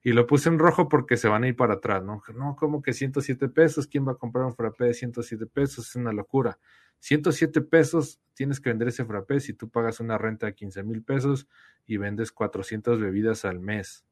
y 0.07 0.12
lo 0.12 0.27
puse 0.27 0.51
en 0.51 0.59
rojo 0.59 0.90
porque 0.90 1.17
se 1.17 1.29
van 1.29 1.45
a 1.45 1.49
ir 1.49 1.57
para 1.57 1.75
atrás, 1.75 2.05
¿no? 2.05 2.23
No, 2.35 2.55
como 2.57 2.83
que 2.83 2.93
107 2.93 3.49
pesos? 3.49 3.87
¿Quién 3.87 4.07
va 4.07 4.12
a 4.12 4.17
comprar 4.17 4.45
un 4.45 4.55
frappé 4.55 4.85
de 4.85 4.95
107 4.95 5.47
pesos? 5.47 5.88
Es 5.88 5.97
una 5.97 6.12
locura. 6.12 6.59
107 7.01 7.62
pesos 7.62 8.21
tienes 8.35 8.61
que 8.61 8.69
vender 8.69 8.88
ese 8.88 9.07
frappé 9.07 9.40
si 9.40 9.55
tú 9.55 9.71
pagas 9.71 10.01
una 10.01 10.19
renta 10.19 10.45
de 10.45 10.55
15 10.55 10.83
mil 10.83 11.03
pesos 11.03 11.49
y 11.87 11.97
vendes 11.97 12.33
400 12.33 13.01
bebidas 13.01 13.47
al 13.47 13.61
mes. 13.61 14.05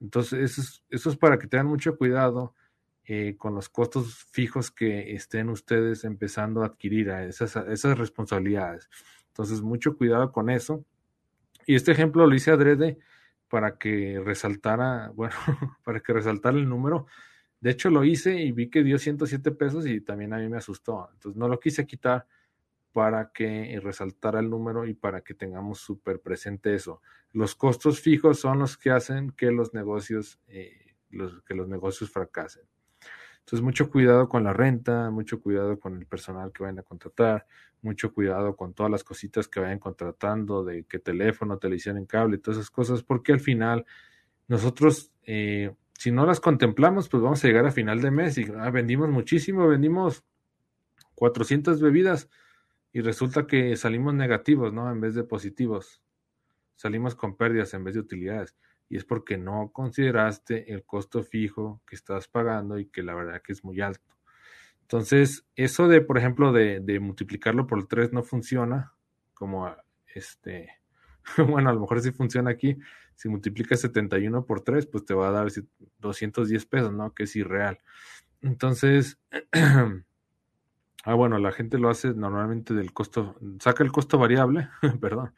Entonces, 0.00 0.80
eso 0.88 1.10
es, 1.10 1.16
para 1.16 1.40
que 1.40 1.48
tengan 1.48 1.66
mucho 1.66 1.96
cuidado 1.96 2.54
eh, 3.04 3.34
con 3.36 3.56
los 3.56 3.68
costos 3.68 4.24
fijos 4.30 4.70
que 4.70 5.16
estén 5.16 5.48
ustedes 5.48 6.04
empezando 6.04 6.62
a 6.62 6.66
adquirir 6.66 7.10
a 7.10 7.24
esas, 7.24 7.56
esas 7.56 7.98
responsabilidades. 7.98 8.88
Entonces, 9.28 9.62
mucho 9.62 9.96
cuidado 9.96 10.30
con 10.30 10.48
eso. 10.48 10.84
Y 11.66 11.74
este 11.74 11.90
ejemplo 11.90 12.24
lo 12.24 12.34
hice 12.36 12.52
adrede 12.52 12.98
para 13.48 13.78
que 13.78 14.20
resaltara, 14.24 15.10
bueno, 15.14 15.34
para 15.84 16.00
que 16.00 16.12
resaltara 16.12 16.56
el 16.56 16.68
número. 16.68 17.06
De 17.60 17.70
hecho, 17.70 17.90
lo 17.90 18.04
hice 18.04 18.40
y 18.40 18.52
vi 18.52 18.70
que 18.70 18.84
dio 18.84 18.98
107 18.98 19.50
pesos 19.52 19.86
y 19.86 20.00
también 20.00 20.32
a 20.32 20.38
mí 20.38 20.48
me 20.48 20.58
asustó. 20.58 21.08
Entonces, 21.12 21.38
no 21.38 21.48
lo 21.48 21.58
quise 21.58 21.86
quitar 21.86 22.26
para 22.92 23.30
que 23.32 23.78
resaltara 23.82 24.40
el 24.40 24.50
número 24.50 24.86
y 24.86 24.94
para 24.94 25.22
que 25.22 25.34
tengamos 25.34 25.80
súper 25.80 26.20
presente 26.20 26.74
eso. 26.74 27.00
Los 27.32 27.54
costos 27.54 28.00
fijos 28.00 28.40
son 28.40 28.58
los 28.58 28.76
que 28.76 28.90
hacen 28.90 29.30
que 29.32 29.50
los 29.50 29.74
negocios, 29.74 30.40
eh, 30.48 30.94
los, 31.10 31.42
que 31.42 31.54
los 31.54 31.68
negocios 31.68 32.10
fracasen. 32.10 32.64
Entonces, 33.48 33.64
mucho 33.64 33.88
cuidado 33.88 34.28
con 34.28 34.44
la 34.44 34.52
renta, 34.52 35.08
mucho 35.10 35.40
cuidado 35.40 35.80
con 35.80 35.96
el 35.96 36.04
personal 36.04 36.52
que 36.52 36.64
vayan 36.64 36.80
a 36.80 36.82
contratar, 36.82 37.46
mucho 37.80 38.12
cuidado 38.12 38.54
con 38.54 38.74
todas 38.74 38.92
las 38.92 39.02
cositas 39.02 39.48
que 39.48 39.58
vayan 39.58 39.78
contratando, 39.78 40.62
de 40.62 40.84
qué 40.84 40.98
teléfono, 40.98 41.56
televisión 41.56 41.96
en 41.96 42.04
cable, 42.04 42.36
todas 42.36 42.58
esas 42.58 42.70
cosas, 42.70 43.02
porque 43.02 43.32
al 43.32 43.40
final 43.40 43.86
nosotros, 44.48 45.12
eh, 45.22 45.74
si 45.98 46.10
no 46.10 46.26
las 46.26 46.40
contemplamos, 46.40 47.08
pues 47.08 47.22
vamos 47.22 47.42
a 47.42 47.48
llegar 47.48 47.64
a 47.64 47.70
final 47.70 48.02
de 48.02 48.10
mes 48.10 48.36
y 48.36 48.46
ah, 48.54 48.68
vendimos 48.68 49.08
muchísimo, 49.08 49.66
vendimos 49.66 50.24
400 51.14 51.80
bebidas 51.80 52.28
y 52.92 53.00
resulta 53.00 53.46
que 53.46 53.76
salimos 53.76 54.12
negativos, 54.12 54.74
¿no? 54.74 54.92
En 54.92 55.00
vez 55.00 55.14
de 55.14 55.24
positivos. 55.24 56.02
Salimos 56.76 57.14
con 57.14 57.34
pérdidas 57.34 57.72
en 57.72 57.82
vez 57.82 57.94
de 57.94 58.00
utilidades. 58.00 58.54
Y 58.88 58.96
es 58.96 59.04
porque 59.04 59.36
no 59.36 59.70
consideraste 59.72 60.72
el 60.72 60.84
costo 60.84 61.22
fijo 61.22 61.82
que 61.86 61.94
estás 61.94 62.28
pagando 62.28 62.78
y 62.78 62.86
que 62.86 63.02
la 63.02 63.14
verdad 63.14 63.42
que 63.42 63.52
es 63.52 63.64
muy 63.64 63.80
alto. 63.80 64.16
Entonces, 64.82 65.44
eso 65.56 65.88
de, 65.88 66.00
por 66.00 66.18
ejemplo, 66.18 66.52
de, 66.52 66.80
de 66.80 66.98
multiplicarlo 67.00 67.66
por 67.66 67.86
3 67.86 68.12
no 68.12 68.22
funciona, 68.22 68.94
como 69.34 69.70
este, 70.06 70.70
bueno, 71.48 71.70
a 71.70 71.72
lo 71.74 71.80
mejor 71.80 72.00
sí 72.00 72.12
funciona 72.12 72.50
aquí. 72.50 72.78
Si 73.14 73.28
multiplicas 73.28 73.80
71 73.80 74.46
por 74.46 74.62
3, 74.62 74.86
pues 74.86 75.04
te 75.04 75.12
va 75.12 75.28
a 75.28 75.32
dar 75.32 75.48
210 75.98 76.66
pesos, 76.66 76.92
¿no? 76.92 77.12
Que 77.12 77.24
es 77.24 77.36
irreal. 77.36 77.78
Entonces, 78.40 79.18
Ah, 81.04 81.14
bueno, 81.14 81.38
la 81.38 81.52
gente 81.52 81.78
lo 81.78 81.88
hace 81.88 82.12
normalmente 82.12 82.74
del 82.74 82.92
costo, 82.92 83.36
saca 83.60 83.82
el 83.82 83.90
costo 83.90 84.18
variable, 84.18 84.68
perdón. 85.00 85.34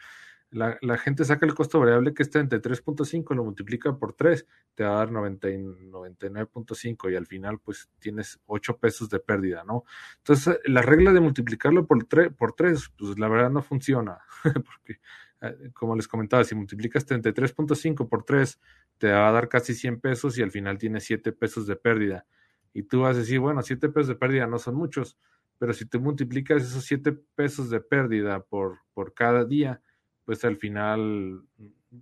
La, 0.50 0.76
la, 0.82 0.98
gente 0.98 1.24
saca 1.24 1.46
el 1.46 1.54
costo 1.54 1.78
variable 1.78 2.12
que 2.12 2.24
está 2.24 2.40
entre 2.40 2.60
3.5, 2.60 3.36
lo 3.36 3.44
multiplica 3.44 3.96
por 3.96 4.14
3, 4.14 4.44
te 4.74 4.82
va 4.82 4.94
a 4.94 4.98
dar 4.98 5.10
99.5 5.10 7.12
y 7.12 7.16
al 7.16 7.26
final 7.26 7.60
pues 7.60 7.88
tienes 8.00 8.40
8 8.46 8.78
pesos 8.78 9.08
de 9.10 9.20
pérdida, 9.20 9.62
¿no? 9.64 9.84
Entonces 10.18 10.58
la 10.64 10.82
regla 10.82 11.12
de 11.12 11.20
multiplicarlo 11.20 11.86
por 11.86 12.02
3, 12.04 12.32
por 12.32 12.54
3 12.54 12.90
pues 12.98 13.18
la 13.18 13.28
verdad 13.28 13.50
no 13.50 13.62
funciona, 13.62 14.18
porque 14.42 15.00
eh, 15.40 15.70
como 15.72 15.96
les 15.96 16.06
comentaba, 16.06 16.44
si 16.44 16.54
multiplicas 16.54 17.06
33.5 17.06 18.08
por 18.08 18.24
3, 18.24 18.60
te 18.98 19.10
va 19.10 19.28
a 19.28 19.32
dar 19.32 19.48
casi 19.48 19.74
100 19.74 20.00
pesos 20.00 20.38
y 20.38 20.42
al 20.42 20.50
final 20.50 20.78
tienes 20.78 21.04
7 21.04 21.32
pesos 21.32 21.66
de 21.66 21.76
pérdida. 21.76 22.26
Y 22.72 22.84
tú 22.84 23.00
vas 23.00 23.16
a 23.16 23.20
decir, 23.20 23.40
bueno, 23.40 23.62
7 23.62 23.88
pesos 23.88 24.08
de 24.08 24.16
pérdida 24.16 24.46
no 24.46 24.58
son 24.58 24.76
muchos, 24.76 25.18
pero 25.58 25.72
si 25.72 25.86
tú 25.86 26.00
multiplicas 26.00 26.62
esos 26.62 26.84
7 26.84 27.12
pesos 27.34 27.70
de 27.70 27.80
pérdida 27.80 28.40
por, 28.40 28.80
por 28.92 29.14
cada 29.14 29.44
día, 29.44 29.82
pues 30.30 30.44
al 30.44 30.58
final, 30.58 31.42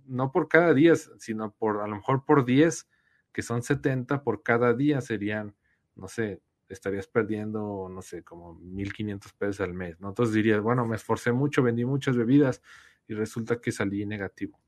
no 0.05 0.31
por 0.31 0.47
cada 0.49 0.71
día, 0.75 0.93
sino 0.95 1.51
por 1.51 1.81
a 1.81 1.87
lo 1.87 1.95
mejor 1.95 2.25
por 2.25 2.45
10, 2.45 2.87
que 3.33 3.41
son 3.41 3.63
70 3.63 4.21
por 4.21 4.43
cada 4.43 4.75
día 4.75 5.01
serían, 5.01 5.55
no 5.95 6.07
sé, 6.07 6.43
estarías 6.67 7.07
perdiendo, 7.07 7.89
no 7.89 8.03
sé, 8.03 8.21
como 8.21 8.53
1.500 8.61 9.33
pesos 9.35 9.61
al 9.61 9.73
mes, 9.73 9.99
¿no? 9.99 10.09
Entonces 10.09 10.35
dirías, 10.35 10.61
bueno, 10.61 10.85
me 10.85 10.95
esforcé 10.95 11.31
mucho, 11.31 11.63
vendí 11.63 11.85
muchas 11.85 12.15
bebidas 12.15 12.61
y 13.07 13.15
resulta 13.15 13.59
que 13.59 13.71
salí 13.71 14.05
negativo. 14.05 14.59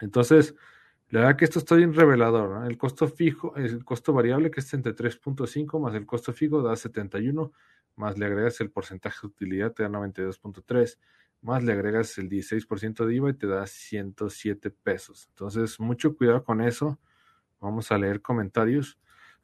Entonces, 0.00 0.54
la 1.08 1.22
verdad 1.22 1.36
que 1.36 1.46
esto 1.46 1.58
está 1.58 1.74
bien 1.74 1.94
revelador, 1.94 2.60
¿no? 2.60 2.64
El 2.64 2.78
costo 2.78 3.08
fijo, 3.08 3.56
el 3.56 3.84
costo 3.84 4.12
variable 4.12 4.52
que 4.52 4.60
es 4.60 4.72
33.5 4.72 5.80
más 5.80 5.96
el 5.96 6.06
costo 6.06 6.32
fijo 6.32 6.62
da 6.62 6.76
71, 6.76 7.50
más 7.96 8.16
le 8.18 8.26
agregas 8.26 8.60
el 8.60 8.70
porcentaje 8.70 9.18
de 9.22 9.26
utilidad 9.26 9.72
te 9.72 9.82
da 9.82 9.88
92.3, 9.88 10.96
más 11.40 11.62
le 11.64 11.72
agregas 11.72 12.18
el 12.18 12.28
16% 12.28 13.06
de 13.06 13.14
IVA 13.14 13.30
y 13.30 13.34
te 13.34 13.46
da 13.46 13.66
107 13.66 14.70
pesos. 14.70 15.26
Entonces, 15.30 15.78
mucho 15.80 16.16
cuidado 16.16 16.44
con 16.44 16.60
eso. 16.60 16.98
Vamos 17.60 17.90
a 17.92 17.98
leer 17.98 18.22
comentarios. 18.22 18.98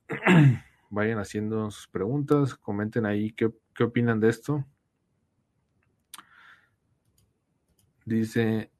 vayan 0.94 1.18
haciendo 1.18 1.70
sus 1.70 1.88
preguntas, 1.88 2.54
comenten 2.54 3.04
ahí 3.04 3.32
qué, 3.32 3.50
qué 3.74 3.84
opinan 3.84 4.20
de 4.20 4.28
esto. 4.28 4.64
Dice, 8.06 8.70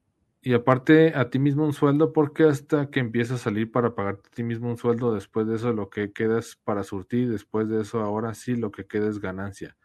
y 0.41 0.53
aparte 0.53 1.13
a 1.15 1.29
ti 1.29 1.39
mismo 1.39 1.65
un 1.65 1.73
sueldo, 1.73 2.13
porque 2.13 2.43
hasta 2.43 2.89
que 2.89 2.99
empieza 2.99 3.35
a 3.35 3.37
salir 3.39 3.71
para 3.71 3.95
pagarte 3.95 4.29
a 4.29 4.35
ti 4.35 4.43
mismo 4.43 4.69
un 4.69 4.77
sueldo, 4.77 5.13
después 5.13 5.47
de 5.47 5.55
eso 5.55 5.73
lo 5.73 5.89
que 5.89 6.13
queda 6.13 6.39
es 6.39 6.55
para 6.55 6.83
surtir, 6.83 7.29
después 7.29 7.67
de 7.67 7.81
eso 7.81 8.01
ahora 8.01 8.33
sí 8.33 8.55
lo 8.55 8.71
que 8.71 8.85
queda 8.85 9.09
es 9.09 9.19
ganancia. 9.19 9.75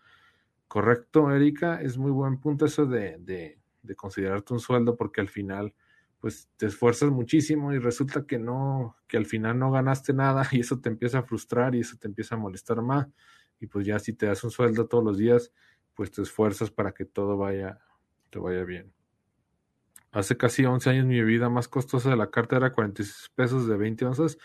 Correcto, 0.71 1.35
Erika, 1.35 1.83
es 1.83 1.99
muy 1.99 2.13
buen 2.13 2.39
punto 2.39 2.65
eso 2.65 2.87
de, 2.87 3.19
de, 3.19 3.59
de 3.83 3.97
considerarte 3.97 4.53
un 4.53 4.61
sueldo, 4.61 4.97
porque 4.97 5.21
al 5.21 5.29
final 5.29 5.75
pues 6.21 6.49
te 6.57 6.67
esfuerzas 6.67 7.11
muchísimo 7.11 7.73
y 7.73 7.81
resulta 7.81 8.25
que 8.25 8.39
no, 8.39 8.97
que 9.09 9.17
al 9.17 9.27
final 9.27 9.59
no 9.59 9.73
ganaste 9.73 10.13
nada 10.13 10.47
y 10.53 10.61
eso 10.61 10.79
te 10.81 10.89
empieza 10.89 11.19
a 11.19 11.23
frustrar 11.25 11.75
y 11.75 11.81
eso 11.81 11.97
te 11.99 12.07
empieza 12.07 12.37
a 12.37 12.39
molestar 12.39 12.83
más 12.83 13.09
y 13.59 13.67
pues 13.67 13.85
ya 13.85 13.99
si 13.99 14.13
te 14.13 14.27
das 14.27 14.45
un 14.45 14.53
sueldo 14.53 14.87
todos 14.87 15.03
los 15.03 15.19
días, 15.19 15.53
pues 15.93 16.13
te 16.13 16.23
esfuerzas 16.23 16.71
para 16.71 16.93
que 16.93 17.05
todo 17.05 17.37
vaya, 17.37 17.81
te 18.31 18.39
vaya 18.39 18.63
bien. 18.63 18.93
Hace 20.13 20.37
casi 20.37 20.65
11 20.67 20.89
años 20.89 21.05
mi 21.05 21.19
bebida 21.19 21.49
más 21.49 21.67
costosa 21.67 22.11
de 22.11 22.17
la 22.17 22.31
carta 22.31 22.59
era 22.59 22.73
46 22.73 23.33
pesos 23.35 23.67
de 23.67 23.77
20 23.77 24.05
onzas 24.05 24.39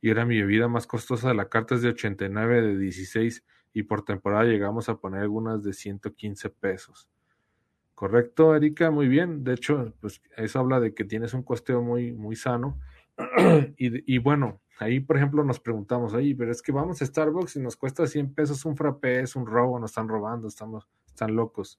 y 0.00 0.10
era 0.10 0.24
mi 0.26 0.40
bebida 0.40 0.68
más 0.68 0.86
costosa 0.86 1.30
de 1.30 1.34
la 1.34 1.48
carta 1.48 1.74
es 1.74 1.82
de 1.82 1.88
89 1.88 2.62
de 2.62 2.78
16 2.78 3.42
y 3.72 3.84
por 3.84 4.04
temporada 4.04 4.44
llegamos 4.44 4.88
a 4.88 4.96
poner 4.96 5.22
algunas 5.22 5.62
de 5.62 5.72
115 5.72 6.50
pesos. 6.50 7.08
Correcto, 7.94 8.56
Erika, 8.56 8.90
muy 8.90 9.08
bien. 9.08 9.44
De 9.44 9.54
hecho, 9.54 9.94
pues 10.00 10.20
eso 10.36 10.58
habla 10.58 10.80
de 10.80 10.94
que 10.94 11.04
tienes 11.04 11.34
un 11.34 11.42
costeo 11.42 11.82
muy, 11.82 12.12
muy 12.12 12.36
sano. 12.36 12.80
y, 13.76 14.14
y, 14.14 14.18
bueno, 14.18 14.60
ahí 14.78 15.00
por 15.00 15.16
ejemplo 15.16 15.44
nos 15.44 15.60
preguntamos, 15.60 16.12
oye, 16.14 16.34
pero 16.36 16.50
es 16.50 16.62
que 16.62 16.72
vamos 16.72 17.00
a 17.00 17.06
Starbucks 17.06 17.56
y 17.56 17.60
nos 17.60 17.76
cuesta 17.76 18.06
100 18.06 18.34
pesos 18.34 18.64
un 18.64 18.76
frappé, 18.76 19.20
es 19.20 19.36
un 19.36 19.46
robo, 19.46 19.78
nos 19.78 19.90
están 19.90 20.08
robando, 20.08 20.48
estamos, 20.48 20.88
están 21.06 21.36
locos. 21.36 21.78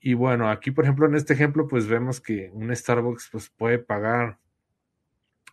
Y 0.00 0.14
bueno, 0.14 0.48
aquí 0.48 0.70
por 0.70 0.84
ejemplo 0.84 1.06
en 1.06 1.14
este 1.14 1.34
ejemplo 1.34 1.68
pues 1.68 1.86
vemos 1.86 2.20
que 2.20 2.50
un 2.54 2.74
Starbucks 2.74 3.28
pues 3.30 3.50
puede 3.50 3.78
pagar 3.78 4.38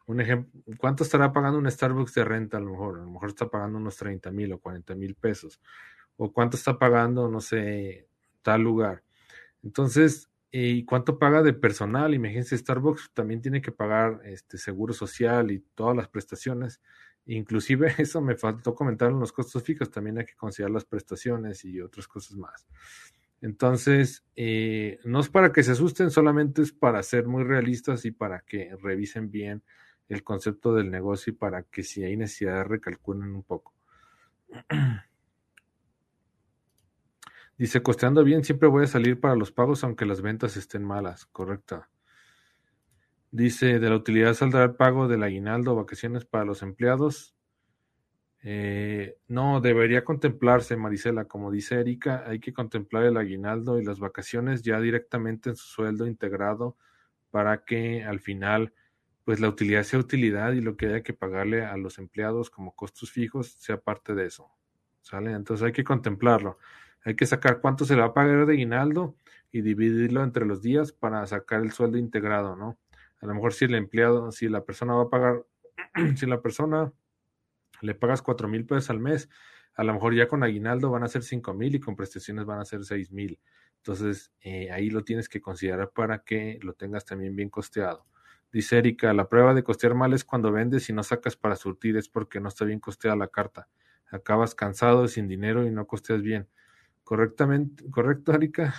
un 0.07 0.21
ejemplo, 0.21 0.61
¿cuánto 0.77 1.03
estará 1.03 1.33
pagando 1.33 1.59
un 1.59 1.69
Starbucks 1.69 2.13
de 2.13 2.23
renta 2.23 2.57
a 2.57 2.59
lo 2.61 2.71
mejor? 2.71 2.99
A 2.99 3.03
lo 3.03 3.11
mejor 3.11 3.29
está 3.29 3.49
pagando 3.49 3.77
unos 3.77 3.97
30 3.97 4.31
mil 4.31 4.53
o 4.53 4.59
40 4.59 4.95
mil 4.95 5.15
pesos. 5.15 5.61
O 6.15 6.31
cuánto 6.31 6.55
está 6.57 6.79
pagando, 6.79 7.29
no 7.29 7.41
sé, 7.41 8.07
tal 8.41 8.61
lugar. 8.61 9.03
Entonces, 9.63 10.29
¿y 10.49 10.85
cuánto 10.85 11.19
paga 11.19 11.43
de 11.43 11.53
personal? 11.53 12.13
Imagínense, 12.13 12.57
Starbucks 12.57 13.11
también 13.13 13.41
tiene 13.41 13.61
que 13.61 13.73
pagar 13.73 14.21
este 14.23 14.57
seguro 14.57 14.93
social 14.93 15.51
y 15.51 15.59
todas 15.75 15.95
las 15.95 16.07
prestaciones. 16.07 16.81
Inclusive 17.25 17.87
eso 17.97 18.21
me 18.21 18.37
faltó 18.37 18.73
comentar 18.73 19.11
en 19.11 19.19
los 19.19 19.33
costos 19.33 19.61
fijos, 19.61 19.91
también 19.91 20.19
hay 20.19 20.25
que 20.25 20.35
considerar 20.35 20.71
las 20.71 20.85
prestaciones 20.85 21.65
y 21.65 21.81
otras 21.81 22.07
cosas 22.07 22.37
más. 22.37 22.65
Entonces, 23.41 24.23
eh, 24.37 24.99
no 25.03 25.19
es 25.19 25.27
para 25.29 25.51
que 25.51 25.63
se 25.63 25.73
asusten, 25.73 26.11
solamente 26.11 26.61
es 26.61 26.71
para 26.71 27.03
ser 27.03 27.27
muy 27.27 27.43
realistas 27.43 28.05
y 28.05 28.11
para 28.11 28.39
que 28.39 28.73
revisen 28.81 29.29
bien 29.29 29.63
el 30.09 30.23
concepto 30.23 30.73
del 30.73 30.89
negocio 30.91 31.33
y 31.33 31.35
para 31.35 31.63
que 31.63 31.83
si 31.83 32.03
hay 32.03 32.15
necesidad 32.17 32.65
recalculen 32.65 33.35
un 33.35 33.43
poco. 33.43 33.73
Dice, 37.57 37.81
costeando 37.81 38.23
bien, 38.23 38.43
siempre 38.43 38.69
voy 38.69 38.83
a 38.83 38.87
salir 38.87 39.19
para 39.19 39.35
los 39.35 39.51
pagos 39.51 39.83
aunque 39.83 40.05
las 40.05 40.21
ventas 40.21 40.57
estén 40.57 40.83
malas. 40.83 41.25
Correcto. 41.25 41.85
Dice, 43.31 43.79
de 43.79 43.89
la 43.89 43.95
utilidad 43.95 44.35
saldrá 44.35 44.63
el 44.63 44.75
pago 44.75 45.07
del 45.07 45.23
aguinaldo 45.23 45.75
vacaciones 45.75 46.23
para 46.25 46.45
los 46.45 46.61
empleados. 46.61 47.35
Eh, 48.43 49.17
no, 49.27 49.59
debería 49.59 50.05
contemplarse, 50.05 50.77
Marisela. 50.77 51.25
Como 51.25 51.51
dice 51.51 51.79
Erika, 51.79 52.23
hay 52.27 52.39
que 52.39 52.53
contemplar 52.53 53.03
el 53.03 53.17
aguinaldo 53.17 53.79
y 53.79 53.83
las 53.83 53.99
vacaciones 53.99 54.61
ya 54.61 54.79
directamente 54.79 55.49
en 55.49 55.55
su 55.55 55.67
sueldo 55.67 56.05
integrado 56.07 56.77
para 57.31 57.65
que 57.65 58.03
al 58.03 58.19
final, 58.19 58.73
pues 59.27 59.41
la 59.41 59.49
utilidad 59.49 59.83
sea 59.83 59.99
utilidad 59.99 60.53
y 60.53 60.61
lo 60.61 60.77
que 60.77 60.85
haya 60.85 61.03
que 61.03 61.11
pagarle 61.11 61.65
a 61.65 61.75
los 61.75 61.97
empleados 61.97 62.49
como 62.49 62.73
costos 62.73 63.11
fijos 63.11 63.57
sea 63.59 63.75
parte 63.75 64.15
de 64.15 64.25
eso. 64.25 64.49
¿Sale? 65.01 65.33
Entonces 65.33 65.65
hay 65.65 65.73
que 65.73 65.83
contemplarlo. 65.83 66.59
Hay 67.03 67.17
que 67.17 67.25
sacar 67.25 67.59
cuánto 67.59 67.83
se 67.83 67.95
le 67.95 67.99
va 67.99 68.07
a 68.07 68.13
pagar 68.13 68.45
de 68.45 68.53
aguinaldo 68.53 69.17
y 69.51 69.63
dividirlo 69.63 70.23
entre 70.23 70.45
los 70.45 70.61
días 70.61 70.93
para 70.93 71.27
sacar 71.27 71.61
el 71.61 71.73
sueldo 71.73 71.97
integrado, 71.97 72.55
¿no? 72.55 72.79
A 73.19 73.25
lo 73.25 73.35
mejor 73.35 73.51
si 73.51 73.65
el 73.65 73.75
empleado, 73.75 74.31
si 74.31 74.47
la 74.47 74.63
persona 74.63 74.93
va 74.93 75.03
a 75.03 75.09
pagar, 75.09 75.45
si 76.15 76.25
la 76.25 76.41
persona 76.41 76.93
le 77.81 77.95
pagas 77.95 78.21
cuatro 78.21 78.47
mil 78.47 78.65
pesos 78.65 78.89
al 78.91 79.01
mes, 79.01 79.29
a 79.73 79.83
lo 79.83 79.93
mejor 79.93 80.15
ya 80.15 80.29
con 80.29 80.41
aguinaldo 80.41 80.89
van 80.89 81.03
a 81.03 81.09
ser 81.09 81.23
cinco 81.23 81.53
mil 81.53 81.75
y 81.75 81.81
con 81.81 81.97
prestaciones 81.97 82.45
van 82.45 82.61
a 82.61 82.65
ser 82.65 82.85
seis 82.85 83.11
mil. 83.11 83.41
Entonces, 83.75 84.31
eh, 84.39 84.71
ahí 84.71 84.89
lo 84.89 85.03
tienes 85.03 85.27
que 85.27 85.41
considerar 85.41 85.91
para 85.91 86.23
que 86.23 86.59
lo 86.61 86.75
tengas 86.75 87.03
también 87.03 87.35
bien 87.35 87.49
costeado. 87.49 88.05
Dice 88.51 88.77
Erika, 88.77 89.13
la 89.13 89.27
prueba 89.27 89.53
de 89.53 89.63
costear 89.63 89.93
mal 89.93 90.13
es 90.13 90.23
cuando 90.23 90.51
vendes 90.51 90.89
y 90.89 90.93
no 90.93 91.03
sacas 91.03 91.35
para 91.35 91.55
surtir, 91.55 91.97
es 91.97 92.09
porque 92.09 92.39
no 92.39 92.47
está 92.47 92.65
bien 92.65 92.79
costeada 92.79 93.15
la 93.15 93.27
carta. 93.27 93.67
Acabas 94.09 94.55
cansado, 94.55 95.07
sin 95.07 95.27
dinero 95.27 95.65
y 95.65 95.71
no 95.71 95.85
costeas 95.85 96.21
bien 96.21 96.47
correctamente, 97.07 97.89
correcto, 97.89 98.33
Erika. 98.33 98.75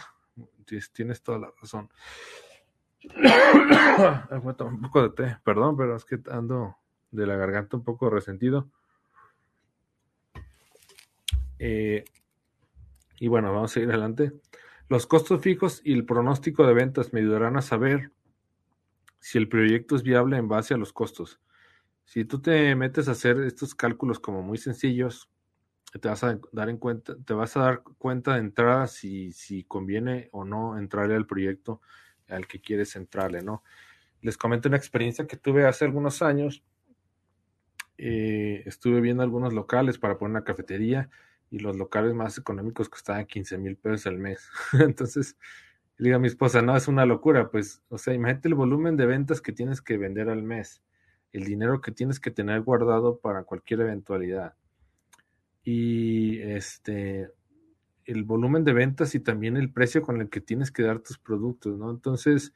Tienes 0.93 1.23
toda 1.23 1.39
la 1.39 1.51
razón. 1.59 1.89
un 4.61 4.81
poco 4.83 5.03
de 5.03 5.11
té, 5.11 5.39
perdón, 5.43 5.79
pero 5.79 5.97
es 5.97 6.05
que 6.05 6.21
ando 6.31 6.77
de 7.11 7.27
la 7.27 7.37
garganta 7.37 7.79
un 7.79 7.85
poco 7.85 8.11
resentido. 8.11 8.69
Eh, 11.59 12.05
y 13.19 13.29
bueno, 13.29 13.51
vamos 13.51 13.75
a 13.75 13.81
ir 13.81 13.89
adelante. 13.89 14.35
Los 14.91 15.07
costos 15.07 15.41
fijos 15.41 15.81
y 15.83 15.95
el 15.95 16.05
pronóstico 16.05 16.67
de 16.67 16.75
ventas 16.75 17.15
me 17.15 17.21
ayudarán 17.21 17.57
a 17.57 17.63
saber 17.63 18.13
si 19.21 19.39
el 19.39 19.49
proyecto 19.49 19.97
es 19.97 20.03
viable 20.03 20.37
en 20.37 20.49
base 20.49 20.75
a 20.75 20.77
los 20.77 20.93
costos. 20.93 21.41
Si 22.05 22.25
tú 22.25 22.41
te 22.41 22.75
metes 22.75 23.09
a 23.09 23.13
hacer 23.13 23.39
estos 23.43 23.75
cálculos 23.75 24.21
como 24.21 24.43
muy 24.43 24.59
sencillos, 24.59 25.29
te 26.01 26.09
vas 26.09 26.23
a 26.25 26.39
dar 26.53 26.69
en 26.69 26.79
cuenta, 26.79 27.17
te 27.25 27.35
vas 27.35 27.57
a 27.57 27.61
dar 27.61 27.83
cuenta 27.83 28.35
de 28.35 28.41
entrada 28.41 28.87
si, 28.87 29.33
si 29.33 29.65
conviene 29.65 30.29
o 30.33 30.45
no 30.45 30.79
entrarle 30.79 31.17
al 31.17 31.27
proyecto 31.27 31.81
al 32.29 32.47
que 32.47 32.61
quieres 32.61 32.95
entrarle, 32.97 33.43
¿no? 33.43 33.63
Les 34.21 34.37
comento 34.37 34.69
una 34.69 34.77
experiencia 34.77 35.27
que 35.27 35.37
tuve 35.37 35.67
hace 35.67 35.85
algunos 35.85 36.23
años. 36.23 36.63
Eh, 37.97 38.63
estuve 38.67 39.01
viendo 39.01 39.23
algunos 39.23 39.53
locales 39.55 39.99
para 39.99 40.19
poner 40.19 40.33
una 40.33 40.45
cafetería 40.45 41.09
y 41.51 41.59
los 41.59 41.77
locales 41.77 42.15
más 42.15 42.37
económicos 42.39 42.89
costaban 42.89 43.27
15 43.27 43.59
mil 43.59 43.77
pesos 43.77 44.07
al 44.07 44.19
mes. 44.19 44.51
Entonces, 44.73 45.37
le 45.99 46.09
digo 46.09 46.17
a 46.17 46.21
mi 46.21 46.29
esposa, 46.29 46.63
no, 46.63 46.77
es 46.77 46.89
una 46.89 47.05
locura, 47.05 47.51
pues, 47.51 47.83
o 47.89 47.99
sea, 47.99 48.15
imagínate 48.15 48.49
el 48.49 48.55
volumen 48.55 48.97
de 48.97 49.07
ventas 49.07 49.41
que 49.41 49.53
tienes 49.53 49.83
que 49.83 49.99
vender 49.99 50.29
al 50.29 50.45
mes, 50.45 50.83
el 51.33 51.45
dinero 51.45 51.81
que 51.81 51.93
tienes 51.93 52.21
que 52.21 52.31
tener 52.31 52.63
guardado 52.63 53.19
para 53.19 53.43
cualquier 53.43 53.81
eventualidad 53.81 54.55
y 55.65 56.39
este 56.41 57.31
el 58.07 58.25
volumen 58.25 58.65
de 58.65 58.73
ventas 58.73 59.15
y 59.15 59.21
también 59.21 59.59
el 59.59 59.71
precio 59.71 60.01
con 60.01 60.21
el 60.21 60.31
que 60.31 60.41
tienes 60.41 60.71
que 60.71 60.83
dar 60.83 61.01
tus 61.01 61.19
productos, 61.19 61.77
¿no? 61.79 61.91
Entonces, 61.91 62.55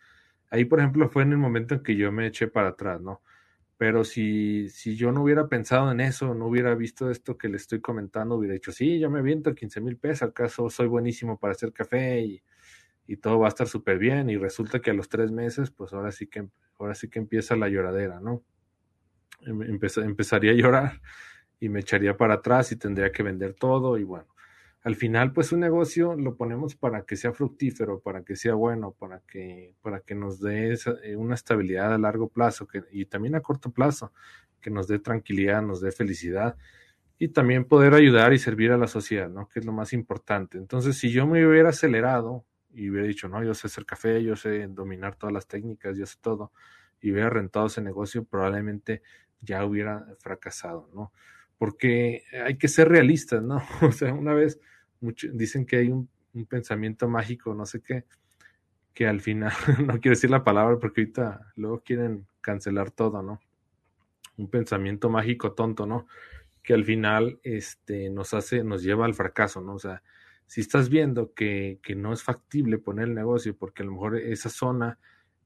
ahí, 0.48 0.64
por 0.64 0.78
ejemplo, 0.78 1.10
fue 1.10 1.24
en 1.24 1.32
el 1.32 1.38
momento 1.38 1.74
en 1.74 1.82
que 1.82 1.94
yo 1.94 2.10
me 2.10 2.26
eché 2.26 2.48
para 2.48 2.68
atrás, 2.68 3.02
¿no? 3.02 3.20
Pero 3.76 4.04
si, 4.04 4.70
si 4.70 4.96
yo 4.96 5.12
no 5.12 5.22
hubiera 5.22 5.48
pensado 5.48 5.92
en 5.92 6.00
eso, 6.00 6.34
no 6.34 6.46
hubiera 6.46 6.74
visto 6.74 7.10
esto 7.10 7.36
que 7.36 7.50
le 7.50 7.58
estoy 7.58 7.82
comentando, 7.82 8.36
hubiera 8.36 8.54
dicho, 8.54 8.72
sí, 8.72 8.98
yo 8.98 9.10
me 9.10 9.20
viento 9.20 9.54
15 9.54 9.82
mil 9.82 9.98
pesos, 9.98 10.30
acaso 10.30 10.70
soy 10.70 10.86
buenísimo 10.86 11.38
para 11.38 11.52
hacer 11.52 11.72
café 11.74 12.22
y, 12.22 12.42
y 13.12 13.18
todo 13.18 13.38
va 13.38 13.46
a 13.46 13.48
estar 13.50 13.68
súper 13.68 13.98
bien 13.98 14.30
y 14.30 14.38
resulta 14.38 14.80
que 14.80 14.90
a 14.90 14.94
los 14.94 15.10
tres 15.10 15.30
meses, 15.30 15.70
pues 15.70 15.92
ahora 15.92 16.10
sí 16.12 16.28
que, 16.28 16.48
ahora 16.78 16.94
sí 16.94 17.10
que 17.10 17.18
empieza 17.18 17.54
la 17.56 17.68
lloradera, 17.68 18.20
¿no? 18.20 18.42
Em, 19.42 19.60
empezaría 19.62 20.52
a 20.52 20.54
llorar 20.54 21.02
y 21.60 21.68
me 21.68 21.80
echaría 21.80 22.16
para 22.16 22.34
atrás 22.34 22.72
y 22.72 22.76
tendría 22.76 23.12
que 23.12 23.22
vender 23.22 23.52
todo 23.52 23.98
y 23.98 24.04
bueno, 24.04 24.28
al 24.82 24.96
final 24.96 25.34
pues 25.34 25.52
un 25.52 25.60
negocio 25.60 26.14
lo 26.14 26.36
ponemos 26.36 26.74
para 26.74 27.02
que 27.04 27.16
sea 27.16 27.34
fructífero, 27.34 28.00
para 28.00 28.22
que 28.24 28.34
sea 28.34 28.54
bueno, 28.54 28.92
para 28.92 29.20
que, 29.28 29.74
para 29.82 30.00
que 30.00 30.14
nos 30.14 30.40
dé 30.40 30.72
eh, 31.02 31.14
una 31.14 31.34
estabilidad 31.34 31.92
a 31.92 31.98
largo 31.98 32.28
plazo 32.28 32.66
y 32.92 33.04
también 33.04 33.34
a 33.34 33.42
corto 33.42 33.72
plazo, 33.72 34.14
que 34.58 34.70
nos 34.70 34.88
dé 34.88 35.00
tranquilidad, 35.00 35.60
nos 35.60 35.82
dé 35.82 35.92
felicidad 35.92 36.56
y 37.18 37.28
también 37.28 37.66
poder 37.66 37.92
ayudar 37.92 38.32
y 38.32 38.38
servir 38.38 38.72
a 38.72 38.78
la 38.78 38.86
sociedad, 38.86 39.28
¿no? 39.28 39.48
Que 39.48 39.60
es 39.60 39.66
lo 39.66 39.72
más 39.72 39.92
importante. 39.92 40.56
Entonces, 40.56 40.96
si 40.96 41.12
yo 41.12 41.26
me 41.26 41.46
hubiera 41.46 41.68
acelerado 41.68 42.46
y 42.74 42.90
hubiera 42.90 43.06
dicho, 43.06 43.28
no, 43.28 43.42
yo 43.42 43.54
sé 43.54 43.66
hacer 43.66 43.84
café, 43.84 44.22
yo 44.22 44.36
sé 44.36 44.66
dominar 44.68 45.16
todas 45.16 45.32
las 45.32 45.46
técnicas, 45.46 45.96
yo 45.96 46.06
sé 46.06 46.16
todo, 46.20 46.52
y 47.00 47.12
hubiera 47.12 47.30
rentado 47.30 47.66
ese 47.66 47.82
negocio, 47.82 48.24
probablemente 48.24 49.02
ya 49.40 49.64
hubiera 49.64 50.06
fracasado, 50.20 50.88
¿no? 50.94 51.12
Porque 51.58 52.24
hay 52.44 52.56
que 52.56 52.68
ser 52.68 52.88
realistas, 52.88 53.42
¿no? 53.42 53.62
O 53.82 53.92
sea, 53.92 54.12
una 54.14 54.34
vez 54.34 54.60
dicen 55.32 55.66
que 55.66 55.76
hay 55.76 55.88
un, 55.90 56.08
pensamiento 56.48 57.08
mágico, 57.08 57.54
no 57.54 57.66
sé 57.66 57.82
qué, 57.82 58.04
que 58.94 59.06
al 59.06 59.20
final, 59.20 59.52
no 59.86 60.00
quiero 60.00 60.14
decir 60.14 60.30
la 60.30 60.44
palabra 60.44 60.78
porque 60.78 61.02
ahorita 61.02 61.52
luego 61.56 61.82
quieren 61.82 62.26
cancelar 62.40 62.90
todo, 62.90 63.22
¿no? 63.22 63.40
Un 64.38 64.48
pensamiento 64.48 65.10
mágico 65.10 65.52
tonto, 65.52 65.86
¿no? 65.86 66.06
Que 66.62 66.72
al 66.72 66.84
final 66.84 67.38
este, 67.42 68.08
nos 68.08 68.32
hace, 68.32 68.64
nos 68.64 68.82
lleva 68.82 69.04
al 69.04 69.14
fracaso, 69.14 69.60
¿no? 69.60 69.74
O 69.74 69.78
sea, 69.78 70.02
si 70.52 70.60
estás 70.60 70.90
viendo 70.90 71.32
que, 71.32 71.80
que 71.82 71.94
no 71.94 72.12
es 72.12 72.22
factible 72.22 72.76
poner 72.76 73.08
el 73.08 73.14
negocio 73.14 73.56
porque 73.56 73.82
a 73.82 73.86
lo 73.86 73.92
mejor 73.92 74.18
esa 74.18 74.50
zona 74.50 74.98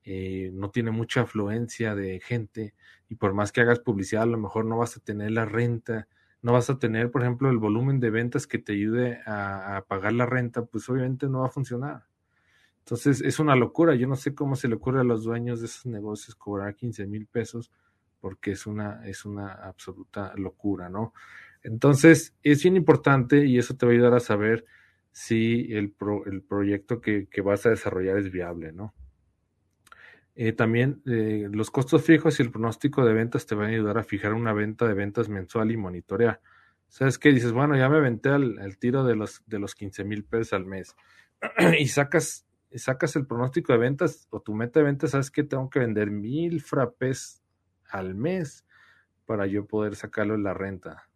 eh, 0.02 0.50
no 0.52 0.72
tiene 0.72 0.90
mucha 0.90 1.20
afluencia 1.20 1.94
de 1.94 2.18
gente 2.18 2.74
y 3.08 3.14
por 3.14 3.32
más 3.32 3.52
que 3.52 3.60
hagas 3.60 3.78
publicidad 3.78 4.24
a 4.24 4.26
lo 4.26 4.36
mejor 4.36 4.64
no 4.64 4.78
vas 4.78 4.96
a 4.96 5.00
tener 5.00 5.30
la 5.30 5.44
renta, 5.44 6.08
no 6.42 6.52
vas 6.52 6.70
a 6.70 6.80
tener 6.80 7.12
por 7.12 7.22
ejemplo 7.22 7.48
el 7.50 7.58
volumen 7.58 8.00
de 8.00 8.10
ventas 8.10 8.48
que 8.48 8.58
te 8.58 8.72
ayude 8.72 9.20
a, 9.26 9.84
pagar 9.86 10.12
la 10.12 10.26
renta, 10.26 10.64
pues 10.64 10.88
obviamente 10.88 11.28
no 11.28 11.42
va 11.42 11.46
a 11.46 11.50
funcionar. 11.50 12.08
Entonces 12.80 13.20
es 13.20 13.38
una 13.38 13.54
locura, 13.54 13.94
yo 13.94 14.08
no 14.08 14.16
sé 14.16 14.34
cómo 14.34 14.56
se 14.56 14.66
le 14.66 14.74
ocurre 14.74 15.02
a 15.02 15.04
los 15.04 15.22
dueños 15.22 15.60
de 15.60 15.66
esos 15.66 15.86
negocios 15.86 16.34
cobrar 16.34 16.74
15 16.74 17.06
mil 17.06 17.28
pesos 17.28 17.70
porque 18.18 18.50
es 18.50 18.66
una, 18.66 19.06
es 19.06 19.24
una 19.24 19.52
absoluta 19.52 20.34
locura, 20.34 20.88
¿no? 20.88 21.14
Entonces 21.62 22.34
es 22.42 22.60
bien 22.60 22.74
importante 22.74 23.46
y 23.46 23.56
eso 23.56 23.76
te 23.76 23.86
va 23.86 23.92
a 23.92 23.94
ayudar 23.94 24.14
a 24.14 24.18
saber 24.18 24.64
si 25.16 25.72
el, 25.72 25.94
el 26.26 26.42
proyecto 26.42 27.00
que, 27.00 27.26
que 27.26 27.40
vas 27.40 27.64
a 27.64 27.70
desarrollar 27.70 28.18
es 28.18 28.30
viable, 28.30 28.70
¿no? 28.72 28.92
Eh, 30.34 30.52
también 30.52 31.00
eh, 31.06 31.48
los 31.50 31.70
costos 31.70 32.04
fijos 32.04 32.38
y 32.38 32.42
el 32.42 32.50
pronóstico 32.50 33.02
de 33.02 33.14
ventas 33.14 33.46
te 33.46 33.54
van 33.54 33.68
a 33.68 33.72
ayudar 33.72 33.96
a 33.96 34.04
fijar 34.04 34.34
una 34.34 34.52
venta 34.52 34.86
de 34.86 34.92
ventas 34.92 35.30
mensual 35.30 35.72
y 35.72 35.78
monitorear. 35.78 36.42
¿Sabes 36.88 37.18
qué? 37.18 37.30
Dices, 37.32 37.52
bueno, 37.52 37.74
ya 37.78 37.88
me 37.88 37.98
venté 37.98 38.28
al, 38.28 38.76
tiro 38.76 39.04
de 39.04 39.16
los, 39.16 39.42
de 39.46 39.58
los 39.58 39.74
15 39.74 40.04
mil 40.04 40.22
pesos 40.22 40.52
al 40.52 40.66
mes 40.66 40.94
y 41.80 41.88
sacas, 41.88 42.46
sacas 42.74 43.16
el 43.16 43.26
pronóstico 43.26 43.72
de 43.72 43.78
ventas 43.78 44.28
o 44.28 44.42
tu 44.42 44.52
meta 44.52 44.80
de 44.80 44.84
ventas, 44.84 45.12
¿sabes 45.12 45.30
qué? 45.30 45.44
Tengo 45.44 45.70
que 45.70 45.78
vender 45.78 46.10
mil 46.10 46.60
frapes 46.60 47.42
al 47.88 48.14
mes 48.14 48.66
para 49.24 49.46
yo 49.46 49.64
poder 49.64 49.96
sacarlo 49.96 50.34
en 50.34 50.42
la 50.42 50.52
renta 50.52 51.08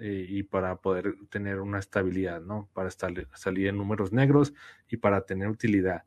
eh, 0.00 0.26
y 0.28 0.42
para 0.42 0.76
poder 0.76 1.14
tener 1.30 1.60
una 1.60 1.78
estabilidad, 1.78 2.40
¿no? 2.40 2.68
Para 2.72 2.88
estar, 2.88 3.12
salir 3.34 3.68
en 3.68 3.76
números 3.76 4.12
negros 4.12 4.54
y 4.88 4.96
para 4.96 5.22
tener 5.22 5.48
utilidad. 5.48 6.04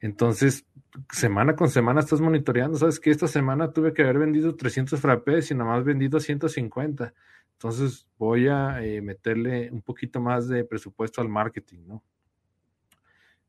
Entonces, 0.00 0.66
semana 1.10 1.56
con 1.56 1.70
semana 1.70 2.00
estás 2.00 2.20
monitoreando. 2.20 2.76
Sabes 2.76 3.00
que 3.00 3.10
esta 3.10 3.26
semana 3.26 3.72
tuve 3.72 3.94
que 3.94 4.02
haber 4.02 4.18
vendido 4.18 4.54
300 4.54 5.00
frappés 5.00 5.50
y 5.50 5.54
nada 5.54 5.70
más 5.70 5.84
vendido 5.84 6.20
150. 6.20 7.14
Entonces, 7.54 8.06
voy 8.18 8.48
a 8.48 8.84
eh, 8.84 9.00
meterle 9.00 9.70
un 9.70 9.80
poquito 9.80 10.20
más 10.20 10.48
de 10.48 10.64
presupuesto 10.64 11.22
al 11.22 11.28
marketing, 11.30 11.86
¿no? 11.86 12.02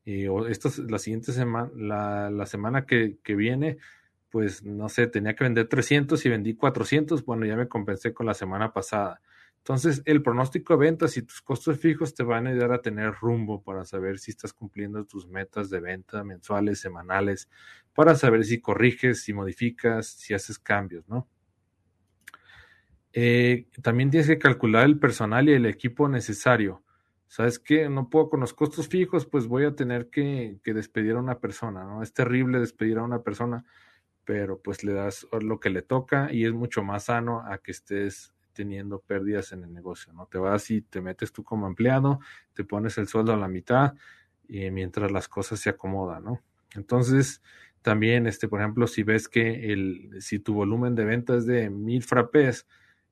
Y 0.06 0.26
la 0.88 0.98
siguiente 0.98 1.32
semana, 1.32 1.68
la, 1.74 2.30
la 2.30 2.46
semana 2.46 2.86
que, 2.86 3.18
que, 3.24 3.34
viene, 3.34 3.78
pues 4.30 4.62
no 4.64 4.88
sé, 4.88 5.08
tenía 5.08 5.34
que 5.34 5.42
vender 5.42 5.68
300 5.68 6.24
y 6.24 6.28
vendí 6.28 6.54
400. 6.54 7.24
Bueno, 7.24 7.44
ya 7.44 7.56
me 7.56 7.68
compensé 7.68 8.14
con 8.14 8.24
la 8.24 8.32
semana 8.32 8.72
pasada. 8.72 9.20
Entonces, 9.66 10.00
el 10.04 10.22
pronóstico 10.22 10.74
de 10.74 10.86
ventas 10.86 11.16
y 11.16 11.22
tus 11.22 11.42
costos 11.42 11.80
fijos 11.80 12.14
te 12.14 12.22
van 12.22 12.46
a 12.46 12.50
ayudar 12.50 12.70
a 12.70 12.80
tener 12.80 13.12
rumbo 13.14 13.64
para 13.64 13.84
saber 13.84 14.20
si 14.20 14.30
estás 14.30 14.52
cumpliendo 14.52 15.04
tus 15.06 15.26
metas 15.26 15.70
de 15.70 15.80
venta 15.80 16.22
mensuales, 16.22 16.78
semanales, 16.78 17.48
para 17.92 18.14
saber 18.14 18.44
si 18.44 18.60
corriges, 18.60 19.24
si 19.24 19.32
modificas, 19.32 20.06
si 20.06 20.34
haces 20.34 20.60
cambios, 20.60 21.08
¿no? 21.08 21.28
Eh, 23.12 23.66
también 23.82 24.08
tienes 24.08 24.28
que 24.28 24.38
calcular 24.38 24.84
el 24.84 25.00
personal 25.00 25.48
y 25.48 25.54
el 25.54 25.66
equipo 25.66 26.08
necesario. 26.08 26.84
¿Sabes 27.26 27.58
qué? 27.58 27.88
No 27.88 28.08
puedo 28.08 28.30
con 28.30 28.38
los 28.38 28.54
costos 28.54 28.86
fijos, 28.86 29.26
pues 29.26 29.48
voy 29.48 29.64
a 29.64 29.74
tener 29.74 30.10
que, 30.10 30.60
que 30.62 30.74
despedir 30.74 31.14
a 31.16 31.18
una 31.18 31.40
persona, 31.40 31.82
¿no? 31.82 32.04
Es 32.04 32.12
terrible 32.12 32.60
despedir 32.60 32.98
a 32.98 33.02
una 33.02 33.24
persona, 33.24 33.64
pero 34.24 34.60
pues 34.62 34.84
le 34.84 34.92
das 34.92 35.26
lo 35.40 35.58
que 35.58 35.70
le 35.70 35.82
toca 35.82 36.32
y 36.32 36.44
es 36.44 36.52
mucho 36.52 36.84
más 36.84 37.06
sano 37.06 37.40
a 37.40 37.58
que 37.58 37.72
estés 37.72 38.35
teniendo 38.56 39.00
pérdidas 39.00 39.52
en 39.52 39.62
el 39.62 39.72
negocio, 39.72 40.12
¿no? 40.14 40.26
Te 40.26 40.38
vas 40.38 40.70
y 40.70 40.80
te 40.80 41.00
metes 41.02 41.30
tú 41.32 41.44
como 41.44 41.66
empleado, 41.66 42.20
te 42.54 42.64
pones 42.64 42.96
el 42.98 43.06
sueldo 43.06 43.34
a 43.34 43.36
la 43.36 43.48
mitad 43.48 43.94
y 44.48 44.70
mientras 44.70 45.12
las 45.12 45.28
cosas 45.28 45.60
se 45.60 45.70
acomodan, 45.70 46.24
¿no? 46.24 46.42
Entonces, 46.74 47.42
también, 47.82 48.26
este, 48.26 48.48
por 48.48 48.60
ejemplo, 48.60 48.86
si 48.86 49.02
ves 49.02 49.28
que 49.28 49.72
el, 49.72 50.16
si 50.20 50.38
tu 50.38 50.54
volumen 50.54 50.94
de 50.94 51.04
ventas 51.04 51.38
es 51.38 51.46
de 51.46 51.70
mil 51.70 52.02
frappés 52.02 52.66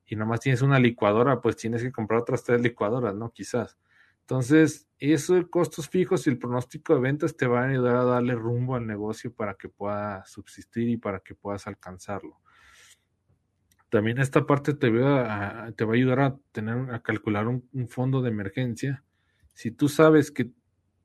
y 0.05 0.15
nomás 0.15 0.39
tienes 0.39 0.61
una 0.61 0.79
licuadora, 0.79 1.41
pues 1.41 1.55
tienes 1.55 1.83
que 1.83 1.91
comprar 1.91 2.21
otras 2.21 2.43
tres 2.43 2.61
licuadoras, 2.61 3.15
¿no? 3.15 3.31
Quizás. 3.31 3.77
Entonces, 4.21 4.87
eso 4.99 5.35
de 5.35 5.47
costos 5.47 5.87
fijos 5.87 6.25
y 6.25 6.31
el 6.31 6.39
pronóstico 6.39 6.95
de 6.95 7.01
ventas 7.01 7.37
te 7.37 7.45
van 7.45 7.69
a 7.69 7.71
ayudar 7.73 7.95
a 7.95 8.03
darle 8.03 8.33
rumbo 8.33 8.75
al 8.75 8.87
negocio 8.87 9.31
para 9.33 9.53
que 9.53 9.69
pueda 9.69 10.25
subsistir 10.25 10.89
y 10.89 10.97
para 10.97 11.19
que 11.19 11.35
puedas 11.35 11.67
alcanzarlo 11.67 12.39
también 13.95 14.17
esta 14.17 14.45
parte 14.45 14.73
te 14.73 14.89
va 14.89 15.67
a, 15.67 15.71
te 15.71 15.85
va 15.85 15.93
a 15.93 15.95
ayudar 15.95 16.19
a 16.19 16.35
tener 16.51 16.93
a 16.93 17.01
calcular 17.01 17.47
un, 17.47 17.63
fondo 17.87 18.21
de 18.21 18.27
emergencia. 18.27 19.05
Si 19.53 19.71
tú 19.71 19.87
sabes 19.87 20.31
que 20.31 20.51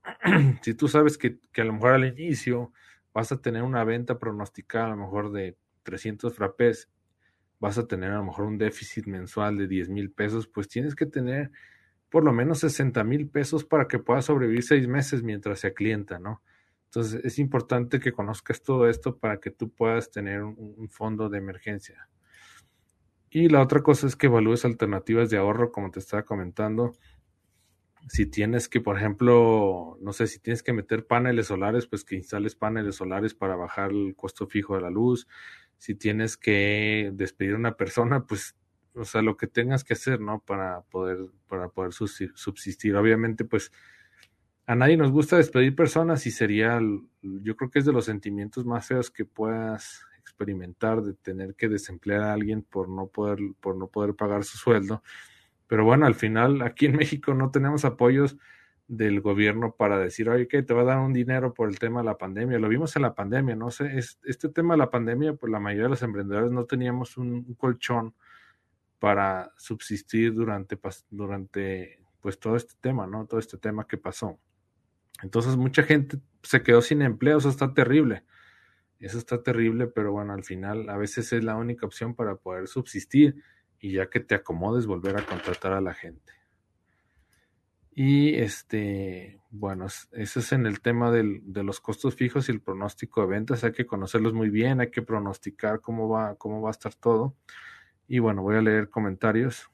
si 0.63 0.75
tú 0.75 0.89
sabes 0.89 1.17
que, 1.17 1.39
que, 1.53 1.61
a 1.61 1.65
lo 1.65 1.75
mejor 1.75 1.93
al 1.93 2.05
inicio 2.05 2.73
vas 3.15 3.31
a 3.31 3.41
tener 3.41 3.63
una 3.63 3.85
venta 3.85 4.19
pronosticada 4.19 4.87
a 4.87 4.91
lo 4.91 4.97
mejor 4.97 5.31
de 5.31 5.57
300 5.85 6.35
frapes, 6.35 6.91
vas 7.61 7.79
a 7.79 7.87
tener 7.87 8.11
a 8.11 8.17
lo 8.17 8.25
mejor 8.25 8.47
un 8.47 8.59
déficit 8.59 9.07
mensual 9.07 9.57
de 9.57 9.69
10 9.69 9.89
mil 9.89 10.11
pesos, 10.11 10.49
pues 10.49 10.67
tienes 10.67 10.97
que 10.97 11.07
tener 11.07 11.53
por 12.09 12.25
lo 12.25 12.33
menos 12.33 12.59
60 12.59 13.05
mil 13.05 13.29
pesos 13.29 13.65
para 13.65 13.87
que 13.87 14.01
puedas 14.01 14.25
sobrevivir 14.25 14.65
seis 14.65 14.89
meses 14.89 15.23
mientras 15.23 15.61
se 15.61 15.75
clienta, 15.75 16.19
¿no? 16.19 16.43
Entonces 16.87 17.25
es 17.25 17.39
importante 17.39 18.01
que 18.01 18.11
conozcas 18.11 18.65
todo 18.65 18.89
esto 18.89 19.17
para 19.17 19.39
que 19.39 19.53
tú 19.53 19.71
puedas 19.71 20.11
tener 20.11 20.43
un 20.43 20.89
fondo 20.89 21.29
de 21.29 21.39
emergencia. 21.39 22.09
Y 23.31 23.49
la 23.49 23.63
otra 23.63 23.81
cosa 23.83 24.09
es 24.09 24.17
que 24.17 24.27
evalúes 24.27 24.65
alternativas 24.65 25.31
de 25.31 25.39
ahorro, 25.39 25.71
como 25.71 25.93
te 25.93 26.01
estaba 26.01 26.25
comentando. 26.25 26.97
Si 28.09 28.27
tienes 28.27 28.69
que, 28.69 28.81
por 28.81 28.97
ejemplo, 28.97 29.97
no 30.01 30.13
sé, 30.13 30.27
si 30.27 30.41
tienes 30.41 30.65
que 30.65 30.73
meter 30.73 31.07
paneles 31.07 31.47
solares, 31.47 31.87
pues 31.87 32.05
que 32.05 32.17
instales 32.17 32.57
paneles 32.57 32.97
solares 32.97 33.35
para 33.35 33.55
bajar 33.55 33.93
el 33.93 34.17
costo 34.17 34.49
fijo 34.49 34.75
de 34.75 34.83
la 34.83 34.91
luz. 34.91 35.29
Si 35.79 35.95
tienes 35.95 36.37
que 36.37 37.13
despedir 37.15 37.53
a 37.55 37.59
una 37.59 37.77
persona, 37.77 38.25
pues, 38.27 38.57
o 38.95 39.05
sea, 39.05 39.23
lo 39.23 39.37
que 39.37 39.47
tengas 39.47 39.85
que 39.85 39.93
hacer, 39.93 40.21
¿no? 40.21 40.41
Para 40.41 40.81
poder, 40.83 41.19
para 41.47 41.69
poder 41.69 41.93
subsistir. 41.93 42.97
Obviamente, 42.97 43.45
pues, 43.45 43.71
a 44.67 44.75
nadie 44.75 44.97
nos 44.97 45.13
gusta 45.13 45.37
despedir 45.37 45.77
personas 45.77 46.27
y 46.27 46.33
sería, 46.33 46.81
yo 47.23 47.57
creo 47.57 47.71
que 47.71 47.79
es 47.79 47.85
de 47.85 47.93
los 47.93 48.07
sentimientos 48.07 48.67
más 48.67 48.87
feos 48.89 49.11
que 49.11 49.25
puedas 49.25 50.05
experimentar 50.41 51.03
de 51.03 51.13
tener 51.13 51.55
que 51.55 51.69
desemplear 51.69 52.23
a 52.23 52.33
alguien 52.33 52.63
por 52.63 52.89
no 52.89 53.09
poder, 53.09 53.39
por 53.61 53.77
no 53.77 53.89
poder 53.89 54.15
pagar 54.15 54.45
su 54.45 54.57
sueldo. 54.57 55.03
Pero 55.67 55.85
bueno, 55.85 56.07
al 56.07 56.15
final 56.15 56.63
aquí 56.63 56.87
en 56.87 56.97
México 56.97 57.35
no 57.35 57.51
tenemos 57.51 57.85
apoyos 57.85 58.39
del 58.89 59.21
gobierno 59.21 59.77
para 59.77 59.99
decir, 59.99 60.29
oye, 60.31 60.49
que 60.49 60.63
te 60.63 60.75
va 60.75 60.81
a 60.81 60.85
dar 60.85 60.99
un 60.99 61.13
dinero 61.13 61.53
por 61.53 61.69
el 61.69 61.79
tema 61.79 62.01
de 62.01 62.07
la 62.07 62.19
pandemia. 62.19 62.59
Lo 62.59 62.69
vimos 62.69 62.97
en 62.97 63.03
la 63.03 63.15
pandemia, 63.15 63.55
no 63.55 63.71
sé, 63.71 63.99
es, 63.99 64.19
este 64.25 64.49
tema 64.49 64.75
de 64.75 64.79
la 64.79 64.91
pandemia, 64.91 65.35
pues 65.35 65.53
la 65.53 65.61
mayoría 65.61 65.85
de 65.85 65.91
los 65.91 66.03
emprendedores 66.03 66.51
no 66.51 66.65
teníamos 66.65 67.17
un, 67.19 67.55
colchón 67.55 68.15
para 68.99 69.53
subsistir 69.57 70.35
durante, 70.35 70.79
durante 71.11 72.01
pues 72.21 72.41
todo 72.41 72.57
este 72.57 72.75
tema, 72.81 73.07
¿no? 73.07 73.27
Todo 73.27 73.39
este 73.39 73.59
tema 73.59 73.87
que 73.87 73.97
pasó. 73.99 74.39
Entonces 75.23 75.57
mucha 75.57 75.83
gente 75.83 76.19
se 76.43 76.63
quedó 76.63 76.81
sin 76.81 77.03
empleo, 77.03 77.39
eso 77.39 77.51
está 77.51 77.73
terrible. 77.75 78.25
Eso 79.01 79.19
está 79.19 79.43
terrible, 79.43 79.87
pero 79.87 80.13
bueno, 80.13 80.35
al 80.35 80.45
final 80.45 80.91
a 80.91 80.99
veces 80.99 81.33
es 81.33 81.43
la 81.43 81.57
única 81.57 81.87
opción 81.87 82.15
para 82.15 82.37
poder 82.37 82.69
subsistir 82.69 83.43
y 83.79 83.93
ya 83.93 84.11
que 84.11 84.21
te 84.21 84.35
acomodes 84.35 84.87
volver 84.87 85.17
a 85.17 85.25
contratar 85.25 85.73
a 85.73 85.81
la 85.81 85.95
gente. 85.95 86.35
Y 87.93 88.35
este, 88.35 89.41
bueno, 89.51 89.87
eso 89.87 90.41
es 90.41 90.53
en 90.53 90.67
el 90.67 90.81
tema 90.81 91.11
del, 91.11 91.41
de 91.45 91.65
los 91.65 91.81
costos 91.81 92.15
fijos 92.15 92.49
y 92.49 92.53
el 92.53 92.61
pronóstico 92.61 93.23
de 93.23 93.29
ventas. 93.29 93.65
Hay 93.65 93.73
que 93.73 93.87
conocerlos 93.87 94.35
muy 94.35 94.51
bien, 94.51 94.81
hay 94.81 94.91
que 94.91 95.03
pronosticar 95.03 95.81
cómo 95.81 96.09
va, 96.09 96.37
cómo 96.37 96.61
va 96.61 96.69
a 96.69 96.73
estar 96.73 96.95
todo. 96.95 97.37
Y 98.07 98.19
bueno, 98.19 98.43
voy 98.43 98.57
a 98.57 98.63
leer 98.63 98.91
comentarios. 98.91 99.71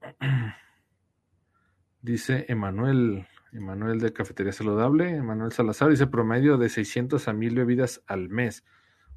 Dice 2.02 2.44
Emanuel, 2.48 3.26
Emanuel 3.52 4.00
de 4.00 4.12
Cafetería 4.12 4.52
Saludable, 4.52 5.16
Emanuel 5.16 5.52
Salazar, 5.52 5.90
dice 5.90 6.06
promedio 6.06 6.58
de 6.58 6.68
600 6.68 7.28
a 7.28 7.32
1000 7.32 7.54
bebidas 7.54 8.02
al 8.06 8.28
mes, 8.28 8.64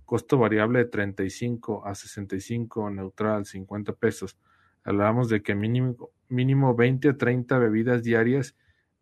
costo 0.05 0.37
variable 0.37 0.79
de 0.79 0.85
35 0.85 1.85
a 1.85 1.95
65, 1.95 2.89
neutral 2.89 3.45
50 3.45 3.93
pesos. 3.93 4.37
Hablábamos 4.83 5.29
de 5.29 5.43
que 5.43 5.55
mínimo, 5.55 6.11
mínimo 6.29 6.75
20 6.75 7.09
a 7.09 7.17
30 7.17 7.57
bebidas 7.59 8.03
diarias 8.03 8.55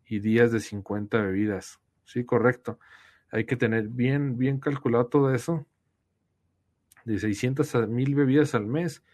y 0.04 0.18
días 0.20 0.52
de 0.52 0.60
50 0.60 1.20
bebidas. 1.22 1.80
Sí, 2.04 2.24
correcto. 2.24 2.78
Hay 3.30 3.44
que 3.44 3.56
tener 3.56 3.88
bien, 3.88 4.38
bien 4.38 4.58
calculado 4.58 5.06
todo 5.06 5.34
eso. 5.34 5.66
De 7.04 7.18
600 7.18 7.74
a 7.74 7.86
1000 7.86 8.14
bebidas 8.14 8.54
al 8.54 8.66
mes. 8.66 9.04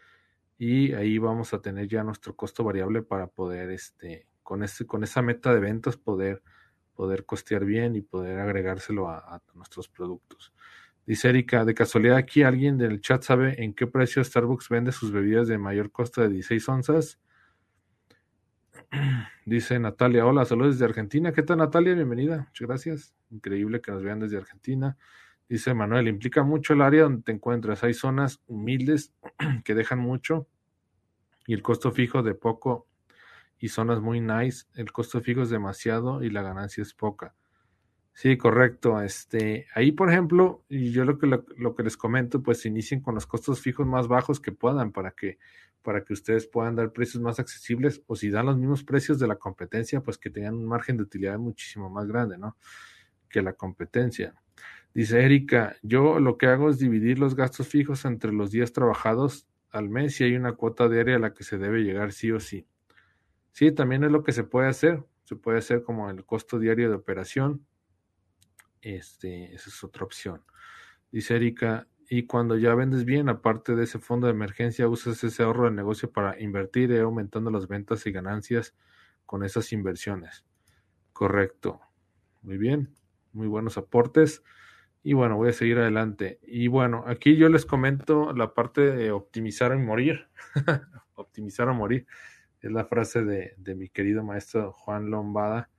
Y 0.57 0.93
ahí 0.95 1.19
vamos 1.19 1.53
a 1.53 1.61
tener 1.61 1.89
ya 1.89 2.05
nuestro 2.05 2.35
costo 2.37 2.65
variable 2.65 3.03
para 3.03 3.27
poder, 3.27 3.71
este, 3.71 4.27
con, 4.45 4.65
con 4.87 5.03
esa 5.03 5.23
meta 5.23 5.53
de 5.53 5.59
ventas, 5.59 5.97
poder, 5.97 6.45
poder 6.95 7.27
costear 7.27 7.65
bien 7.65 7.97
y 7.97 8.03
poder 8.03 8.39
agregárselo 8.39 9.09
a 9.11 9.43
nuestros 9.55 9.89
productos. 9.89 10.53
Dice 11.07 11.29
Erika, 11.29 11.67
de 11.67 11.75
casualidad 11.75 12.17
aquí 12.17 12.43
alguien 12.43 12.79
del 12.79 13.03
chat 13.03 13.23
sabe 13.23 13.63
en 13.63 13.75
qué 13.75 13.87
precio 13.87 14.25
Starbucks 14.25 14.71
vende 14.71 14.91
sus 14.91 15.13
bebidas 15.13 15.49
de 15.49 15.59
mayor 15.59 15.93
costo 15.93 16.23
de 16.23 16.31
16 16.31 16.67
onzas. 16.71 17.21
Dice 19.45 19.79
Natalia, 19.79 20.25
hola, 20.25 20.47
saludos 20.47 20.77
desde 20.77 20.87
Argentina. 20.87 21.33
¿Qué 21.33 21.43
tal 21.43 21.59
Natalia? 21.59 21.95
Bienvenida, 21.95 22.47
muchas 22.49 22.67
gracias. 22.67 23.15
Increíble 23.31 23.83
que 23.83 23.93
nos 23.93 24.03
vean 24.03 24.21
desde 24.21 24.39
Argentina. 24.39 24.97
Dice 25.47 25.75
Manuel, 25.75 26.09
implica 26.09 26.43
mucho 26.43 26.73
el 26.73 26.81
área 26.81 27.03
donde 27.03 27.23
te 27.23 27.33
encuentras. 27.33 27.85
Hay 27.85 27.93
zonas 27.93 28.43
humildes 28.47 29.13
que 29.65 29.75
dejan 29.75 29.99
mucho 29.99 30.49
y 31.47 31.53
el 31.53 31.61
costo 31.61 31.93
fijo 31.93 32.23
de 32.23 32.35
poco 32.35 32.89
y 33.65 33.69
zonas 33.69 34.03
muy 34.03 34.21
nice. 34.21 34.67
El 34.75 34.93
costo 34.93 35.23
fijo 35.23 35.41
es 35.41 35.49
demasiado 35.49 36.23
y 36.23 36.29
la 36.29 36.43
ganancia 36.43 36.83
es 36.83 36.93
poca. 36.93 37.35
Sí, 38.13 38.37
correcto. 38.37 39.01
Este, 39.01 39.69
ahí, 39.75 39.91
por 39.91 40.11
ejemplo, 40.11 40.67
y 40.69 40.91
yo 40.91 41.07
lo 41.07 41.17
que 41.17 41.27
lo, 41.27 41.75
que 41.75 41.83
les 41.83 41.97
comento, 41.97 42.43
pues 42.43 42.67
inicien 42.67 43.01
con 43.01 43.15
los 43.15 43.27
costos 43.27 43.63
fijos 43.63 43.87
más 43.87 44.07
bajos 44.07 44.39
que 44.39 44.53
puedan 44.53 44.93
para 44.93 45.13
que 45.13 45.39
para 45.81 46.05
que 46.05 46.13
ustedes 46.13 46.47
puedan 46.47 46.77
dar 46.77 46.93
precios 46.93 47.23
más 47.23 47.41
accesibles 47.41 48.03
o 48.07 48.17
si 48.17 48.29
dan 48.29 48.45
los 48.45 48.59
mismos 48.59 48.85
precios 48.85 49.19
de 49.19 49.29
la 49.29 49.37
competencia, 49.37 50.03
pues 50.03 50.19
que 50.19 50.29
tengan 50.29 50.57
un 50.57 50.67
margen 50.67 50.99
de 50.99 51.05
utilidad 51.05 51.39
muchísimo 51.39 51.89
más 51.89 52.07
grande, 52.07 52.37
¿no? 52.37 52.59
Que 53.31 53.41
la 53.41 53.55
competencia. 53.55 54.35
Dice 54.93 55.25
Erika, 55.25 55.77
yo 55.83 56.21
lo 56.21 56.37
que 56.37 56.49
hago 56.49 56.69
es 56.69 56.79
dividir 56.79 57.19
los 57.19 57.35
gastos 57.35 57.69
fijos 57.69 58.05
entre 58.05 58.31
los 58.31 58.51
días 58.51 58.75
trabajados 58.75 59.47
al 59.71 59.89
mes 59.89 60.21
y 60.21 60.25
hay 60.25 60.37
una 60.37 60.53
cuota 60.53 60.87
diaria 60.87 61.17
a 61.17 61.19
la 61.19 61.33
que 61.33 61.45
se 61.45 61.57
debe 61.57 61.83
llegar 61.83 62.13
sí 62.13 62.31
o 62.31 62.41
sí. 62.41 62.67
Sí, 63.55 63.73
también 63.73 64.05
es 64.05 64.13
lo 64.13 64.23
que 64.23 64.33
se 64.33 64.45
puede 64.45 64.69
hacer. 64.69 65.03
Se 65.23 65.37
puede 65.37 65.57
hacer 65.57 65.83
como 65.83 66.11
el 66.11 66.27
costo 66.27 66.59
diario 66.59 66.91
de 66.91 66.97
operación 66.97 67.67
este, 68.85 69.55
esa 69.55 69.71
es 69.71 69.83
otra 69.83 70.05
opción. 70.05 70.45
Dice 71.11 71.37
Erika, 71.37 71.89
y 72.11 72.27
cuando 72.27 72.59
ya 72.59 72.75
vendes 72.75 73.07
bien, 73.07 73.31
aparte 73.31 73.75
de 73.75 73.85
ese 73.85 73.99
fondo 73.99 74.27
de 74.27 74.35
emergencia, 74.35 74.89
usas 74.89 75.25
ese 75.25 75.43
ahorro 75.43 75.65
de 75.65 75.71
negocio 75.71 76.13
para 76.13 76.39
invertir 76.39 76.91
y 76.91 76.99
aumentando 76.99 77.51
las 77.51 77.67
ventas 77.67 78.07
y 78.07 78.13
ganancias 78.13 78.75
con 79.25 79.43
esas 79.43 79.73
inversiones. 79.73 80.45
Correcto. 81.15 81.81
Muy 82.43 82.59
bien. 82.59 82.95
Muy 83.33 83.47
buenos 83.47 83.79
aportes. 83.79 84.43
Y 85.03 85.15
bueno, 85.15 85.37
voy 85.37 85.49
a 85.49 85.55
seguir 85.55 85.79
adelante. 85.79 86.39
Y 86.43 86.69
bueno, 86.69 87.05
aquí 87.07 87.37
yo 87.37 87.49
les 87.49 87.65
comento 87.65 88.35
la 88.35 88.53
parte 88.53 88.83
de 88.83 89.13
optimizar 89.13 89.75
y 89.75 89.79
morir. 89.79 90.29
optimizar 91.15 91.69
o 91.69 91.75
morir. 91.75 92.07
Es 92.65 92.73
la 92.73 92.85
frase 92.85 93.25
de, 93.25 93.55
de 93.57 93.75
mi 93.75 93.89
querido 93.89 94.23
maestro 94.23 94.73
Juan 94.73 95.11
Lombada 95.11 95.71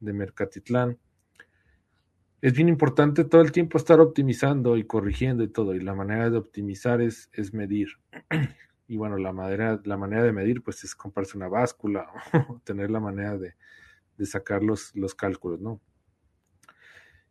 de 0.00 0.12
Mercatitlán 0.12 0.98
es 2.46 2.52
bien 2.52 2.68
importante 2.68 3.24
todo 3.24 3.40
el 3.40 3.50
tiempo 3.50 3.78
estar 3.78 3.98
optimizando 4.00 4.76
y 4.76 4.84
corrigiendo 4.84 5.42
y 5.42 5.48
todo. 5.48 5.74
Y 5.74 5.80
la 5.80 5.94
manera 5.94 6.30
de 6.30 6.38
optimizar 6.38 7.00
es, 7.00 7.28
es 7.32 7.52
medir. 7.52 7.88
Y 8.88 8.98
bueno, 8.98 9.16
la 9.16 9.32
manera, 9.32 9.80
la 9.82 9.96
manera 9.96 10.22
de 10.22 10.30
medir 10.30 10.62
pues 10.62 10.84
es 10.84 10.94
comprarse 10.94 11.36
una 11.36 11.48
báscula 11.48 12.06
o 12.48 12.60
tener 12.62 12.88
la 12.88 13.00
manera 13.00 13.36
de, 13.36 13.56
de 14.16 14.26
sacar 14.26 14.62
los, 14.62 14.94
los, 14.94 15.12
cálculos, 15.12 15.60
¿no? 15.60 15.80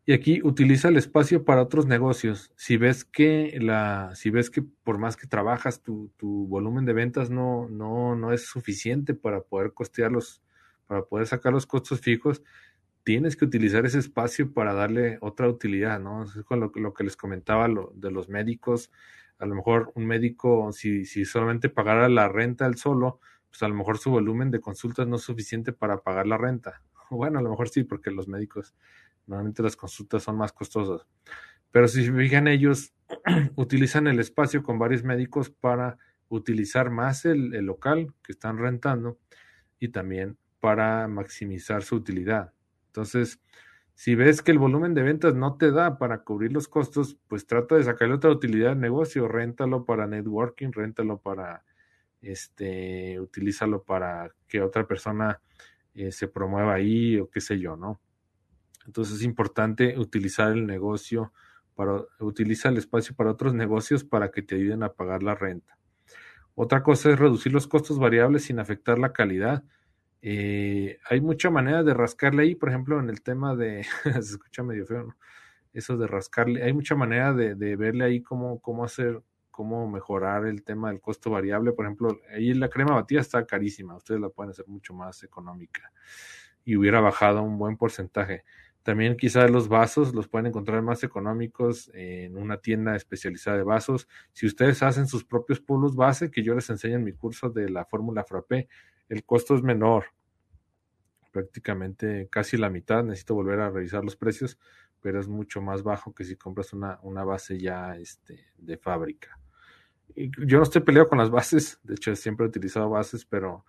Y 0.07 0.13
aquí 0.13 0.39
utiliza 0.43 0.89
el 0.89 0.97
espacio 0.97 1.45
para 1.45 1.63
otros 1.63 1.87
negocios. 1.87 2.51
Si 2.55 2.77
ves 2.77 3.05
que 3.05 3.57
la, 3.59 4.11
si 4.13 4.29
ves 4.29 4.51
que 4.51 4.61
por 4.61 4.99
más 4.99 5.17
que 5.17 5.25
trabajas, 5.25 5.81
tu, 5.81 6.11
volumen 6.19 6.85
de 6.85 6.93
ventas 6.93 7.31
no, 7.31 7.67
no, 7.69 8.15
no 8.15 8.31
es 8.31 8.45
suficiente 8.45 9.15
para 9.15 9.41
poder 9.41 9.73
costearlos, 9.73 10.43
para 10.85 11.05
poder 11.05 11.25
sacar 11.25 11.53
los 11.53 11.65
costos 11.65 12.01
fijos, 12.01 12.43
tienes 13.03 13.35
que 13.35 13.45
utilizar 13.45 13.85
ese 13.85 13.97
espacio 13.99 14.53
para 14.53 14.73
darle 14.75 15.17
otra 15.21 15.49
utilidad, 15.49 15.99
¿no? 15.99 16.23
Es 16.23 16.33
con 16.43 16.59
lo, 16.59 16.71
que 16.71 17.03
les 17.03 17.17
comentaba 17.17 17.67
lo, 17.67 17.91
de 17.95 18.11
los 18.11 18.29
médicos. 18.29 18.91
A 19.39 19.47
lo 19.47 19.55
mejor 19.55 19.91
un 19.95 20.05
médico, 20.05 20.71
si, 20.71 21.05
si 21.05 21.25
solamente 21.25 21.69
pagara 21.69 22.09
la 22.09 22.29
renta 22.29 22.65
al 22.67 22.75
solo, 22.75 23.19
pues 23.49 23.63
a 23.63 23.67
lo 23.67 23.75
mejor 23.75 23.97
su 23.97 24.11
volumen 24.11 24.51
de 24.51 24.59
consultas 24.59 25.07
no 25.07 25.15
es 25.15 25.23
suficiente 25.23 25.73
para 25.73 26.03
pagar 26.03 26.27
la 26.27 26.37
renta. 26.37 26.83
Bueno, 27.11 27.37
a 27.37 27.41
lo 27.43 27.51
mejor 27.51 27.69
sí, 27.69 27.83
porque 27.83 28.09
los 28.09 28.27
médicos, 28.27 28.73
normalmente 29.27 29.63
las 29.63 29.75
consultas 29.75 30.23
son 30.23 30.37
más 30.37 30.51
costosas. 30.53 31.07
Pero 31.71 31.87
si 31.87 32.09
fijan 32.09 32.47
ellos, 32.47 32.93
utilizan 33.55 34.07
el 34.07 34.19
espacio 34.19 34.63
con 34.63 34.79
varios 34.79 35.03
médicos 35.03 35.49
para 35.49 35.97
utilizar 36.29 36.89
más 36.89 37.25
el, 37.25 37.53
el 37.53 37.65
local 37.65 38.13
que 38.23 38.31
están 38.31 38.57
rentando 38.57 39.19
y 39.79 39.89
también 39.89 40.37
para 40.59 41.07
maximizar 41.07 41.83
su 41.83 41.95
utilidad. 41.95 42.53
Entonces, 42.87 43.39
si 43.93 44.13
ves 44.13 44.41
que 44.41 44.51
el 44.51 44.59
volumen 44.59 44.93
de 44.93 45.03
ventas 45.03 45.35
no 45.35 45.57
te 45.57 45.71
da 45.71 45.97
para 45.97 46.23
cubrir 46.23 46.51
los 46.51 46.67
costos, 46.67 47.17
pues 47.27 47.47
trata 47.47 47.75
de 47.75 47.83
sacarle 47.85 48.15
otra 48.15 48.29
utilidad 48.29 48.73
al 48.73 48.79
negocio, 48.79 49.27
réntalo 49.27 49.85
para 49.85 50.05
networking, 50.05 50.71
réntalo 50.73 51.17
para, 51.17 51.63
este, 52.21 53.19
utilízalo 53.21 53.83
para 53.83 54.31
que 54.47 54.61
otra 54.61 54.85
persona 54.85 55.41
eh, 55.93 56.11
se 56.11 56.27
promueva 56.27 56.73
ahí 56.73 57.17
o 57.19 57.29
qué 57.29 57.39
sé 57.39 57.57
yo, 57.57 57.77
¿no? 57.77 58.01
Entonces 58.85 59.17
es 59.17 59.23
importante 59.23 59.97
utilizar 59.97 60.51
el 60.51 60.65
negocio 60.65 61.33
para, 61.75 62.03
utiliza 62.19 62.69
el 62.69 62.77
espacio 62.77 63.15
para 63.15 63.31
otros 63.31 63.53
negocios 63.53 64.03
para 64.03 64.31
que 64.31 64.41
te 64.41 64.55
ayuden 64.55 64.83
a 64.83 64.93
pagar 64.93 65.23
la 65.23 65.35
renta. 65.35 65.77
Otra 66.55 66.83
cosa 66.83 67.11
es 67.11 67.19
reducir 67.19 67.51
los 67.51 67.67
costos 67.67 67.99
variables 67.99 68.45
sin 68.45 68.59
afectar 68.59 68.97
la 68.97 69.11
calidad. 69.11 69.63
Eh, 70.21 70.99
hay 71.09 71.19
mucha 71.19 71.49
manera 71.49 71.83
de 71.83 71.93
rascarle 71.93 72.43
ahí, 72.43 72.55
por 72.55 72.69
ejemplo, 72.69 72.99
en 72.99 73.09
el 73.09 73.21
tema 73.21 73.55
de, 73.55 73.83
se 74.03 74.19
escucha 74.19 74.63
medio 74.63 74.85
feo, 74.85 75.03
¿no? 75.03 75.17
Eso 75.73 75.97
de 75.97 76.07
rascarle, 76.07 76.63
hay 76.63 76.71
mucha 76.71 76.95
manera 76.95 77.33
de, 77.33 77.75
verle 77.75 78.05
ahí 78.05 78.21
cómo, 78.21 78.61
cómo 78.61 78.85
hacer, 78.85 79.21
cómo 79.51 79.89
mejorar 79.89 80.45
el 80.45 80.63
tema 80.63 80.89
del 80.89 81.01
costo 81.01 81.29
variable. 81.29 81.73
Por 81.73 81.83
ejemplo, 81.83 82.17
ahí 82.33 82.53
la 82.53 82.69
crema 82.69 82.95
batida 82.95 83.19
está 83.19 83.45
carísima, 83.45 83.97
ustedes 83.97 84.21
la 84.21 84.29
pueden 84.29 84.51
hacer 84.51 84.65
mucho 84.69 84.93
más 84.93 85.21
económica 85.23 85.91
y 86.63 86.77
hubiera 86.77 87.01
bajado 87.01 87.43
un 87.43 87.57
buen 87.57 87.75
porcentaje. 87.75 88.45
También 88.85 89.17
quizás 89.17 89.49
los 89.49 89.67
vasos 89.67 90.13
los 90.13 90.27
pueden 90.27 90.45
encontrar 90.45 90.83
más 90.83 91.03
económicos 91.03 91.89
en 91.95 92.37
una 92.37 92.57
tienda 92.57 92.95
especializada 92.95 93.57
de 93.57 93.63
vasos. 93.63 94.07
Si 94.31 94.45
ustedes 94.45 94.83
hacen 94.83 95.07
sus 95.07 95.25
propios 95.25 95.59
polos 95.59 95.95
base, 95.95 96.29
que 96.29 96.43
yo 96.43 96.53
les 96.53 96.69
enseño 96.69 96.97
en 96.97 97.03
mi 97.03 97.11
curso 97.11 97.49
de 97.49 97.67
la 97.67 97.85
fórmula 97.85 98.23
frappé, 98.23 98.69
el 99.09 99.23
costo 99.25 99.55
es 99.55 99.63
menor, 99.63 100.05
prácticamente 101.31 102.27
casi 102.29 102.57
la 102.57 102.69
mitad, 102.69 103.03
necesito 103.03 103.33
volver 103.33 103.59
a 103.59 103.71
revisar 103.71 104.05
los 104.05 104.15
precios, 104.15 104.59
pero 105.01 105.19
es 105.19 105.27
mucho 105.27 105.63
más 105.63 105.81
bajo 105.81 106.13
que 106.13 106.23
si 106.23 106.35
compras 106.35 106.71
una, 106.71 106.99
una 107.01 107.23
base 107.23 107.57
ya 107.59 107.97
este, 107.97 108.45
de 108.55 108.77
fábrica. 108.77 109.39
Yo 110.15 110.59
no 110.59 110.63
estoy 110.63 110.83
peleado 110.83 111.09
con 111.09 111.17
las 111.17 111.31
bases, 111.31 111.79
de 111.81 111.95
hecho 111.95 112.15
siempre 112.15 112.45
he 112.45 112.49
utilizado 112.49 112.87
bases, 112.91 113.25
pero 113.25 113.65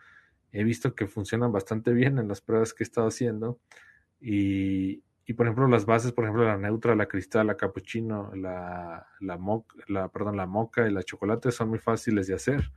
he 0.52 0.62
visto 0.62 0.94
que 0.94 1.06
funcionan 1.06 1.52
bastante 1.52 1.94
bien 1.94 2.18
en 2.18 2.28
las 2.28 2.42
pruebas 2.42 2.74
que 2.74 2.84
he 2.84 2.86
estado 2.86 3.08
haciendo. 3.08 3.58
Y, 4.20 5.05
y 5.26 5.34
por 5.34 5.46
ejemplo, 5.46 5.66
las 5.66 5.86
bases, 5.86 6.12
por 6.12 6.24
ejemplo, 6.24 6.44
la 6.44 6.56
neutra, 6.56 6.94
la 6.94 7.06
cristal, 7.06 7.48
la 7.48 7.56
cappuccino, 7.56 8.30
la, 8.34 9.06
la, 9.20 9.38
la, 9.88 10.08
perdón, 10.08 10.36
la 10.36 10.46
moca 10.46 10.86
y 10.86 10.92
la 10.92 11.02
chocolate 11.02 11.50
son 11.50 11.70
muy 11.70 11.80
fáciles 11.80 12.28
de 12.28 12.34
hacer. 12.34 12.72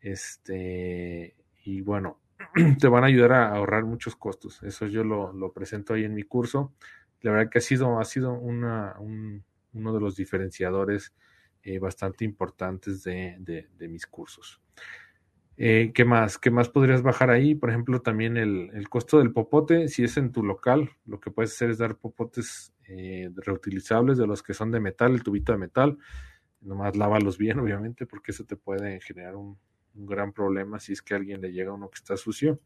Este, 0.00 1.34
y 1.64 1.80
bueno, 1.80 2.20
te 2.80 2.86
van 2.86 3.02
a 3.02 3.08
ayudar 3.08 3.32
a 3.32 3.54
ahorrar 3.54 3.84
muchos 3.84 4.14
costos. 4.14 4.62
Eso 4.62 4.86
yo 4.86 5.02
lo, 5.02 5.32
lo 5.32 5.52
presento 5.52 5.94
ahí 5.94 6.04
en 6.04 6.14
mi 6.14 6.22
curso. 6.22 6.72
La 7.20 7.32
verdad 7.32 7.50
que 7.50 7.58
ha 7.58 7.62
sido, 7.62 7.98
ha 7.98 8.04
sido 8.04 8.32
una, 8.32 8.94
un, 9.00 9.44
uno 9.72 9.92
de 9.92 10.00
los 10.00 10.14
diferenciadores 10.14 11.14
eh, 11.64 11.80
bastante 11.80 12.24
importantes 12.24 13.02
de, 13.02 13.36
de, 13.40 13.88
mis 13.88 14.06
cursos. 14.06 14.62
Eh, 15.58 15.92
¿Qué 15.94 16.04
más? 16.04 16.38
¿Qué 16.38 16.50
más 16.50 16.68
podrías 16.68 17.02
bajar 17.02 17.30
ahí? 17.30 17.54
Por 17.54 17.70
ejemplo, 17.70 18.02
también 18.02 18.36
el, 18.36 18.88
costo 18.90 19.18
del 19.18 19.32
popote, 19.32 19.88
si 19.88 20.04
es 20.04 20.16
en 20.18 20.30
tu 20.30 20.42
local, 20.42 20.90
lo 21.06 21.18
que 21.18 21.30
puedes 21.30 21.52
hacer 21.52 21.70
es 21.70 21.78
dar 21.78 21.96
popotes 21.96 22.74
eh, 22.88 23.30
reutilizables 23.34 24.18
de 24.18 24.26
los 24.26 24.42
que 24.42 24.52
son 24.52 24.70
de 24.70 24.80
metal, 24.80 25.12
el 25.12 25.22
tubito 25.22 25.52
de 25.52 25.58
metal. 25.58 25.96
Nomás 26.60 26.96
lávalos 26.96 27.38
bien, 27.38 27.58
obviamente, 27.60 28.06
porque 28.06 28.32
eso 28.32 28.44
te 28.44 28.56
puede 28.56 29.00
generar 29.00 29.36
un, 29.36 29.58
gran 29.98 30.34
problema 30.34 30.78
si 30.78 30.92
es 30.92 31.00
que 31.00 31.14
a 31.14 31.16
alguien 31.16 31.40
le 31.40 31.52
llega 31.52 31.72
uno 31.72 31.88
que 31.88 31.96
está 31.96 32.18
sucio. 32.18 32.60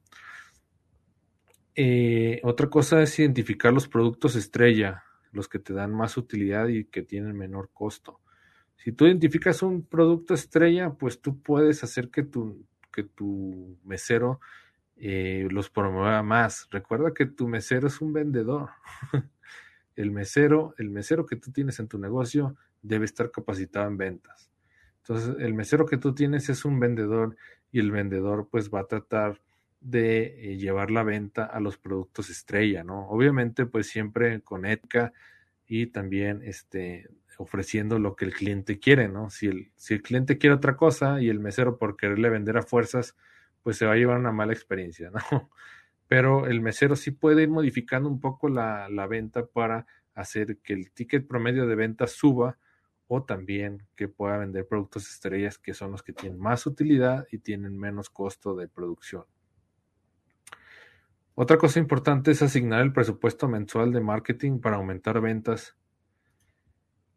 Eh, 1.76 2.40
otra 2.42 2.68
cosa 2.68 3.00
es 3.02 3.16
identificar 3.20 3.72
los 3.72 3.86
productos 3.86 4.34
estrella, 4.34 5.04
los 5.30 5.46
que 5.46 5.60
te 5.60 5.72
dan 5.72 5.94
más 5.94 6.16
utilidad 6.16 6.66
y 6.66 6.86
que 6.86 7.02
tienen 7.02 7.36
menor 7.36 7.70
costo. 7.72 8.18
Si 8.74 8.90
tú 8.90 9.06
identificas 9.06 9.62
un 9.62 9.84
producto 9.84 10.34
estrella, 10.34 10.90
pues 10.90 11.20
tú 11.20 11.40
puedes 11.40 11.84
hacer 11.84 12.10
que 12.10 12.24
tu, 12.24 12.66
que 12.90 13.04
tu 13.04 13.78
mesero 13.84 14.40
eh, 14.96 15.48
los 15.50 15.70
promueva 15.70 16.22
más. 16.22 16.68
Recuerda 16.70 17.14
que 17.14 17.26
tu 17.26 17.48
mesero 17.48 17.88
es 17.88 18.00
un 18.00 18.12
vendedor. 18.12 18.70
el 19.96 20.10
mesero, 20.10 20.74
el 20.78 20.90
mesero 20.90 21.26
que 21.26 21.36
tú 21.36 21.52
tienes 21.52 21.80
en 21.80 21.88
tu 21.88 21.98
negocio 21.98 22.56
debe 22.82 23.04
estar 23.04 23.30
capacitado 23.30 23.86
en 23.88 23.96
ventas. 23.96 24.50
Entonces, 24.98 25.36
el 25.38 25.54
mesero 25.54 25.86
que 25.86 25.96
tú 25.96 26.14
tienes 26.14 26.48
es 26.48 26.64
un 26.64 26.78
vendedor 26.78 27.36
y 27.72 27.80
el 27.80 27.90
vendedor 27.90 28.48
pues 28.50 28.70
va 28.70 28.80
a 28.80 28.86
tratar 28.86 29.40
de 29.80 30.52
eh, 30.52 30.56
llevar 30.58 30.90
la 30.90 31.02
venta 31.02 31.44
a 31.44 31.60
los 31.60 31.78
productos 31.78 32.28
estrella, 32.28 32.84
¿no? 32.84 33.08
Obviamente 33.08 33.66
pues 33.66 33.88
siempre 33.88 34.42
con 34.42 34.66
ética 34.66 35.12
y 35.66 35.86
también 35.86 36.42
este 36.44 37.08
ofreciendo 37.40 37.98
lo 37.98 38.16
que 38.16 38.26
el 38.26 38.34
cliente 38.34 38.78
quiere, 38.78 39.08
¿no? 39.08 39.30
Si 39.30 39.46
el, 39.46 39.72
si 39.74 39.94
el 39.94 40.02
cliente 40.02 40.36
quiere 40.36 40.54
otra 40.54 40.76
cosa 40.76 41.22
y 41.22 41.30
el 41.30 41.40
mesero 41.40 41.78
por 41.78 41.96
quererle 41.96 42.28
vender 42.28 42.58
a 42.58 42.62
fuerzas, 42.62 43.16
pues 43.62 43.78
se 43.78 43.86
va 43.86 43.92
a 43.92 43.96
llevar 43.96 44.18
una 44.18 44.30
mala 44.30 44.52
experiencia, 44.52 45.10
¿no? 45.32 45.50
Pero 46.06 46.46
el 46.46 46.60
mesero 46.60 46.96
sí 46.96 47.12
puede 47.12 47.42
ir 47.44 47.48
modificando 47.48 48.10
un 48.10 48.20
poco 48.20 48.50
la, 48.50 48.90
la 48.90 49.06
venta 49.06 49.46
para 49.46 49.86
hacer 50.14 50.58
que 50.58 50.74
el 50.74 50.90
ticket 50.92 51.26
promedio 51.26 51.66
de 51.66 51.76
venta 51.76 52.06
suba 52.06 52.58
o 53.06 53.22
también 53.22 53.86
que 53.96 54.08
pueda 54.08 54.36
vender 54.36 54.68
productos 54.68 55.08
estrellas 55.08 55.56
que 55.56 55.72
son 55.72 55.92
los 55.92 56.02
que 56.02 56.12
tienen 56.12 56.38
más 56.38 56.66
utilidad 56.66 57.26
y 57.32 57.38
tienen 57.38 57.78
menos 57.78 58.10
costo 58.10 58.54
de 58.54 58.68
producción. 58.68 59.24
Otra 61.34 61.56
cosa 61.56 61.78
importante 61.78 62.32
es 62.32 62.42
asignar 62.42 62.82
el 62.82 62.92
presupuesto 62.92 63.48
mensual 63.48 63.92
de 63.92 64.00
marketing 64.00 64.60
para 64.60 64.76
aumentar 64.76 65.22
ventas 65.22 65.79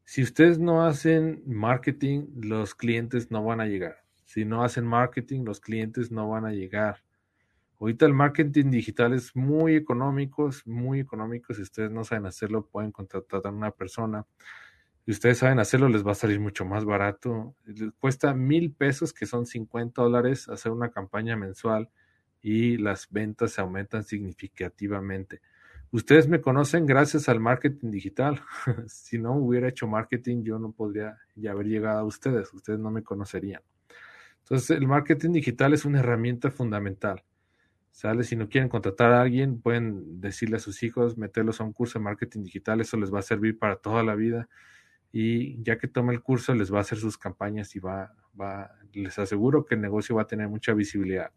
si 0.05 0.21
ustedes 0.21 0.59
no 0.59 0.85
hacen 0.85 1.41
marketing, 1.45 2.27
los 2.35 2.75
clientes 2.75 3.31
no 3.31 3.43
van 3.43 3.61
a 3.61 3.65
llegar. 3.65 4.03
Si 4.25 4.45
no 4.45 4.63
hacen 4.63 4.85
marketing, 4.85 5.43
los 5.45 5.59
clientes 5.59 6.11
no 6.11 6.29
van 6.29 6.45
a 6.45 6.51
llegar. 6.51 7.03
Ahorita 7.79 8.05
el 8.05 8.13
marketing 8.13 8.71
digital 8.71 9.13
es 9.13 9.35
muy 9.35 9.75
económico, 9.75 10.49
es 10.49 10.65
muy 10.65 10.99
económico. 10.99 11.53
Si 11.53 11.61
ustedes 11.61 11.91
no 11.91 12.03
saben 12.03 12.25
hacerlo, 12.25 12.65
pueden 12.65 12.91
contratar 12.91 13.41
a 13.45 13.49
una 13.49 13.71
persona. 13.71 14.25
Si 15.05 15.11
ustedes 15.11 15.39
saben 15.39 15.59
hacerlo, 15.59 15.89
les 15.89 16.05
va 16.05 16.13
a 16.13 16.15
salir 16.15 16.39
mucho 16.39 16.63
más 16.63 16.85
barato. 16.85 17.55
Cuesta 17.99 18.33
mil 18.33 18.71
pesos, 18.71 19.11
que 19.13 19.25
son 19.25 19.45
50 19.45 20.01
dólares, 20.01 20.47
hacer 20.47 20.71
una 20.71 20.91
campaña 20.91 21.35
mensual 21.35 21.89
y 22.41 22.77
las 22.77 23.09
ventas 23.09 23.51
se 23.51 23.61
aumentan 23.61 24.03
significativamente. 24.03 25.41
Ustedes 25.93 26.27
me 26.27 26.41
conocen 26.41 26.87
gracias 26.87 27.29
al 27.29 27.39
marketing 27.39 27.91
digital. 27.91 28.41
si 28.87 29.19
no 29.19 29.33
hubiera 29.33 29.67
hecho 29.67 29.85
marketing, 29.85 30.41
yo 30.41 30.57
no 30.57 30.71
podría 30.71 31.19
ya 31.35 31.51
haber 31.51 31.67
llegado 31.67 31.99
a 31.99 32.03
ustedes. 32.03 32.51
Ustedes 32.51 32.79
no 32.79 32.89
me 32.89 33.03
conocerían. 33.03 33.61
Entonces, 34.39 34.71
el 34.71 34.87
marketing 34.87 35.33
digital 35.33 35.71
es 35.71 35.85
una 35.85 35.99
herramienta 35.99 36.49
fundamental. 36.49 37.23
¿Sale? 37.91 38.23
Si 38.23 38.35
no 38.35 38.49
quieren 38.49 38.69
contratar 38.69 39.11
a 39.11 39.21
alguien, 39.21 39.61
pueden 39.61 40.19
decirle 40.19 40.55
a 40.55 40.59
sus 40.59 40.81
hijos, 40.81 41.15
meterlos 41.15 41.61
a 41.61 41.63
un 41.63 41.73
curso 41.73 41.99
de 41.99 42.05
marketing 42.05 42.41
digital. 42.41 42.81
Eso 42.81 42.97
les 42.97 43.13
va 43.13 43.19
a 43.19 43.21
servir 43.21 43.59
para 43.59 43.75
toda 43.75 44.01
la 44.01 44.15
vida. 44.15 44.49
Y 45.11 45.61
ya 45.61 45.77
que 45.77 45.87
tome 45.87 46.11
el 46.11 46.23
curso, 46.23 46.55
les 46.55 46.73
va 46.73 46.79
a 46.79 46.81
hacer 46.81 46.97
sus 46.97 47.19
campañas 47.19 47.75
y 47.75 47.79
va, 47.79 48.15
va, 48.39 48.71
les 48.93 49.19
aseguro 49.19 49.63
que 49.63 49.75
el 49.75 49.81
negocio 49.81 50.15
va 50.15 50.23
a 50.23 50.27
tener 50.27 50.49
mucha 50.49 50.73
visibilidad 50.73 51.29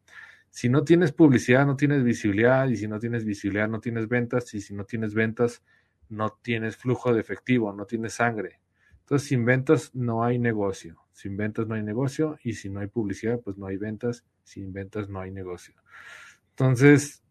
si 0.56 0.70
no 0.70 0.84
tienes 0.84 1.12
publicidad, 1.12 1.66
no 1.66 1.76
tienes 1.76 2.02
visibilidad, 2.02 2.66
y 2.66 2.78
si 2.78 2.88
no 2.88 2.98
tienes 2.98 3.26
visibilidad, 3.26 3.68
no 3.68 3.78
tienes 3.78 4.08
ventas, 4.08 4.54
y 4.54 4.62
si 4.62 4.72
no 4.72 4.84
tienes 4.84 5.12
ventas, 5.12 5.62
no 6.08 6.30
tienes 6.30 6.78
flujo 6.78 7.12
de 7.12 7.20
efectivo, 7.20 7.74
no 7.74 7.84
tienes 7.84 8.14
sangre. 8.14 8.58
Entonces, 9.00 9.28
sin 9.28 9.44
ventas 9.44 9.94
no 9.94 10.24
hay 10.24 10.38
negocio. 10.38 10.96
Sin 11.12 11.36
ventas 11.36 11.66
no 11.66 11.74
hay 11.74 11.82
negocio, 11.82 12.38
y 12.42 12.54
si 12.54 12.70
no 12.70 12.80
hay 12.80 12.86
publicidad, 12.86 13.38
pues 13.40 13.58
no 13.58 13.66
hay 13.66 13.76
ventas. 13.76 14.24
Sin 14.44 14.72
ventas 14.72 15.10
no 15.10 15.20
hay 15.20 15.30
negocio. 15.30 15.74
Entonces, 16.52 17.22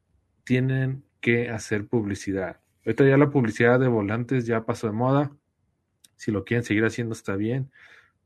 tienen 0.44 1.04
que 1.20 1.50
hacer 1.50 1.88
publicidad. 1.88 2.60
Ahorita 2.86 3.06
ya 3.06 3.18
la 3.18 3.32
publicidad 3.32 3.80
de 3.80 3.88
volantes 3.88 4.46
ya 4.46 4.66
pasó 4.66 4.86
de 4.86 4.94
moda. 4.94 5.32
Si 6.16 6.30
lo 6.30 6.46
quieren 6.46 6.64
seguir 6.64 6.86
haciendo 6.86 7.14
está 7.14 7.36
bien, 7.36 7.72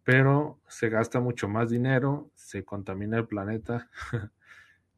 pero 0.04 0.60
se 0.68 0.90
gasta 0.90 1.22
mucho 1.22 1.48
más 1.48 1.70
dinero, 1.70 2.30
se 2.36 2.66
contamina 2.66 3.18
el 3.18 3.28
planeta. 3.28 3.90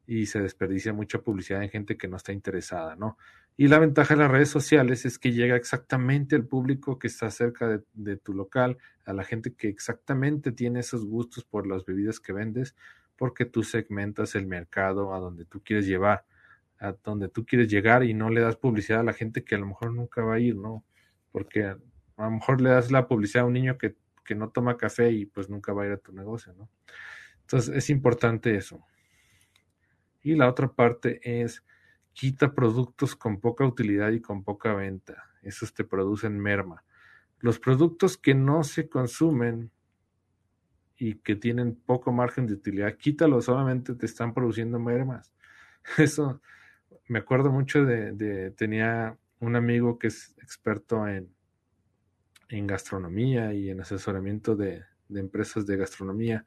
y 0.06 0.26
se 0.26 0.40
desperdicia 0.40 0.92
mucha 0.92 1.20
publicidad 1.20 1.62
en 1.62 1.70
gente 1.70 1.96
que 1.96 2.08
no 2.08 2.16
está 2.16 2.32
interesada, 2.32 2.96
¿no? 2.96 3.16
Y 3.56 3.68
la 3.68 3.78
ventaja 3.78 4.14
de 4.14 4.20
las 4.20 4.30
redes 4.30 4.48
sociales 4.48 5.04
es 5.04 5.18
que 5.18 5.32
llega 5.32 5.56
exactamente 5.56 6.36
al 6.36 6.46
público 6.46 6.98
que 6.98 7.06
está 7.06 7.30
cerca 7.30 7.82
de, 7.92 8.16
tu 8.16 8.32
local, 8.32 8.78
a 9.04 9.12
la 9.12 9.24
gente 9.24 9.54
que 9.54 9.68
exactamente 9.68 10.52
tiene 10.52 10.80
esos 10.80 11.04
gustos 11.04 11.44
por 11.44 11.66
las 11.66 11.84
bebidas 11.84 12.18
que 12.18 12.32
vendes, 12.32 12.74
porque 13.16 13.44
tú 13.44 13.62
segmentas 13.62 14.34
el 14.34 14.46
mercado 14.46 15.14
a 15.14 15.20
donde 15.20 15.44
tú 15.44 15.62
quieres 15.62 15.86
llevar, 15.86 16.24
a 16.78 16.92
donde 17.04 17.28
tú 17.28 17.44
quieres 17.44 17.68
llegar 17.68 18.04
y 18.04 18.14
no 18.14 18.30
le 18.30 18.40
das 18.40 18.56
publicidad 18.56 19.00
a 19.00 19.04
la 19.04 19.12
gente 19.12 19.44
que 19.44 19.54
a 19.54 19.58
lo 19.58 19.66
mejor 19.66 19.92
nunca 19.92 20.22
va 20.22 20.34
a 20.34 20.40
ir, 20.40 20.56
¿no? 20.56 20.82
Porque 21.30 21.64
a 21.64 21.78
lo 22.16 22.30
mejor 22.30 22.60
le 22.60 22.70
das 22.70 22.90
la 22.90 23.06
publicidad 23.06 23.44
a 23.44 23.46
un 23.46 23.52
niño 23.52 23.76
que, 23.76 23.96
que 24.24 24.34
no 24.34 24.48
toma 24.48 24.78
café 24.78 25.12
y 25.12 25.26
pues 25.26 25.50
nunca 25.50 25.72
va 25.74 25.82
a 25.84 25.86
ir 25.86 25.92
a 25.92 25.98
tu 25.98 26.12
negocio, 26.12 26.54
¿no? 26.54 26.70
Entonces 27.42 27.76
es 27.76 27.90
importante 27.90 28.56
eso. 28.56 28.82
Y 30.22 30.34
la 30.36 30.48
otra 30.48 30.72
parte 30.72 31.20
es 31.22 31.64
quita 32.12 32.54
productos 32.54 33.16
con 33.16 33.40
poca 33.40 33.66
utilidad 33.66 34.10
y 34.10 34.20
con 34.20 34.44
poca 34.44 34.74
venta. 34.74 35.30
Esos 35.42 35.74
te 35.74 35.84
producen 35.84 36.38
merma. 36.38 36.84
Los 37.40 37.58
productos 37.58 38.16
que 38.16 38.34
no 38.34 38.62
se 38.62 38.88
consumen 38.88 39.70
y 40.96 41.16
que 41.16 41.34
tienen 41.34 41.74
poco 41.74 42.12
margen 42.12 42.46
de 42.46 42.54
utilidad, 42.54 42.96
quítalos, 42.96 43.46
solamente 43.46 43.94
te 43.94 44.06
están 44.06 44.32
produciendo 44.32 44.78
mermas. 44.78 45.32
Eso, 45.98 46.40
me 47.08 47.18
acuerdo 47.18 47.50
mucho 47.50 47.84
de, 47.84 48.52
tenía 48.56 49.18
un 49.40 49.56
amigo 49.56 49.98
que 49.98 50.06
es 50.06 50.36
experto 50.40 51.08
en, 51.08 51.34
en 52.48 52.66
gastronomía 52.68 53.52
y 53.52 53.70
en 53.70 53.80
asesoramiento 53.80 54.54
de, 54.54 54.84
de 55.08 55.20
empresas 55.20 55.66
de 55.66 55.76
gastronomía 55.76 56.44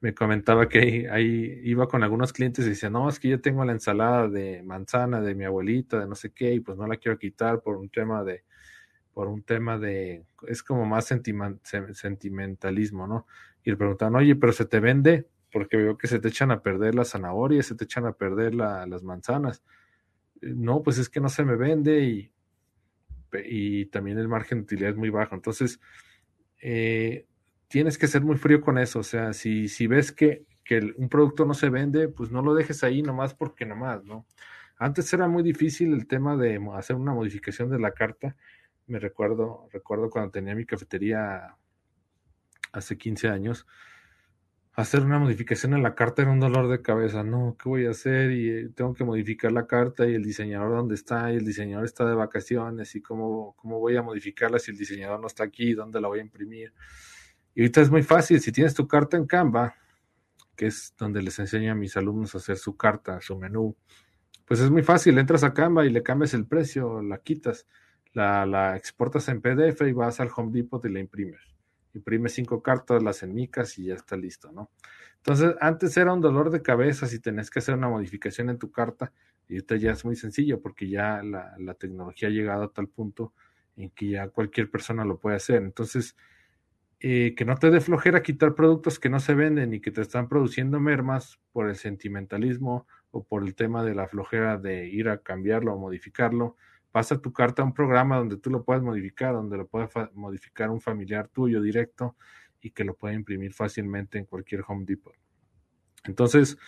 me 0.00 0.14
comentaba 0.14 0.68
que 0.68 1.08
ahí, 1.10 1.60
iba 1.62 1.86
con 1.86 2.02
algunos 2.02 2.32
clientes 2.32 2.66
y 2.66 2.70
decía, 2.70 2.88
no, 2.88 3.08
es 3.08 3.20
que 3.20 3.28
yo 3.28 3.40
tengo 3.40 3.64
la 3.64 3.72
ensalada 3.72 4.28
de 4.28 4.62
manzana 4.62 5.20
de 5.20 5.34
mi 5.34 5.44
abuelita, 5.44 6.00
de 6.00 6.06
no 6.06 6.14
sé 6.14 6.32
qué, 6.32 6.54
y 6.54 6.60
pues 6.60 6.78
no 6.78 6.86
la 6.86 6.96
quiero 6.96 7.18
quitar 7.18 7.60
por 7.60 7.76
un 7.76 7.90
tema 7.90 8.24
de, 8.24 8.44
por 9.12 9.28
un 9.28 9.42
tema 9.42 9.78
de, 9.78 10.24
es 10.48 10.62
como 10.62 10.86
más 10.86 11.06
sentimentalismo, 11.06 13.06
¿no? 13.06 13.26
Y 13.62 13.70
le 13.70 13.76
preguntaban, 13.76 14.14
oye, 14.14 14.36
pero 14.36 14.52
se 14.52 14.64
te 14.64 14.80
vende, 14.80 15.28
porque 15.52 15.76
veo 15.76 15.98
que 15.98 16.06
se 16.06 16.18
te 16.18 16.28
echan 16.28 16.50
a 16.50 16.62
perder 16.62 16.94
las 16.94 17.10
zanahorias, 17.10 17.66
se 17.66 17.74
te 17.74 17.84
echan 17.84 18.06
a 18.06 18.12
perder 18.12 18.54
las 18.54 19.02
manzanas. 19.02 19.62
No, 20.40 20.82
pues 20.82 20.96
es 20.96 21.10
que 21.10 21.20
no 21.20 21.28
se 21.28 21.44
me 21.44 21.56
vende 21.56 22.04
y, 22.04 22.32
y 23.44 23.86
también 23.86 24.18
el 24.18 24.28
margen 24.28 24.58
de 24.58 24.64
utilidad 24.64 24.90
es 24.90 24.96
muy 24.96 25.10
bajo. 25.10 25.34
Entonces, 25.34 25.78
eh, 26.62 27.26
tienes 27.70 27.98
que 27.98 28.08
ser 28.08 28.22
muy 28.22 28.36
frío 28.36 28.60
con 28.60 28.78
eso. 28.78 28.98
O 28.98 29.04
sea, 29.04 29.32
si, 29.32 29.68
si 29.68 29.86
ves 29.86 30.10
que, 30.12 30.44
que 30.64 30.92
un 30.96 31.08
producto 31.08 31.46
no 31.46 31.54
se 31.54 31.70
vende, 31.70 32.08
pues 32.08 32.30
no 32.32 32.42
lo 32.42 32.52
dejes 32.52 32.82
ahí 32.84 33.00
nomás 33.00 33.32
porque 33.32 33.64
nomás, 33.64 34.04
¿no? 34.04 34.26
Antes 34.76 35.12
era 35.12 35.28
muy 35.28 35.42
difícil 35.42 35.92
el 35.94 36.06
tema 36.06 36.36
de 36.36 36.60
hacer 36.74 36.96
una 36.96 37.14
modificación 37.14 37.70
de 37.70 37.78
la 37.78 37.92
carta. 37.92 38.36
Me 38.88 38.98
recuerdo, 38.98 39.68
recuerdo 39.72 40.10
cuando 40.10 40.32
tenía 40.32 40.54
mi 40.54 40.66
cafetería 40.66 41.54
hace 42.72 42.98
15 42.98 43.28
años, 43.28 43.66
hacer 44.74 45.02
una 45.02 45.18
modificación 45.18 45.74
en 45.74 45.82
la 45.82 45.94
carta 45.94 46.22
era 46.22 46.32
un 46.32 46.40
dolor 46.40 46.68
de 46.68 46.82
cabeza. 46.82 47.22
No, 47.22 47.56
¿qué 47.62 47.68
voy 47.68 47.86
a 47.86 47.90
hacer? 47.90 48.32
Y 48.32 48.48
eh, 48.50 48.68
tengo 48.74 48.94
que 48.94 49.04
modificar 49.04 49.52
la 49.52 49.68
carta 49.68 50.08
y 50.08 50.14
el 50.14 50.24
diseñador 50.24 50.70
dónde 50.70 50.96
está 50.96 51.32
y 51.32 51.36
el 51.36 51.44
diseñador 51.44 51.84
está 51.84 52.04
de 52.04 52.14
vacaciones 52.14 52.96
y 52.96 53.00
cómo, 53.02 53.54
cómo 53.56 53.78
voy 53.78 53.96
a 53.96 54.02
modificarla 54.02 54.58
si 54.58 54.72
el 54.72 54.76
diseñador 54.76 55.20
no 55.20 55.28
está 55.28 55.44
aquí, 55.44 55.74
dónde 55.74 56.00
la 56.00 56.08
voy 56.08 56.18
a 56.18 56.22
imprimir. 56.22 56.72
Y 57.54 57.62
ahorita 57.62 57.80
es 57.80 57.90
muy 57.90 58.02
fácil, 58.02 58.40
si 58.40 58.52
tienes 58.52 58.74
tu 58.74 58.86
carta 58.86 59.16
en 59.16 59.26
Canva, 59.26 59.74
que 60.56 60.66
es 60.66 60.94
donde 60.98 61.22
les 61.22 61.38
enseño 61.38 61.72
a 61.72 61.74
mis 61.74 61.96
alumnos 61.96 62.34
a 62.34 62.38
hacer 62.38 62.56
su 62.56 62.76
carta, 62.76 63.20
su 63.20 63.36
menú, 63.38 63.76
pues 64.44 64.60
es 64.60 64.70
muy 64.70 64.82
fácil, 64.82 65.18
entras 65.18 65.44
a 65.44 65.54
Canva 65.54 65.86
y 65.86 65.90
le 65.90 66.02
cambias 66.02 66.34
el 66.34 66.46
precio, 66.46 67.02
la 67.02 67.18
quitas, 67.18 67.66
la, 68.12 68.76
exportas 68.76 69.28
en 69.28 69.40
PDF 69.40 69.82
y 69.82 69.92
vas 69.92 70.20
al 70.20 70.30
Home 70.34 70.50
Depot 70.52 70.84
y 70.84 70.90
la 70.90 71.00
imprimes. 71.00 71.40
imprimes 71.94 72.32
cinco 72.32 72.62
cartas, 72.62 73.02
las 73.02 73.22
enmicas 73.22 73.78
y 73.78 73.86
ya 73.86 73.94
está 73.94 74.16
listo, 74.16 74.52
¿no? 74.52 74.70
Entonces, 75.16 75.54
antes 75.60 75.96
era 75.96 76.12
un 76.12 76.20
dolor 76.20 76.50
de 76.50 76.62
cabeza 76.62 77.06
si 77.06 77.20
tenés 77.20 77.50
que 77.50 77.58
hacer 77.58 77.74
una 77.74 77.88
modificación 77.88 78.48
en 78.50 78.58
tu 78.58 78.70
carta 78.70 79.12
y 79.48 79.54
ahorita 79.54 79.76
ya 79.76 79.92
es 79.92 80.04
muy 80.04 80.16
sencillo 80.16 80.60
porque 80.60 80.88
ya 80.88 81.22
la, 81.22 81.54
la 81.58 81.74
tecnología 81.74 82.28
ha 82.28 82.32
llegado 82.32 82.64
a 82.64 82.72
tal 82.72 82.88
punto 82.88 83.34
en 83.76 83.90
que 83.90 84.10
ya 84.10 84.28
cualquier 84.28 84.70
persona 84.70 85.04
lo 85.04 85.18
puede 85.18 85.36
hacer. 85.36 85.62
Entonces, 85.62 86.16
eh, 87.00 87.34
que 87.34 87.46
no 87.46 87.56
te 87.56 87.70
dé 87.70 87.80
flojera 87.80 88.22
quitar 88.22 88.54
productos 88.54 88.98
que 88.98 89.08
no 89.08 89.20
se 89.20 89.34
venden 89.34 89.72
y 89.72 89.80
que 89.80 89.90
te 89.90 90.02
están 90.02 90.28
produciendo 90.28 90.80
mermas 90.80 91.40
por 91.52 91.70
el 91.70 91.76
sentimentalismo 91.76 92.86
o 93.10 93.24
por 93.24 93.42
el 93.42 93.54
tema 93.54 93.82
de 93.82 93.94
la 93.94 94.06
flojera 94.06 94.58
de 94.58 94.86
ir 94.86 95.08
a 95.08 95.22
cambiarlo 95.22 95.74
o 95.74 95.78
modificarlo. 95.78 96.56
Pasa 96.92 97.20
tu 97.20 97.32
carta 97.32 97.62
a 97.62 97.64
un 97.64 97.72
programa 97.72 98.18
donde 98.18 98.36
tú 98.36 98.50
lo 98.50 98.64
puedes 98.64 98.82
modificar, 98.82 99.32
donde 99.32 99.56
lo 99.56 99.66
puede 99.66 99.88
modificar 100.12 100.70
un 100.70 100.80
familiar 100.80 101.28
tuyo 101.28 101.62
directo 101.62 102.16
y 102.60 102.70
que 102.70 102.84
lo 102.84 102.94
puede 102.94 103.14
imprimir 103.14 103.54
fácilmente 103.54 104.18
en 104.18 104.26
cualquier 104.26 104.62
Home 104.68 104.84
Depot. 104.84 105.14
Entonces, 106.04 106.58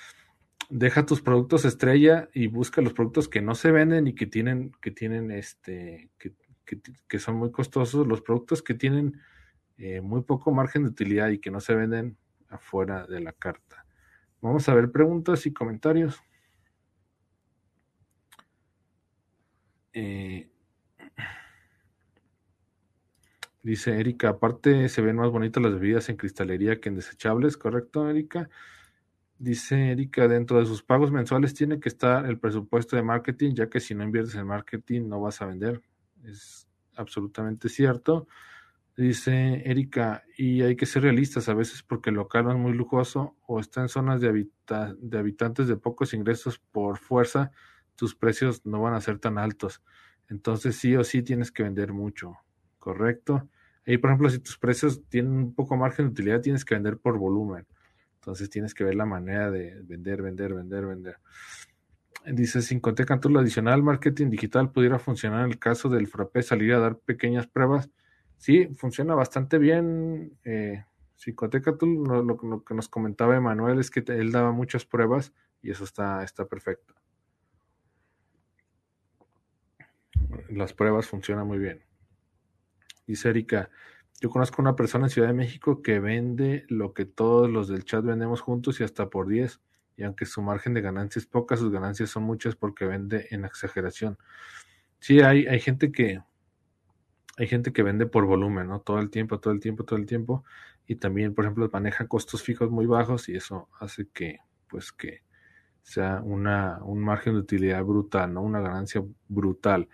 deja 0.70 1.04
tus 1.04 1.20
productos 1.20 1.66
estrella 1.66 2.30
y 2.32 2.46
busca 2.46 2.80
los 2.80 2.94
productos 2.94 3.28
que 3.28 3.42
no 3.42 3.54
se 3.54 3.70
venden 3.70 4.06
y 4.06 4.14
que 4.14 4.26
tienen, 4.26 4.72
que 4.80 4.90
tienen 4.90 5.30
este, 5.30 6.08
que, 6.18 6.32
que, 7.06 7.18
son 7.18 7.36
muy 7.36 7.50
costosos, 7.50 8.06
los 8.06 8.22
productos 8.22 8.62
que 8.62 8.72
tienen 8.72 9.20
eh, 9.78 10.00
muy 10.00 10.22
poco 10.22 10.52
margen 10.52 10.82
de 10.84 10.90
utilidad 10.90 11.28
y 11.30 11.38
que 11.38 11.50
no 11.50 11.60
se 11.60 11.74
venden 11.74 12.16
afuera 12.48 13.06
de 13.06 13.20
la 13.20 13.32
carta. 13.32 13.86
Vamos 14.40 14.68
a 14.68 14.74
ver 14.74 14.90
preguntas 14.90 15.46
y 15.46 15.52
comentarios. 15.52 16.20
Eh, 19.94 20.50
dice 23.62 23.98
Erika, 24.00 24.30
aparte 24.30 24.88
se 24.88 25.02
ven 25.02 25.16
más 25.16 25.30
bonitas 25.30 25.62
las 25.62 25.74
bebidas 25.74 26.08
en 26.08 26.16
cristalería 26.16 26.80
que 26.80 26.88
en 26.88 26.96
desechables, 26.96 27.56
¿correcto, 27.56 28.08
Erika? 28.08 28.48
Dice 29.38 29.92
Erika, 29.92 30.28
dentro 30.28 30.58
de 30.58 30.66
sus 30.66 30.82
pagos 30.82 31.10
mensuales 31.12 31.54
tiene 31.54 31.80
que 31.80 31.88
estar 31.88 32.26
el 32.26 32.38
presupuesto 32.38 32.96
de 32.96 33.02
marketing, 33.02 33.54
ya 33.54 33.68
que 33.68 33.80
si 33.80 33.94
no 33.94 34.04
inviertes 34.04 34.34
en 34.34 34.46
marketing 34.46 35.08
no 35.08 35.20
vas 35.20 35.42
a 35.42 35.46
vender 35.46 35.82
es 36.24 36.68
absolutamente 36.96 37.68
cierto. 37.68 38.26
Dice 38.96 39.62
Erika, 39.64 40.22
y 40.36 40.62
hay 40.62 40.76
que 40.76 40.84
ser 40.84 41.02
realistas 41.02 41.48
a 41.48 41.54
veces 41.54 41.82
porque 41.82 42.10
el 42.10 42.16
local 42.16 42.44
no 42.44 42.52
es 42.52 42.58
muy 42.58 42.74
lujoso 42.74 43.36
o 43.46 43.58
está 43.58 43.80
en 43.80 43.88
zonas 43.88 44.20
de, 44.20 44.48
de 44.98 45.18
habitantes 45.18 45.66
de 45.66 45.76
pocos 45.76 46.12
ingresos 46.12 46.58
por 46.58 46.98
fuerza, 46.98 47.52
tus 47.96 48.14
precios 48.14 48.66
no 48.66 48.82
van 48.82 48.94
a 48.94 49.00
ser 49.00 49.18
tan 49.18 49.38
altos. 49.38 49.82
Entonces 50.28 50.76
sí 50.76 50.94
o 50.96 51.04
sí 51.04 51.22
tienes 51.22 51.50
que 51.50 51.62
vender 51.62 51.92
mucho, 51.92 52.36
¿correcto? 52.78 53.48
Y 53.86 53.98
por 53.98 54.10
ejemplo, 54.10 54.30
si 54.30 54.38
tus 54.38 54.58
precios 54.58 55.02
tienen 55.08 55.32
un 55.32 55.54
poco 55.54 55.76
margen 55.76 56.06
de 56.06 56.12
utilidad, 56.12 56.40
tienes 56.40 56.64
que 56.64 56.74
vender 56.74 56.98
por 56.98 57.18
volumen. 57.18 57.66
Entonces 58.16 58.50
tienes 58.50 58.74
que 58.74 58.84
ver 58.84 58.94
la 58.94 59.06
manera 59.06 59.50
de 59.50 59.80
vender, 59.82 60.22
vender, 60.22 60.54
vender, 60.54 60.86
vender. 60.86 61.16
Dice, 62.24 62.62
sin 62.62 62.78
contar 62.78 63.18
lo 63.24 63.40
adicional, 63.40 63.82
marketing 63.82 64.30
digital 64.30 64.70
pudiera 64.70 65.00
funcionar 65.00 65.44
en 65.44 65.50
el 65.50 65.58
caso 65.58 65.88
del 65.88 66.06
frappé, 66.06 66.42
salir 66.42 66.72
a 66.74 66.78
dar 66.78 66.98
pequeñas 66.98 67.48
pruebas. 67.48 67.90
Sí, 68.42 68.66
funciona 68.74 69.14
bastante 69.14 69.56
bien. 69.56 70.36
Eh, 70.42 70.84
lo, 71.80 72.22
lo, 72.24 72.64
que 72.64 72.74
nos 72.74 72.88
comentaba 72.88 73.36
Emanuel 73.36 73.78
es 73.78 73.88
que 73.88 74.02
él 74.08 74.32
daba 74.32 74.50
muchas 74.50 74.84
pruebas 74.84 75.32
y 75.62 75.70
eso 75.70 75.84
está, 75.84 76.24
está 76.24 76.46
perfecto. 76.46 76.92
Las 80.48 80.72
pruebas 80.72 81.06
funcionan 81.06 81.46
muy 81.46 81.58
bien. 81.58 81.84
Dice 83.06 83.28
Erika, 83.28 83.70
yo 84.20 84.28
conozco 84.28 84.60
una 84.60 84.74
persona 84.74 85.06
en 85.06 85.10
Ciudad 85.10 85.28
de 85.28 85.34
México 85.34 85.80
que 85.80 86.00
vende 86.00 86.64
lo 86.68 86.94
que 86.94 87.04
todos 87.04 87.48
los 87.48 87.68
del 87.68 87.84
chat 87.84 88.04
vendemos 88.04 88.40
juntos 88.40 88.80
y 88.80 88.82
hasta 88.82 89.08
por 89.08 89.28
10 89.28 89.60
y 89.96 90.02
aunque 90.02 90.26
su 90.26 90.42
margen 90.42 90.74
de 90.74 90.80
ganancia 90.80 91.20
es 91.20 91.26
poca, 91.26 91.56
sus 91.56 91.70
ganancias 91.70 92.10
son 92.10 92.24
muchas 92.24 92.56
porque 92.56 92.86
vende 92.86 93.28
en 93.30 93.44
exageración. 93.44 94.18
Sí, 94.98 95.20
hay, 95.20 95.46
hay 95.46 95.60
gente 95.60 95.92
que 95.92 96.22
hay 97.38 97.46
gente 97.46 97.72
que 97.72 97.82
vende 97.82 98.06
por 98.06 98.26
volumen, 98.26 98.68
¿no? 98.68 98.80
Todo 98.80 98.98
el 98.98 99.10
tiempo, 99.10 99.40
todo 99.40 99.52
el 99.52 99.60
tiempo, 99.60 99.84
todo 99.84 99.98
el 99.98 100.06
tiempo. 100.06 100.44
Y 100.86 100.96
también, 100.96 101.34
por 101.34 101.44
ejemplo, 101.44 101.68
maneja 101.72 102.06
costos 102.06 102.42
fijos 102.42 102.70
muy 102.70 102.86
bajos 102.86 103.28
y 103.28 103.36
eso 103.36 103.68
hace 103.80 104.08
que, 104.12 104.40
pues, 104.68 104.92
que 104.92 105.22
sea 105.82 106.20
una, 106.22 106.80
un 106.82 107.00
margen 107.00 107.34
de 107.34 107.40
utilidad 107.40 107.82
brutal, 107.84 108.34
¿no? 108.34 108.42
Una 108.42 108.60
ganancia 108.60 109.02
brutal. 109.28 109.88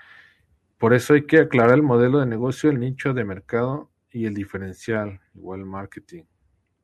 Por 0.78 0.94
eso 0.94 1.14
hay 1.14 1.26
que 1.26 1.40
aclarar 1.40 1.74
el 1.74 1.82
modelo 1.82 2.18
de 2.20 2.26
negocio, 2.26 2.70
el 2.70 2.80
nicho 2.80 3.14
de 3.14 3.24
mercado 3.24 3.90
y 4.10 4.26
el 4.26 4.34
diferencial, 4.34 5.20
igual 5.34 5.64
marketing. 5.64 6.24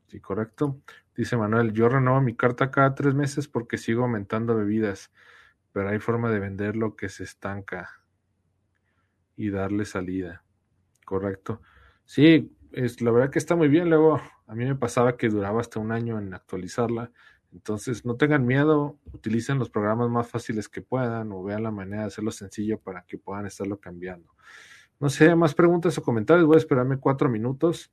¿Sí, 0.09 0.20
correcto? 0.20 0.80
Dice 1.16 1.36
Manuel, 1.36 1.72
yo 1.72 1.88
renuevo 1.88 2.20
mi 2.20 2.34
carta 2.36 2.70
cada 2.70 2.94
tres 2.94 3.14
meses 3.14 3.48
porque 3.48 3.78
sigo 3.78 4.02
aumentando 4.02 4.57
bebidas, 4.57 5.12
pero 5.72 5.88
hay 5.88 5.98
forma 5.98 6.30
de 6.30 6.40
vender 6.40 6.76
lo 6.76 6.96
que 6.96 7.09
se 7.09 7.24
estanca 7.24 8.00
y 9.36 9.50
darle 9.50 9.84
salida. 9.84 10.43
Correcto. 11.05 11.61
Sí, 12.05 12.52
es, 12.72 13.00
la 13.00 13.11
verdad 13.11 13.30
que 13.30 13.38
está 13.38 13.57
muy 13.57 13.68
bien. 13.68 13.88
Luego 13.90 14.20
a 14.46 14.55
mí 14.55 14.64
me 14.64 14.74
pasaba 14.74 15.16
que 15.16 15.28
duraba 15.28 15.61
hasta 15.61 15.80
un 15.80 15.92
año 15.92 16.18
en 16.18 16.34
actualizarla. 16.34 17.11
Entonces, 17.52 18.05
no 18.05 18.16
tengan 18.16 18.44
miedo, 18.46 18.98
utilicen 19.12 19.59
los 19.59 19.70
programas 19.70 20.11
más 20.11 20.28
fáciles 20.28 20.68
que 20.68 20.82
puedan 20.82 21.30
o 21.30 21.42
vean 21.44 21.62
la 21.62 21.70
manera 21.70 22.02
de 22.02 22.09
hacerlo 22.09 22.32
sencillo 22.32 22.80
para 22.80 23.02
que 23.02 23.16
puedan 23.16 23.46
estarlo 23.46 23.78
cambiando. 23.78 24.34
No 24.98 25.09
sé, 25.09 25.34
más 25.36 25.55
preguntas 25.55 25.96
o 25.98 26.02
comentarios. 26.02 26.46
Voy 26.46 26.57
a 26.57 26.59
esperarme 26.59 26.98
cuatro 26.98 27.28
minutos. 27.28 27.92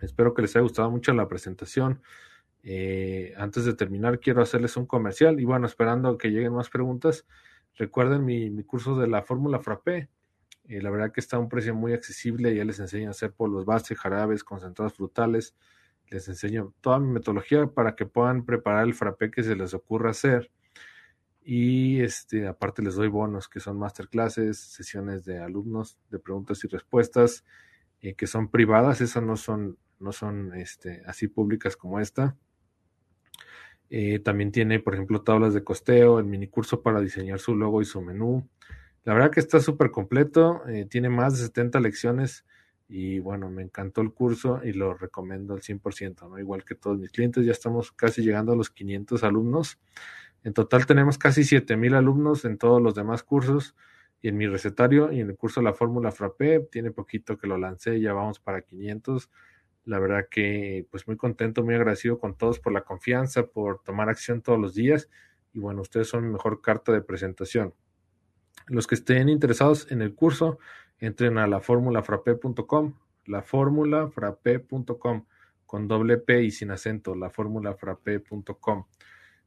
Espero 0.00 0.34
que 0.34 0.42
les 0.42 0.54
haya 0.54 0.62
gustado 0.62 0.90
mucho 0.90 1.12
la 1.12 1.28
presentación. 1.28 2.02
Eh, 2.64 3.34
antes 3.36 3.64
de 3.64 3.74
terminar, 3.74 4.20
quiero 4.20 4.42
hacerles 4.42 4.76
un 4.76 4.86
comercial 4.86 5.40
y 5.40 5.44
bueno, 5.44 5.66
esperando 5.66 6.16
que 6.16 6.28
lleguen 6.28 6.52
más 6.52 6.70
preguntas, 6.70 7.26
recuerden 7.74 8.24
mi, 8.24 8.62
curso 8.64 8.96
de 8.96 9.08
la 9.08 9.22
fórmula 9.22 9.58
frappé. 9.58 10.08
Eh, 10.64 10.80
la 10.80 10.90
verdad 10.90 11.12
que 11.12 11.20
está 11.20 11.36
a 11.36 11.40
un 11.40 11.48
precio 11.48 11.74
muy 11.74 11.92
accesible. 11.92 12.54
Ya 12.54 12.64
les 12.64 12.80
enseño 12.80 13.08
a 13.08 13.10
hacer 13.10 13.32
polvos 13.32 13.64
base, 13.64 13.94
jarabes, 13.94 14.44
concentrados 14.44 14.94
frutales. 14.94 15.54
Les 16.08 16.28
enseño 16.28 16.74
toda 16.80 16.98
mi 16.98 17.08
metodología 17.08 17.66
para 17.66 17.94
que 17.96 18.06
puedan 18.06 18.44
preparar 18.44 18.84
el 18.84 18.94
frappé 18.94 19.30
que 19.30 19.42
se 19.42 19.56
les 19.56 19.74
ocurra 19.74 20.10
hacer. 20.10 20.50
Y 21.44 22.00
este, 22.00 22.46
aparte 22.46 22.82
les 22.82 22.94
doy 22.94 23.08
bonos 23.08 23.48
que 23.48 23.60
son 23.60 23.78
masterclasses, 23.78 24.58
sesiones 24.58 25.24
de 25.24 25.38
alumnos 25.38 25.98
de 26.10 26.18
preguntas 26.20 26.62
y 26.64 26.68
respuestas, 26.68 27.44
eh, 28.00 28.14
que 28.14 28.26
son 28.26 28.48
privadas, 28.48 29.00
esas 29.00 29.22
no 29.22 29.36
son 29.36 29.76
no 30.02 30.12
son 30.12 30.54
este, 30.54 31.02
así 31.06 31.28
públicas 31.28 31.76
como 31.76 32.00
esta. 32.00 32.36
Eh, 33.88 34.18
también 34.18 34.52
tiene, 34.52 34.80
por 34.80 34.94
ejemplo, 34.94 35.22
tablas 35.22 35.54
de 35.54 35.64
costeo, 35.64 36.18
el 36.18 36.24
mini 36.24 36.48
curso 36.48 36.82
para 36.82 37.00
diseñar 37.00 37.38
su 37.38 37.54
logo 37.54 37.80
y 37.80 37.84
su 37.84 38.02
menú. 38.02 38.48
La 39.04 39.14
verdad 39.14 39.30
que 39.30 39.40
está 39.40 39.60
súper 39.60 39.90
completo, 39.90 40.62
eh, 40.68 40.86
tiene 40.88 41.08
más 41.08 41.32
de 41.36 41.44
70 41.44 41.80
lecciones 41.80 42.44
y 42.88 43.18
bueno, 43.18 43.50
me 43.50 43.62
encantó 43.62 44.00
el 44.00 44.12
curso 44.12 44.60
y 44.62 44.72
lo 44.72 44.94
recomiendo 44.94 45.54
al 45.54 45.62
100%, 45.62 46.28
¿no? 46.28 46.38
Igual 46.38 46.64
que 46.64 46.74
todos 46.74 46.98
mis 46.98 47.10
clientes, 47.10 47.44
ya 47.44 47.52
estamos 47.52 47.90
casi 47.92 48.22
llegando 48.22 48.52
a 48.52 48.56
los 48.56 48.70
500 48.70 49.24
alumnos. 49.24 49.80
En 50.44 50.52
total 50.54 50.86
tenemos 50.86 51.18
casi 51.18 51.44
7000 51.44 51.94
alumnos 51.94 52.44
en 52.44 52.58
todos 52.58 52.80
los 52.82 52.94
demás 52.94 53.22
cursos 53.22 53.74
y 54.20 54.28
en 54.28 54.36
mi 54.36 54.46
recetario 54.46 55.10
y 55.12 55.20
en 55.20 55.30
el 55.30 55.36
curso 55.36 55.60
de 55.60 55.64
la 55.64 55.74
fórmula 55.74 56.12
Frappé, 56.12 56.60
tiene 56.70 56.92
poquito 56.92 57.36
que 57.38 57.46
lo 57.48 57.58
lancé, 57.58 58.00
ya 58.00 58.12
vamos 58.12 58.38
para 58.40 58.62
500 58.62 59.30
la 59.84 59.98
verdad 59.98 60.28
que 60.30 60.86
pues 60.90 61.06
muy 61.06 61.16
contento, 61.16 61.64
muy 61.64 61.74
agradecido 61.74 62.18
con 62.18 62.36
todos 62.36 62.60
por 62.60 62.72
la 62.72 62.82
confianza, 62.82 63.46
por 63.46 63.82
tomar 63.82 64.08
acción 64.08 64.42
todos 64.42 64.58
los 64.58 64.74
días 64.74 65.08
y 65.52 65.58
bueno, 65.58 65.82
ustedes 65.82 66.08
son 66.08 66.24
mi 66.24 66.32
mejor 66.32 66.60
carta 66.60 66.92
de 66.92 67.02
presentación. 67.02 67.74
Los 68.72 68.86
que 68.86 68.94
estén 68.94 69.28
interesados 69.28 69.92
en 69.92 70.00
el 70.00 70.14
curso, 70.14 70.58
entren 70.98 71.36
a 71.36 71.42
la 71.42 71.58
laformulafrape.com, 71.58 72.94
laformulafrape.com 73.26 75.26
con 75.66 75.88
doble 75.88 76.16
P 76.16 76.44
y 76.44 76.50
sin 76.50 76.70
acento, 76.70 77.14
laformulafrape.com. 77.14 78.86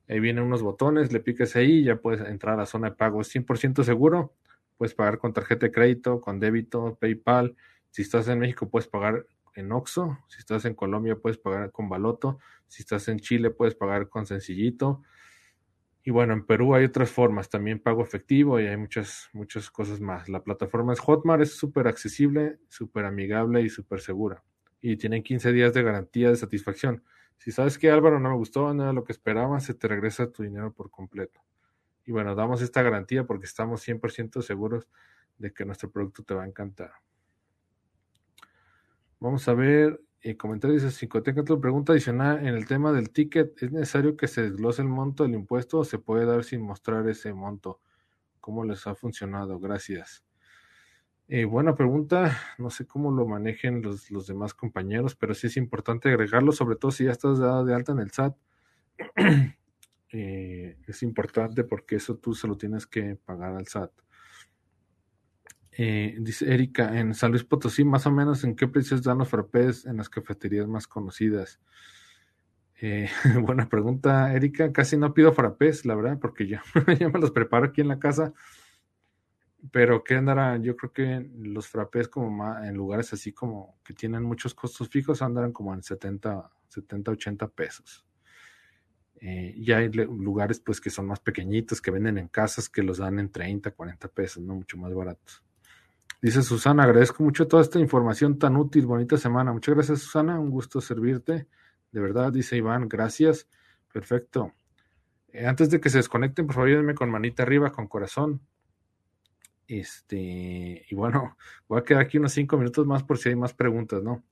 Ahí 0.07 0.19
vienen 0.19 0.43
unos 0.43 0.61
botones, 0.61 1.11
le 1.11 1.21
piques 1.21 1.55
ahí 1.55 1.79
y 1.79 1.83
ya 1.85 1.95
puedes 1.95 2.21
entrar 2.21 2.53
a 2.53 2.57
la 2.57 2.65
zona 2.67 2.91
de 2.91 2.97
pago. 2.97 3.21
Es 3.21 3.35
100% 3.35 3.83
seguro, 3.83 4.35
puedes 4.77 4.93
pagar 4.93 5.17
con 5.17 5.33
tarjeta 5.33 5.65
de 5.65 5.71
crédito, 5.71 6.21
con 6.21 6.39
débito, 6.39 6.95
PayPal. 7.01 7.55
Si 7.89 8.03
estás 8.03 8.27
en 8.27 8.37
México 8.37 8.69
puedes 8.69 8.87
pagar 8.87 9.25
en 9.55 9.71
Oxo, 9.71 10.19
si 10.27 10.37
estás 10.37 10.65
en 10.65 10.75
Colombia 10.75 11.15
puedes 11.15 11.39
pagar 11.39 11.71
con 11.71 11.89
Baloto, 11.89 12.37
si 12.67 12.83
estás 12.83 13.07
en 13.07 13.17
Chile 13.17 13.49
puedes 13.49 13.73
pagar 13.73 14.07
con 14.07 14.27
Sencillito. 14.27 15.01
Y 16.07 16.11
bueno, 16.11 16.33
en 16.33 16.45
Perú 16.45 16.75
hay 16.75 16.85
otras 16.85 17.09
formas, 17.09 17.49
también 17.49 17.79
pago 17.79 18.03
efectivo 18.03 18.59
y 18.59 18.67
hay 18.67 18.77
muchas, 18.77 19.27
muchas 19.33 19.71
cosas 19.71 19.99
más. 19.99 20.29
La 20.29 20.43
plataforma 20.43 20.93
es 20.93 20.99
Hotmart, 20.99 21.41
es 21.41 21.57
súper 21.57 21.87
accesible, 21.87 22.59
súper 22.69 23.05
amigable 23.05 23.63
y 23.63 23.69
súper 23.69 24.01
segura. 24.01 24.43
Y 24.81 24.97
tienen 24.97 25.23
15 25.23 25.51
días 25.51 25.73
de 25.73 25.81
garantía 25.81 26.29
de 26.29 26.35
satisfacción. 26.35 27.03
Si 27.39 27.51
sabes 27.51 27.79
que 27.79 27.89
Álvaro 27.89 28.19
no 28.19 28.29
me 28.29 28.35
gustó, 28.35 28.71
nada 28.71 28.89
de 28.89 28.93
lo 28.93 29.03
que 29.03 29.13
esperaba, 29.13 29.59
se 29.59 29.73
te 29.73 29.87
regresa 29.87 30.31
tu 30.31 30.43
dinero 30.43 30.71
por 30.71 30.91
completo. 30.91 31.41
Y 32.05 32.11
bueno, 32.11 32.35
damos 32.35 32.61
esta 32.61 32.83
garantía 32.83 33.23
porque 33.23 33.47
estamos 33.47 33.81
100% 33.81 34.43
seguros 34.43 34.87
de 35.39 35.53
que 35.53 35.65
nuestro 35.65 35.89
producto 35.89 36.21
te 36.21 36.35
va 36.35 36.43
a 36.43 36.47
encantar. 36.47 36.91
Vamos 39.19 39.47
a 39.47 39.55
ver 39.55 39.99
eh, 40.25 40.37
comentarios 40.37 40.81
de 40.81 40.89
Psicoteca. 40.89 41.43
pregunta 41.43 41.93
adicional 41.93 42.39
en 42.39 42.55
el 42.55 42.65
tema 42.65 42.91
del 42.91 43.11
ticket. 43.11 43.61
¿Es 43.61 43.71
necesario 43.71 44.17
que 44.17 44.27
se 44.27 44.41
desglose 44.41 44.81
el 44.81 44.87
monto 44.87 45.21
del 45.21 45.35
impuesto 45.35 45.77
o 45.77 45.85
se 45.85 45.99
puede 45.99 46.25
dar 46.25 46.43
sin 46.43 46.61
mostrar 46.61 47.07
ese 47.07 47.31
monto? 47.31 47.79
¿Cómo 48.39 48.65
les 48.65 48.87
ha 48.87 48.95
funcionado? 48.95 49.59
Gracias. 49.59 50.25
Eh, 51.27 51.45
buena 51.45 51.75
pregunta. 51.75 52.39
No 52.57 52.71
sé 52.71 52.87
cómo 52.87 53.11
lo 53.11 53.27
manejen 53.27 53.83
los, 53.83 54.09
los, 54.09 54.25
demás 54.25 54.55
compañeros, 54.55 55.15
pero 55.15 55.35
sí 55.35 55.45
es 55.45 55.57
importante 55.57 56.09
agregarlo, 56.09 56.51
sobre 56.53 56.75
todo 56.75 56.89
si 56.89 57.03
ya 57.03 57.11
estás 57.11 57.37
dado 57.37 57.63
de 57.63 57.75
alta 57.75 57.91
en 57.91 57.99
el 57.99 58.09
SAT. 58.09 58.35
Eh, 60.17 60.77
es 60.87 61.03
importante 61.03 61.65
porque 61.65 61.97
eso 61.97 62.15
tú 62.15 62.33
se 62.35 62.47
lo 62.47 62.55
tienes 62.55 62.87
que 62.87 63.17
pagar 63.17 63.53
al 63.53 63.67
SAT. 63.67 63.91
Eh, 65.77 66.15
dice 66.19 66.53
Erika, 66.53 66.97
en 66.97 67.13
San 67.13 67.31
Luis 67.31 67.43
Potosí, 67.43 67.83
más 67.83 68.05
o 68.05 68.11
menos, 68.11 68.45
¿en 68.45 68.55
qué 68.55 68.67
precios 68.67 69.03
dan 69.03 69.17
los 69.17 69.27
frappés 69.27 69.85
en 69.85 69.97
las 69.97 70.07
cafeterías 70.07 70.67
más 70.67 70.87
conocidas? 70.87 71.59
Eh, 72.79 73.09
buena 73.41 73.67
pregunta, 73.67 74.33
Erika. 74.33 74.71
Casi 74.71 74.97
no 74.97 75.13
pido 75.13 75.33
frappés, 75.33 75.85
la 75.85 75.95
verdad, 75.95 76.17
porque 76.19 76.47
ya, 76.47 76.63
me 76.75 77.19
los 77.19 77.31
preparo 77.31 77.65
aquí 77.67 77.81
en 77.81 77.89
la 77.89 77.99
casa. 77.99 78.33
Pero 79.71 80.03
¿qué 80.03 80.15
andará? 80.15 80.57
Yo 80.57 80.77
creo 80.77 80.93
que 80.93 81.29
los 81.37 81.67
frappés 81.67 82.07
como 82.07 82.55
en 82.57 82.75
lugares 82.75 83.11
así 83.13 83.33
como 83.33 83.79
que 83.83 83.93
tienen 83.93 84.23
muchos 84.23 84.53
costos 84.53 84.87
fijos 84.89 85.21
andarán 85.23 85.51
como 85.51 85.73
en 85.73 85.81
70, 85.81 86.51
70 86.69 87.11
80 87.11 87.47
pesos. 87.49 88.05
Eh, 89.21 89.53
y 89.57 89.71
hay 89.71 89.89
lugares 89.89 90.59
pues 90.59 90.79
que 90.79 90.89
son 90.91 91.07
más 91.07 91.19
pequeñitos, 91.19 91.81
que 91.81 91.89
venden 91.89 92.17
en 92.19 92.27
casas, 92.27 92.69
que 92.69 92.83
los 92.83 92.99
dan 92.99 93.17
en 93.19 93.31
30, 93.31 93.71
40 93.71 94.07
pesos, 94.09 94.43
no 94.43 94.55
mucho 94.55 94.77
más 94.77 94.93
baratos. 94.93 95.43
Dice 96.25 96.41
Susana, 96.41 96.85
agradezco 96.85 97.21
mucho 97.21 97.47
toda 97.47 97.61
esta 97.61 97.77
información 97.77 98.39
tan 98.39 98.57
útil, 98.57 98.87
bonita 98.87 99.15
semana. 99.15 99.53
Muchas 99.53 99.75
gracias 99.75 99.99
Susana, 99.99 100.39
un 100.39 100.49
gusto 100.49 100.81
servirte. 100.81 101.45
De 101.91 102.01
verdad, 102.01 102.33
dice 102.33 102.57
Iván, 102.57 102.89
gracias. 102.89 103.47
Perfecto. 103.93 104.51
Eh, 105.27 105.45
antes 105.45 105.69
de 105.69 105.79
que 105.79 105.91
se 105.91 105.99
desconecten, 105.99 106.47
por 106.47 106.55
favor, 106.55 106.69
ayúdenme 106.69 106.95
con 106.95 107.11
manita 107.11 107.43
arriba, 107.43 107.71
con 107.71 107.87
corazón. 107.87 108.41
Este, 109.67 110.83
y 110.89 110.95
bueno, 110.95 111.37
voy 111.67 111.81
a 111.81 111.83
quedar 111.83 112.01
aquí 112.01 112.17
unos 112.17 112.31
cinco 112.33 112.57
minutos 112.57 112.87
más 112.87 113.03
por 113.03 113.19
si 113.19 113.29
hay 113.29 113.35
más 113.35 113.53
preguntas, 113.53 114.01
¿no? 114.01 114.23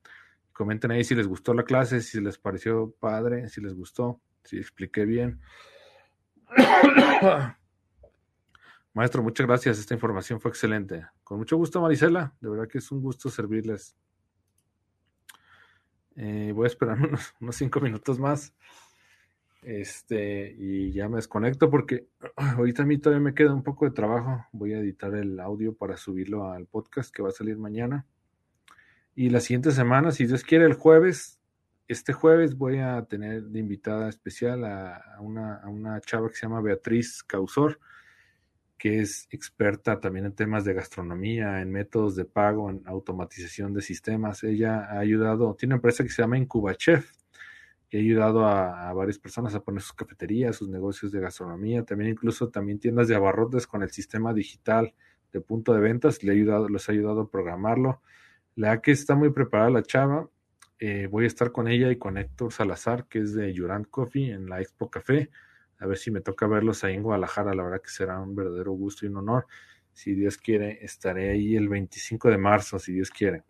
Comenten 0.51 0.89
ahí 0.89 1.03
si 1.03 1.13
les 1.13 1.27
gustó 1.27 1.53
la 1.53 1.61
clase, 1.61 2.01
si 2.01 2.19
les 2.19 2.39
pareció 2.39 2.89
padre, 2.99 3.49
si 3.49 3.61
les 3.61 3.75
gustó, 3.75 4.19
si 4.43 4.57
expliqué 4.57 5.05
bien. 5.05 5.41
Maestro, 8.93 9.23
muchas 9.23 9.47
gracias. 9.47 9.79
Esta 9.79 9.95
información 9.95 10.39
fue 10.39 10.51
excelente. 10.51 11.07
Con 11.23 11.39
mucho 11.39 11.57
gusto, 11.57 11.81
Marisela. 11.81 12.35
De 12.39 12.47
verdad 12.47 12.67
que 12.67 12.77
es 12.77 12.91
un 12.91 13.01
gusto 13.01 13.29
servirles. 13.31 13.95
Eh, 16.15 16.51
voy 16.53 16.65
a 16.65 16.67
esperar 16.67 16.99
unos, 17.41 17.55
cinco 17.55 17.79
minutos 17.79 18.19
más. 18.19 18.53
Este, 19.63 20.53
y 20.59 20.91
ya 20.91 21.09
me 21.09 21.15
desconecto 21.15 21.71
porque 21.71 22.07
ahorita 22.35 22.83
a 22.83 22.85
mí 22.85 22.99
todavía 22.99 23.23
me 23.23 23.33
queda 23.33 23.51
un 23.51 23.63
poco 23.63 23.85
de 23.85 23.91
trabajo. 23.91 24.45
Voy 24.51 24.73
a 24.73 24.79
editar 24.79 25.15
el 25.15 25.39
audio 25.39 25.73
para 25.73 25.97
subirlo 25.97 26.51
al 26.51 26.67
podcast 26.67 27.11
que 27.11 27.23
va 27.23 27.29
a 27.29 27.33
salir 27.33 27.57
mañana. 27.57 28.05
Y 29.15 29.31
la 29.31 29.39
siguiente 29.39 29.71
semana, 29.71 30.11
si 30.11 30.27
Dios 30.27 30.43
quiere, 30.43 30.65
el 30.65 30.75
jueves, 30.75 31.39
este 31.87 32.13
jueves 32.13 32.55
voy 32.57 32.77
a 32.77 33.03
tener 33.05 33.45
de 33.45 33.59
invitada 33.59 34.07
especial 34.07 34.65
a, 34.65 35.17
una, 35.19 35.55
a 35.55 35.67
una 35.67 35.99
chava 36.01 36.29
que 36.29 36.35
se 36.35 36.45
llama 36.45 36.61
Beatriz 36.61 37.23
Causor 37.23 37.79
que 38.83 38.99
es 38.99 39.29
experta 39.31 40.01
también 40.01 40.25
en 40.25 40.33
temas 40.33 40.65
de 40.65 40.73
gastronomía, 40.73 41.61
en 41.61 41.71
métodos 41.71 42.17
de 42.17 42.25
pago, 42.25 42.69
en 42.69 42.81
automatización 42.85 43.73
de 43.73 43.81
sistemas. 43.81 44.43
Ella 44.43 44.87
ha 44.89 44.99
ayudado, 44.99 45.55
tiene 45.55 45.75
una 45.75 45.77
empresa 45.77 46.03
que 46.03 46.09
se 46.09 46.21
llama 46.21 46.37
IncubaChef, 46.37 47.09
y 47.89 47.95
ha 47.95 47.99
ayudado 48.01 48.45
a, 48.45 48.91
varias 48.91 49.17
personas 49.19 49.55
a 49.55 49.61
poner 49.61 49.81
sus 49.81 49.93
cafeterías, 49.93 50.57
sus 50.57 50.67
negocios 50.67 51.13
de 51.13 51.21
gastronomía, 51.21 51.85
también 51.85 52.11
incluso 52.11 52.49
también 52.49 52.77
tiendas 52.77 53.07
de 53.07 53.15
abarrotes 53.15 53.67
con 53.67 53.83
el 53.83 53.89
sistema 53.89 54.33
digital 54.33 54.93
de 55.31 55.39
punto 55.39 55.73
de 55.73 55.79
ventas, 55.79 56.21
le 56.21 56.31
ha 56.31 56.35
ayudado, 56.35 56.67
les 56.67 56.89
ha 56.89 56.91
ayudado 56.91 57.21
a 57.21 57.29
programarlo. 57.31 58.01
La 58.53 58.81
que 58.81 58.91
está 58.91 59.15
muy 59.15 59.29
preparada 59.29 59.69
la 59.69 59.83
chava. 59.83 60.27
Eh, 60.79 61.07
voy 61.09 61.23
a 61.23 61.27
estar 61.27 61.53
con 61.53 61.69
ella 61.69 61.89
y 61.89 61.95
con 61.95 62.17
Héctor 62.17 62.51
Salazar, 62.51 63.07
que 63.07 63.19
es 63.19 63.33
de 63.33 63.53
Yuran 63.53 63.85
Coffee 63.85 64.31
en 64.31 64.49
la 64.49 64.59
Expo 64.59 64.89
Café 64.89 65.29
a 65.83 65.87
ver 65.87 65.97
si 65.97 66.11
me 66.11 66.21
toca 66.21 66.47
verlos 66.47 66.83
ahí 66.85 66.95
en 66.95 67.03
Guadalajara, 67.03 67.53
la 67.53 67.63
verdad 67.63 67.81
que 67.81 67.89
será 67.89 68.19
un 68.21 68.33
verdadero 68.33 68.71
gusto 68.71 69.05
y 69.05 69.09
un 69.09 69.17
honor. 69.17 69.47
Si 69.91 70.13
Dios 70.13 70.37
quiere, 70.37 70.83
estaré 70.83 71.29
ahí 71.29 71.57
el 71.57 71.67
25 71.67 72.29
de 72.29 72.37
marzo, 72.37 72.79
si 72.79 72.93
Dios 72.93 73.09
quiere. 73.09 73.43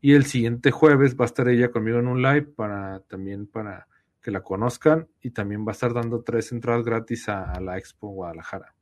Y 0.00 0.14
el 0.14 0.24
siguiente 0.24 0.72
jueves 0.72 1.14
va 1.14 1.24
a 1.24 1.26
estar 1.26 1.48
ella 1.48 1.70
conmigo 1.70 2.00
en 2.00 2.08
un 2.08 2.20
live 2.20 2.42
para 2.56 3.00
también 3.00 3.46
para 3.46 3.86
que 4.20 4.32
la 4.32 4.42
conozcan 4.42 5.08
y 5.20 5.30
también 5.30 5.64
va 5.64 5.70
a 5.70 5.72
estar 5.72 5.94
dando 5.94 6.22
tres 6.22 6.50
entradas 6.50 6.84
gratis 6.84 7.28
a, 7.28 7.58
la 7.60 7.78
Expo 7.78 8.08
Guadalajara 8.08 8.74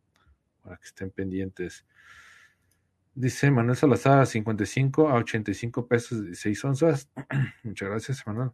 para 0.63 0.79
que 0.79 0.87
estén 0.87 1.11
pendientes. 1.11 1.85
Dice 3.15 3.51
Manuel 3.51 3.77
Salazar, 3.77 4.27
55 4.27 5.11
a 5.11 5.15
85 5.17 5.87
pesos 5.87 6.25
de 6.25 6.35
6 6.35 6.65
onzas. 6.65 7.11
Muchas 7.65 7.89
gracias, 7.91 8.27
Manuel. 8.27 8.51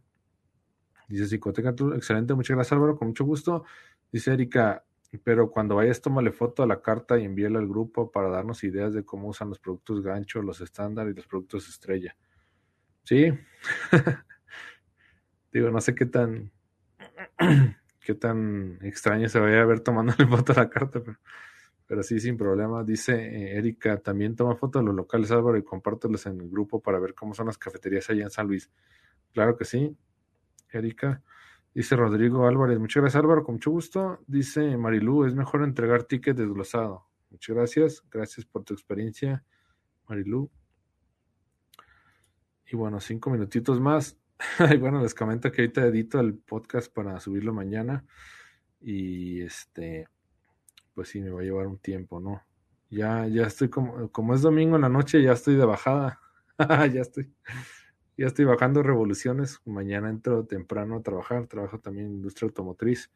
Dice 1.07 1.27
Psicoteca, 1.27 1.75
excelente, 1.95 2.33
muchas 2.33 2.55
gracias 2.55 2.73
Álvaro, 2.73 2.95
con 2.95 3.09
mucho 3.09 3.25
gusto. 3.25 3.63
Dice 4.11 4.33
Erika, 4.33 4.83
pero 5.23 5.51
cuando 5.51 5.75
vayas, 5.75 6.01
tómale 6.01 6.31
foto 6.31 6.63
a 6.63 6.67
la 6.67 6.81
carta 6.81 7.17
y 7.19 7.25
envíala 7.25 7.59
al 7.59 7.67
grupo 7.67 8.11
para 8.11 8.29
darnos 8.29 8.63
ideas 8.63 8.93
de 8.93 9.03
cómo 9.03 9.29
usan 9.29 9.49
los 9.49 9.59
productos 9.59 10.01
gancho, 10.01 10.41
los 10.41 10.61
estándar 10.61 11.07
y 11.07 11.13
los 11.13 11.27
productos 11.27 11.67
estrella. 11.69 12.15
Sí. 13.03 13.31
Digo, 15.51 15.69
no 15.69 15.79
sé 15.79 15.95
qué 15.95 16.05
tan 16.05 16.51
qué 18.05 18.13
tan 18.13 18.79
extraño 18.81 19.27
se 19.29 19.39
vaya 19.39 19.61
a 19.61 19.65
ver 19.65 19.79
tomándole 19.81 20.27
foto 20.27 20.53
a 20.53 20.55
la 20.55 20.69
carta, 20.69 21.01
pero, 21.03 21.17
pero 21.87 22.03
sí, 22.03 22.19
sin 22.19 22.37
problema. 22.37 22.83
Dice 22.83 23.13
eh, 23.15 23.57
Erika, 23.57 23.97
también 23.97 24.35
toma 24.35 24.55
foto 24.55 24.79
de 24.79 24.85
los 24.85 24.95
locales 24.95 25.31
Álvaro 25.31 25.57
y 25.57 25.63
compártelos 25.63 26.25
en 26.25 26.39
el 26.41 26.49
grupo 26.49 26.81
para 26.81 26.99
ver 26.99 27.13
cómo 27.13 27.33
son 27.33 27.47
las 27.47 27.57
cafeterías 27.57 28.09
allá 28.09 28.23
en 28.23 28.29
San 28.29 28.47
Luis. 28.47 28.69
Claro 29.33 29.57
que 29.57 29.65
sí. 29.65 29.95
Erika. 30.71 31.21
Dice 31.73 31.95
Rodrigo 31.95 32.47
Álvarez, 32.47 32.79
muchas 32.79 33.01
gracias 33.01 33.21
Álvaro, 33.21 33.43
con 33.43 33.55
mucho 33.55 33.71
gusto. 33.71 34.23
Dice 34.27 34.77
Marilú, 34.77 35.25
es 35.25 35.35
mejor 35.35 35.63
entregar 35.63 36.03
ticket 36.03 36.37
desglosado. 36.37 37.05
Muchas 37.29 37.55
gracias, 37.55 38.03
gracias 38.09 38.45
por 38.45 38.63
tu 38.63 38.73
experiencia, 38.73 39.43
Marilú. 40.07 40.49
Y 42.71 42.75
bueno, 42.77 42.99
cinco 42.99 43.29
minutitos 43.29 43.81
más. 43.81 44.17
y 44.73 44.77
bueno, 44.77 45.01
les 45.01 45.13
comento 45.13 45.51
que 45.51 45.63
ahorita 45.63 45.85
edito 45.85 46.19
el 46.19 46.35
podcast 46.35 46.93
para 46.93 47.19
subirlo 47.19 47.53
mañana. 47.53 48.05
Y 48.79 49.41
este, 49.41 50.07
pues 50.93 51.09
sí, 51.09 51.21
me 51.21 51.29
va 51.29 51.41
a 51.41 51.43
llevar 51.43 51.67
un 51.67 51.77
tiempo, 51.79 52.19
¿no? 52.19 52.41
Ya, 52.89 53.27
ya 53.27 53.43
estoy 53.47 53.69
como, 53.69 54.09
como 54.11 54.33
es 54.33 54.41
domingo 54.41 54.77
en 54.77 54.83
la 54.83 54.89
noche, 54.89 55.21
ya 55.21 55.33
estoy 55.33 55.55
de 55.55 55.65
bajada. 55.65 56.21
ya 56.93 57.01
estoy 57.01 57.33
ya 58.17 58.27
estoy 58.27 58.45
bajando 58.45 58.83
revoluciones. 58.83 59.59
Mañana 59.65 60.09
entro 60.09 60.45
temprano 60.45 60.97
a 60.97 61.03
trabajar. 61.03 61.47
Trabajo 61.47 61.79
también 61.79 62.07
en 62.07 62.13
industria 62.13 62.47
automotriz. 62.47 63.11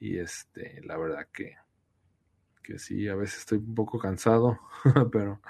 Y 0.00 0.18
este, 0.18 0.80
la 0.84 0.96
verdad 0.96 1.28
que, 1.32 1.56
que 2.62 2.78
sí, 2.78 3.08
a 3.08 3.14
veces 3.14 3.40
estoy 3.40 3.58
un 3.58 3.74
poco 3.74 3.98
cansado, 3.98 4.58
pero 5.12 5.40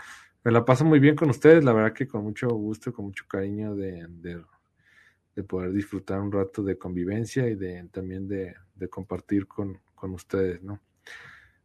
me 0.45 0.51
la 0.53 0.65
paso 0.65 0.85
muy 0.85 0.99
bien 0.99 1.17
con 1.17 1.31
ustedes. 1.31 1.65
La 1.65 1.73
verdad 1.73 1.95
que 1.95 2.07
con 2.07 2.23
mucho 2.23 2.49
gusto, 2.49 2.93
con 2.93 3.07
mucho 3.07 3.25
cariño 3.27 3.75
de, 3.75 4.07
de, 4.09 5.43
poder 5.45 5.73
disfrutar 5.73 6.21
un 6.21 6.31
rato 6.31 6.63
de 6.63 6.77
convivencia 6.77 7.49
y 7.49 7.55
de 7.55 7.89
también 7.91 8.29
de, 8.29 8.55
de 8.75 8.89
compartir 8.89 9.47
con, 9.47 9.81
con 9.95 10.13
ustedes, 10.13 10.63
¿no? 10.63 10.81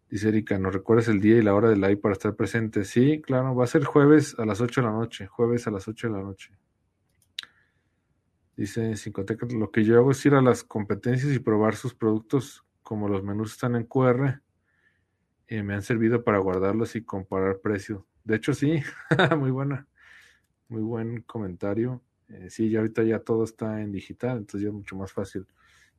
Dice 0.09 0.29
Erika, 0.29 0.57
¿nos 0.57 0.73
recuerdas 0.73 1.09
el 1.09 1.19
día 1.19 1.37
y 1.37 1.41
la 1.41 1.53
hora 1.53 1.69
del 1.69 1.81
live 1.81 1.97
para 1.97 2.13
estar 2.13 2.33
presente? 2.35 2.85
Sí, 2.85 3.21
claro, 3.21 3.53
va 3.53 3.65
a 3.65 3.67
ser 3.67 3.83
jueves 3.83 4.35
a 4.39 4.45
las 4.45 4.61
8 4.61 4.79
de 4.79 4.87
la 4.87 4.93
noche, 4.93 5.27
jueves 5.27 5.67
a 5.67 5.71
las 5.71 5.85
8 5.89 6.07
de 6.07 6.13
la 6.13 6.23
noche. 6.23 6.53
Dice 8.57 8.95
Cincoteca, 8.97 9.47
lo 9.51 9.71
que 9.71 9.85
yo 9.85 9.97
hago 9.97 10.11
es 10.11 10.25
ir 10.25 10.33
a 10.33 10.41
las 10.41 10.63
competencias 10.63 11.31
y 11.33 11.39
probar 11.39 11.75
sus 11.75 11.93
productos, 11.93 12.65
como 12.81 13.07
los 13.07 13.23
menús 13.23 13.53
están 13.53 13.75
en 13.75 13.85
QR, 13.85 14.41
y 15.47 15.61
me 15.63 15.75
han 15.75 15.83
servido 15.83 16.23
para 16.23 16.39
guardarlos 16.39 16.95
y 16.95 17.03
comparar 17.05 17.59
precios. 17.61 18.03
De 18.23 18.35
hecho, 18.37 18.53
sí, 18.53 18.81
muy 19.37 19.51
buena, 19.51 19.87
muy 20.69 20.81
buen 20.81 21.21
comentario. 21.23 22.01
Eh, 22.29 22.49
sí, 22.49 22.69
ya 22.69 22.79
ahorita 22.79 23.03
ya 23.03 23.19
todo 23.19 23.43
está 23.45 23.81
en 23.81 23.91
digital, 23.91 24.39
entonces 24.39 24.61
ya 24.63 24.67
es 24.69 24.73
mucho 24.73 24.95
más 24.97 25.13
fácil. 25.13 25.47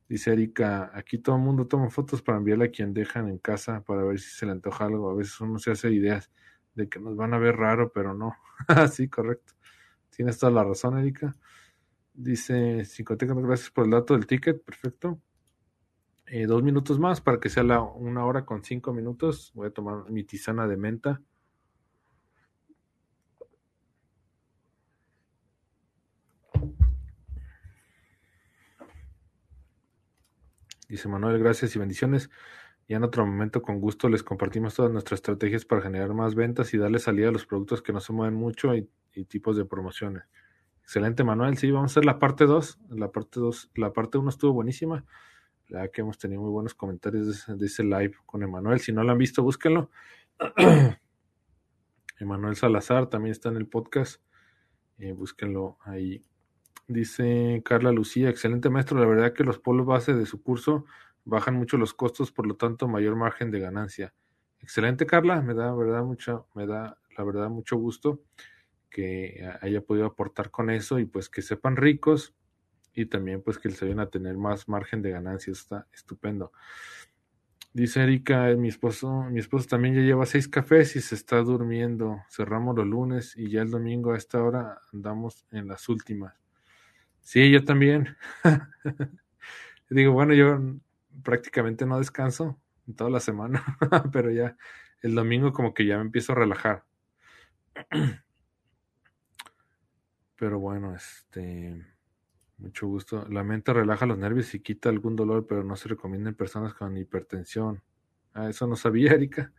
Dice 0.09 0.33
Erika, 0.33 0.91
aquí 0.93 1.19
todo 1.19 1.37
el 1.37 1.43
mundo 1.43 1.67
toma 1.67 1.89
fotos 1.89 2.21
para 2.21 2.39
enviarle 2.39 2.65
a 2.65 2.71
quien 2.71 2.93
dejan 2.93 3.29
en 3.29 3.39
casa 3.39 3.81
para 3.83 4.03
ver 4.03 4.19
si 4.19 4.29
se 4.31 4.45
le 4.45 4.53
antoja 4.53 4.85
algo. 4.85 5.09
A 5.11 5.15
veces 5.15 5.39
uno 5.41 5.59
se 5.59 5.71
hace 5.71 5.91
ideas 5.91 6.31
de 6.75 6.89
que 6.89 6.99
nos 6.99 7.15
van 7.15 7.33
a 7.33 7.39
ver 7.39 7.57
raro, 7.57 7.91
pero 7.93 8.13
no. 8.15 8.35
sí, 8.91 9.09
correcto. 9.09 9.53
Tienes 10.09 10.39
toda 10.39 10.51
la 10.51 10.63
razón, 10.63 10.97
Erika. 10.99 11.35
Dice 12.21 12.83
Cincoteca, 12.83 13.33
gracias 13.33 13.71
por 13.71 13.85
el 13.85 13.91
dato 13.91 14.13
del 14.13 14.27
ticket, 14.27 14.61
perfecto. 14.61 15.21
Eh, 16.27 16.47
dos 16.47 16.61
minutos 16.61 16.99
más 16.99 17.21
para 17.21 17.39
que 17.39 17.47
sea 17.47 17.63
la 17.63 17.81
una 17.81 18.25
hora 18.25 18.45
con 18.45 18.61
cinco 18.61 18.91
minutos. 18.91 19.53
Voy 19.55 19.67
a 19.67 19.71
tomar 19.71 20.11
mi 20.11 20.25
tisana 20.25 20.67
de 20.67 20.75
menta. 20.75 21.21
Dice 30.89 31.07
Manuel, 31.07 31.39
gracias 31.39 31.73
y 31.73 31.79
bendiciones. 31.79 32.29
Ya 32.89 32.97
en 32.97 33.05
otro 33.05 33.25
momento, 33.25 33.61
con 33.61 33.79
gusto, 33.79 34.09
les 34.09 34.23
compartimos 34.23 34.75
todas 34.75 34.91
nuestras 34.91 35.19
estrategias 35.19 35.63
para 35.63 35.81
generar 35.81 36.13
más 36.13 36.35
ventas 36.35 36.73
y 36.73 36.77
darle 36.77 36.99
salida 36.99 37.29
a 37.29 37.31
los 37.31 37.45
productos 37.45 37.81
que 37.81 37.93
no 37.93 38.01
se 38.01 38.11
mueven 38.11 38.35
mucho 38.35 38.75
y 38.75 38.89
tipos 39.25 39.55
de 39.55 39.63
promociones. 39.63 40.23
Excelente, 40.89 41.23
Manuel. 41.23 41.55
Sí, 41.55 41.69
vamos 41.69 41.91
a 41.91 41.93
hacer 41.93 42.05
la 42.05 42.17
parte 42.17 42.45
2. 42.45 42.79
La 42.89 43.11
parte 43.11 43.39
2, 43.39 43.69
la 43.75 43.93
parte 43.93 44.17
1 44.17 44.27
estuvo 44.27 44.53
buenísima. 44.53 45.05
La 45.67 45.87
que 45.89 46.01
hemos 46.01 46.17
tenido 46.17 46.41
muy 46.41 46.49
buenos 46.49 46.73
comentarios 46.73 47.45
de, 47.45 47.63
ese 47.63 47.83
live 47.83 48.13
con 48.25 48.41
Emanuel. 48.41 48.79
Si 48.79 48.91
no 48.91 49.03
lo 49.03 49.11
han 49.11 49.19
visto, 49.19 49.43
búsquenlo. 49.43 49.91
Emanuel 52.19 52.55
Salazar 52.55 53.05
también 53.05 53.33
está 53.33 53.49
en 53.49 53.57
el 53.57 53.67
podcast. 53.67 54.19
Eh, 54.97 55.11
búsquenlo 55.11 55.77
ahí. 55.81 56.23
Dice 56.87 57.61
Carla 57.63 57.91
Lucía, 57.91 58.27
excelente 58.27 58.71
maestro. 58.71 58.99
La 58.99 59.05
verdad 59.05 59.33
que 59.33 59.43
los 59.43 59.59
polos 59.59 59.85
base 59.85 60.15
de 60.15 60.25
su 60.25 60.41
curso 60.41 60.85
bajan 61.23 61.53
mucho 61.53 61.77
los 61.77 61.93
costos, 61.93 62.31
por 62.31 62.47
lo 62.47 62.55
tanto 62.55 62.87
mayor 62.87 63.15
margen 63.15 63.51
de 63.51 63.59
ganancia. 63.59 64.15
Excelente, 64.59 65.05
Carla. 65.05 65.39
Me 65.43 65.53
da 65.53 65.71
verdad 65.75 66.03
mucho, 66.03 66.47
me 66.55 66.65
da 66.65 66.97
la 67.15 67.23
verdad 67.23 67.47
mucho 67.51 67.77
gusto 67.77 68.23
que 68.89 69.49
haya 69.61 69.81
podido 69.81 70.05
aportar 70.05 70.51
con 70.51 70.69
eso 70.69 70.99
y 70.99 71.05
pues 71.05 71.29
que 71.29 71.41
sepan 71.41 71.75
ricos 71.75 72.33
y 72.93 73.05
también 73.05 73.41
pues 73.41 73.57
que 73.57 73.69
se 73.69 73.85
vayan 73.85 73.99
a 73.99 74.09
tener 74.09 74.37
más 74.37 74.67
margen 74.67 75.01
de 75.01 75.11
ganancia. 75.11 75.51
Está 75.51 75.87
estupendo. 75.93 76.51
Dice 77.71 78.01
Erika, 78.01 78.47
mi 78.57 78.67
esposo, 78.67 79.23
mi 79.29 79.39
esposo 79.39 79.67
también 79.67 79.93
ya 79.93 80.01
lleva 80.01 80.25
seis 80.25 80.47
cafés 80.47 80.95
y 80.95 81.01
se 81.01 81.13
está 81.13 81.37
durmiendo. 81.37 82.23
Cerramos 82.29 82.75
los 82.75 82.87
lunes 82.87 83.37
y 83.37 83.49
ya 83.49 83.61
el 83.61 83.69
domingo 83.69 84.13
a 84.13 84.17
esta 84.17 84.41
hora 84.43 84.81
andamos 84.91 85.45
en 85.51 85.67
las 85.67 85.87
últimas. 85.87 86.33
Sí, 87.21 87.51
yo 87.51 87.63
también. 87.63 88.17
Digo, 89.89 90.13
bueno, 90.13 90.33
yo 90.33 90.59
prácticamente 91.23 91.85
no 91.85 91.99
descanso 91.99 92.59
en 92.87 92.95
toda 92.95 93.11
la 93.11 93.19
semana, 93.19 93.63
pero 94.11 94.31
ya 94.31 94.57
el 95.01 95.13
domingo 95.15 95.53
como 95.53 95.73
que 95.73 95.85
ya 95.85 95.97
me 95.97 96.03
empiezo 96.03 96.31
a 96.31 96.35
relajar. 96.35 96.83
Pero 100.39 100.57
bueno, 100.57 100.95
este 100.95 101.85
mucho 102.57 102.87
gusto. 102.87 103.25
La 103.29 103.43
mente 103.43 103.73
relaja 103.73 104.05
los 104.05 104.17
nervios 104.17 104.53
y 104.55 104.61
quita 104.61 104.89
algún 104.89 105.15
dolor, 105.15 105.45
pero 105.47 105.63
no 105.63 105.75
se 105.75 105.89
recomienda 105.89 106.29
en 106.29 106.35
personas 106.35 106.73
con 106.73 106.95
hipertensión. 106.97 107.81
Ah, 108.33 108.49
eso 108.49 108.65
no 108.65 108.75
sabía, 108.75 109.11
Erika. 109.13 109.51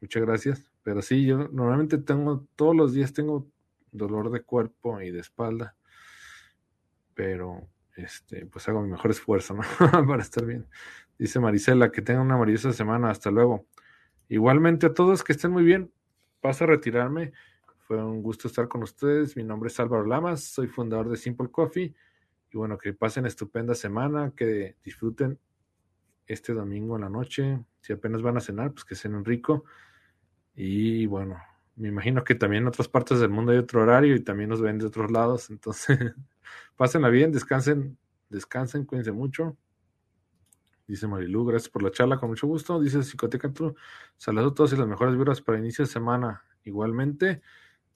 Muchas 0.00 0.22
gracias. 0.22 0.70
Pero 0.82 1.02
sí, 1.02 1.26
yo 1.26 1.48
normalmente 1.48 1.98
tengo, 1.98 2.46
todos 2.56 2.76
los 2.76 2.92
días 2.92 3.12
tengo 3.12 3.48
dolor 3.90 4.30
de 4.30 4.42
cuerpo 4.42 5.00
y 5.00 5.10
de 5.10 5.20
espalda. 5.20 5.76
Pero, 7.14 7.68
este, 7.96 8.46
pues 8.46 8.68
hago 8.68 8.82
mi 8.82 8.90
mejor 8.90 9.10
esfuerzo, 9.10 9.54
¿no? 9.54 9.62
Para 10.06 10.22
estar 10.22 10.44
bien. 10.44 10.66
Dice 11.18 11.40
Marisela, 11.40 11.90
que 11.90 12.02
tenga 12.02 12.20
una 12.20 12.36
maravillosa 12.36 12.72
semana. 12.72 13.10
Hasta 13.10 13.30
luego. 13.30 13.66
Igualmente 14.28 14.86
a 14.86 14.94
todos, 14.94 15.24
que 15.24 15.32
estén 15.32 15.50
muy 15.50 15.64
bien. 15.64 15.90
Paso 16.40 16.64
a 16.64 16.66
retirarme. 16.68 17.32
Fue 17.88 18.04
un 18.04 18.22
gusto 18.22 18.48
estar 18.48 18.68
con 18.68 18.82
ustedes. 18.82 19.34
Mi 19.34 19.42
nombre 19.42 19.68
es 19.68 19.80
Álvaro 19.80 20.04
Lamas. 20.04 20.44
Soy 20.44 20.66
fundador 20.66 21.08
de 21.08 21.16
Simple 21.16 21.50
Coffee 21.50 21.94
y 22.50 22.56
bueno, 22.58 22.76
que 22.76 22.92
pasen 22.92 23.24
estupenda 23.24 23.74
semana, 23.74 24.34
que 24.36 24.76
disfruten 24.84 25.38
este 26.26 26.52
domingo 26.52 26.96
en 26.96 27.00
la 27.00 27.08
noche. 27.08 27.64
Si 27.80 27.94
apenas 27.94 28.20
van 28.20 28.36
a 28.36 28.40
cenar, 28.40 28.72
pues 28.72 28.84
que 28.84 28.94
cenen 28.94 29.24
rico. 29.24 29.64
Y 30.54 31.06
bueno, 31.06 31.38
me 31.76 31.88
imagino 31.88 32.24
que 32.24 32.34
también 32.34 32.64
en 32.64 32.68
otras 32.68 32.88
partes 32.88 33.20
del 33.20 33.30
mundo 33.30 33.52
hay 33.52 33.58
otro 33.58 33.80
horario 33.80 34.14
y 34.14 34.20
también 34.20 34.50
nos 34.50 34.60
ven 34.60 34.76
de 34.76 34.84
otros 34.84 35.10
lados. 35.10 35.48
Entonces, 35.48 35.98
pásenla 36.76 37.08
bien, 37.08 37.32
descansen, 37.32 37.96
descansen, 38.28 38.84
cuídense 38.84 39.12
mucho. 39.12 39.56
Dice 40.86 41.06
Marilu, 41.06 41.46
gracias 41.46 41.70
por 41.70 41.82
la 41.82 41.90
charla, 41.90 42.18
con 42.18 42.28
mucho 42.28 42.46
gusto. 42.46 42.78
Dice 42.80 43.02
Psicoteca 43.02 43.50
True, 43.50 43.72
saludos 44.18 44.52
a 44.52 44.54
todos 44.54 44.72
y 44.74 44.76
las 44.76 44.86
mejores 44.86 45.14
vibras 45.14 45.40
para 45.40 45.58
inicio 45.58 45.86
de 45.86 45.90
semana. 45.90 46.44
Igualmente, 46.64 47.40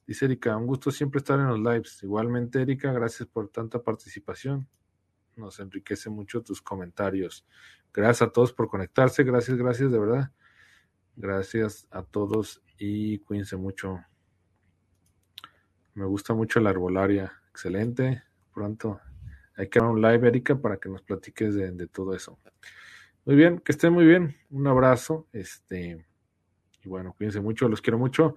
Dice 0.07 0.25
Erika, 0.25 0.57
un 0.57 0.67
gusto 0.67 0.91
siempre 0.91 1.19
estar 1.19 1.39
en 1.39 1.47
los 1.47 1.59
lives. 1.59 2.03
Igualmente, 2.03 2.61
Erika, 2.61 2.93
gracias 2.93 3.29
por 3.29 3.49
tanta 3.49 3.83
participación. 3.83 4.69
Nos 5.37 5.61
enriquece 5.61 6.11
mucho 6.11 6.43
tus 6.43 6.61
comentarios. 6.61 7.47
Gracias 7.93 8.29
a 8.29 8.33
todos 8.33 8.53
por 8.53 8.69
conectarse. 8.69 9.23
Gracias, 9.23 9.57
gracias, 9.57 9.91
de 9.93 9.99
verdad. 9.99 10.33
Gracias 11.17 11.87
a 11.91 12.03
todos 12.03 12.63
y 12.79 13.19
cuídense 13.21 13.57
mucho. 13.57 14.01
Me 15.95 16.05
gusta 16.05 16.35
mucho 16.35 16.61
la 16.61 16.71
arbolaria. 16.71 17.33
Excelente. 17.51 18.23
Pronto 18.53 19.01
hay 19.57 19.69
que 19.69 19.79
hacer 19.79 19.91
un 19.91 20.01
live, 20.01 20.29
Erika, 20.29 20.61
para 20.61 20.79
que 20.79 20.89
nos 20.89 21.03
platiques 21.03 21.55
de, 21.55 21.71
de 21.73 21.87
todo 21.87 22.15
eso. 22.15 22.39
Muy 23.25 23.37
bien, 23.37 23.59
que 23.61 23.73
estén 23.73 23.93
muy 23.93 24.05
bien. 24.05 24.35
Un 24.51 24.67
abrazo. 24.67 25.29
Este, 25.33 26.05
y 26.83 26.89
bueno, 26.89 27.15
cuídense 27.17 27.41
mucho, 27.41 27.69
los 27.69 27.81
quiero 27.81 27.99
mucho. 27.99 28.37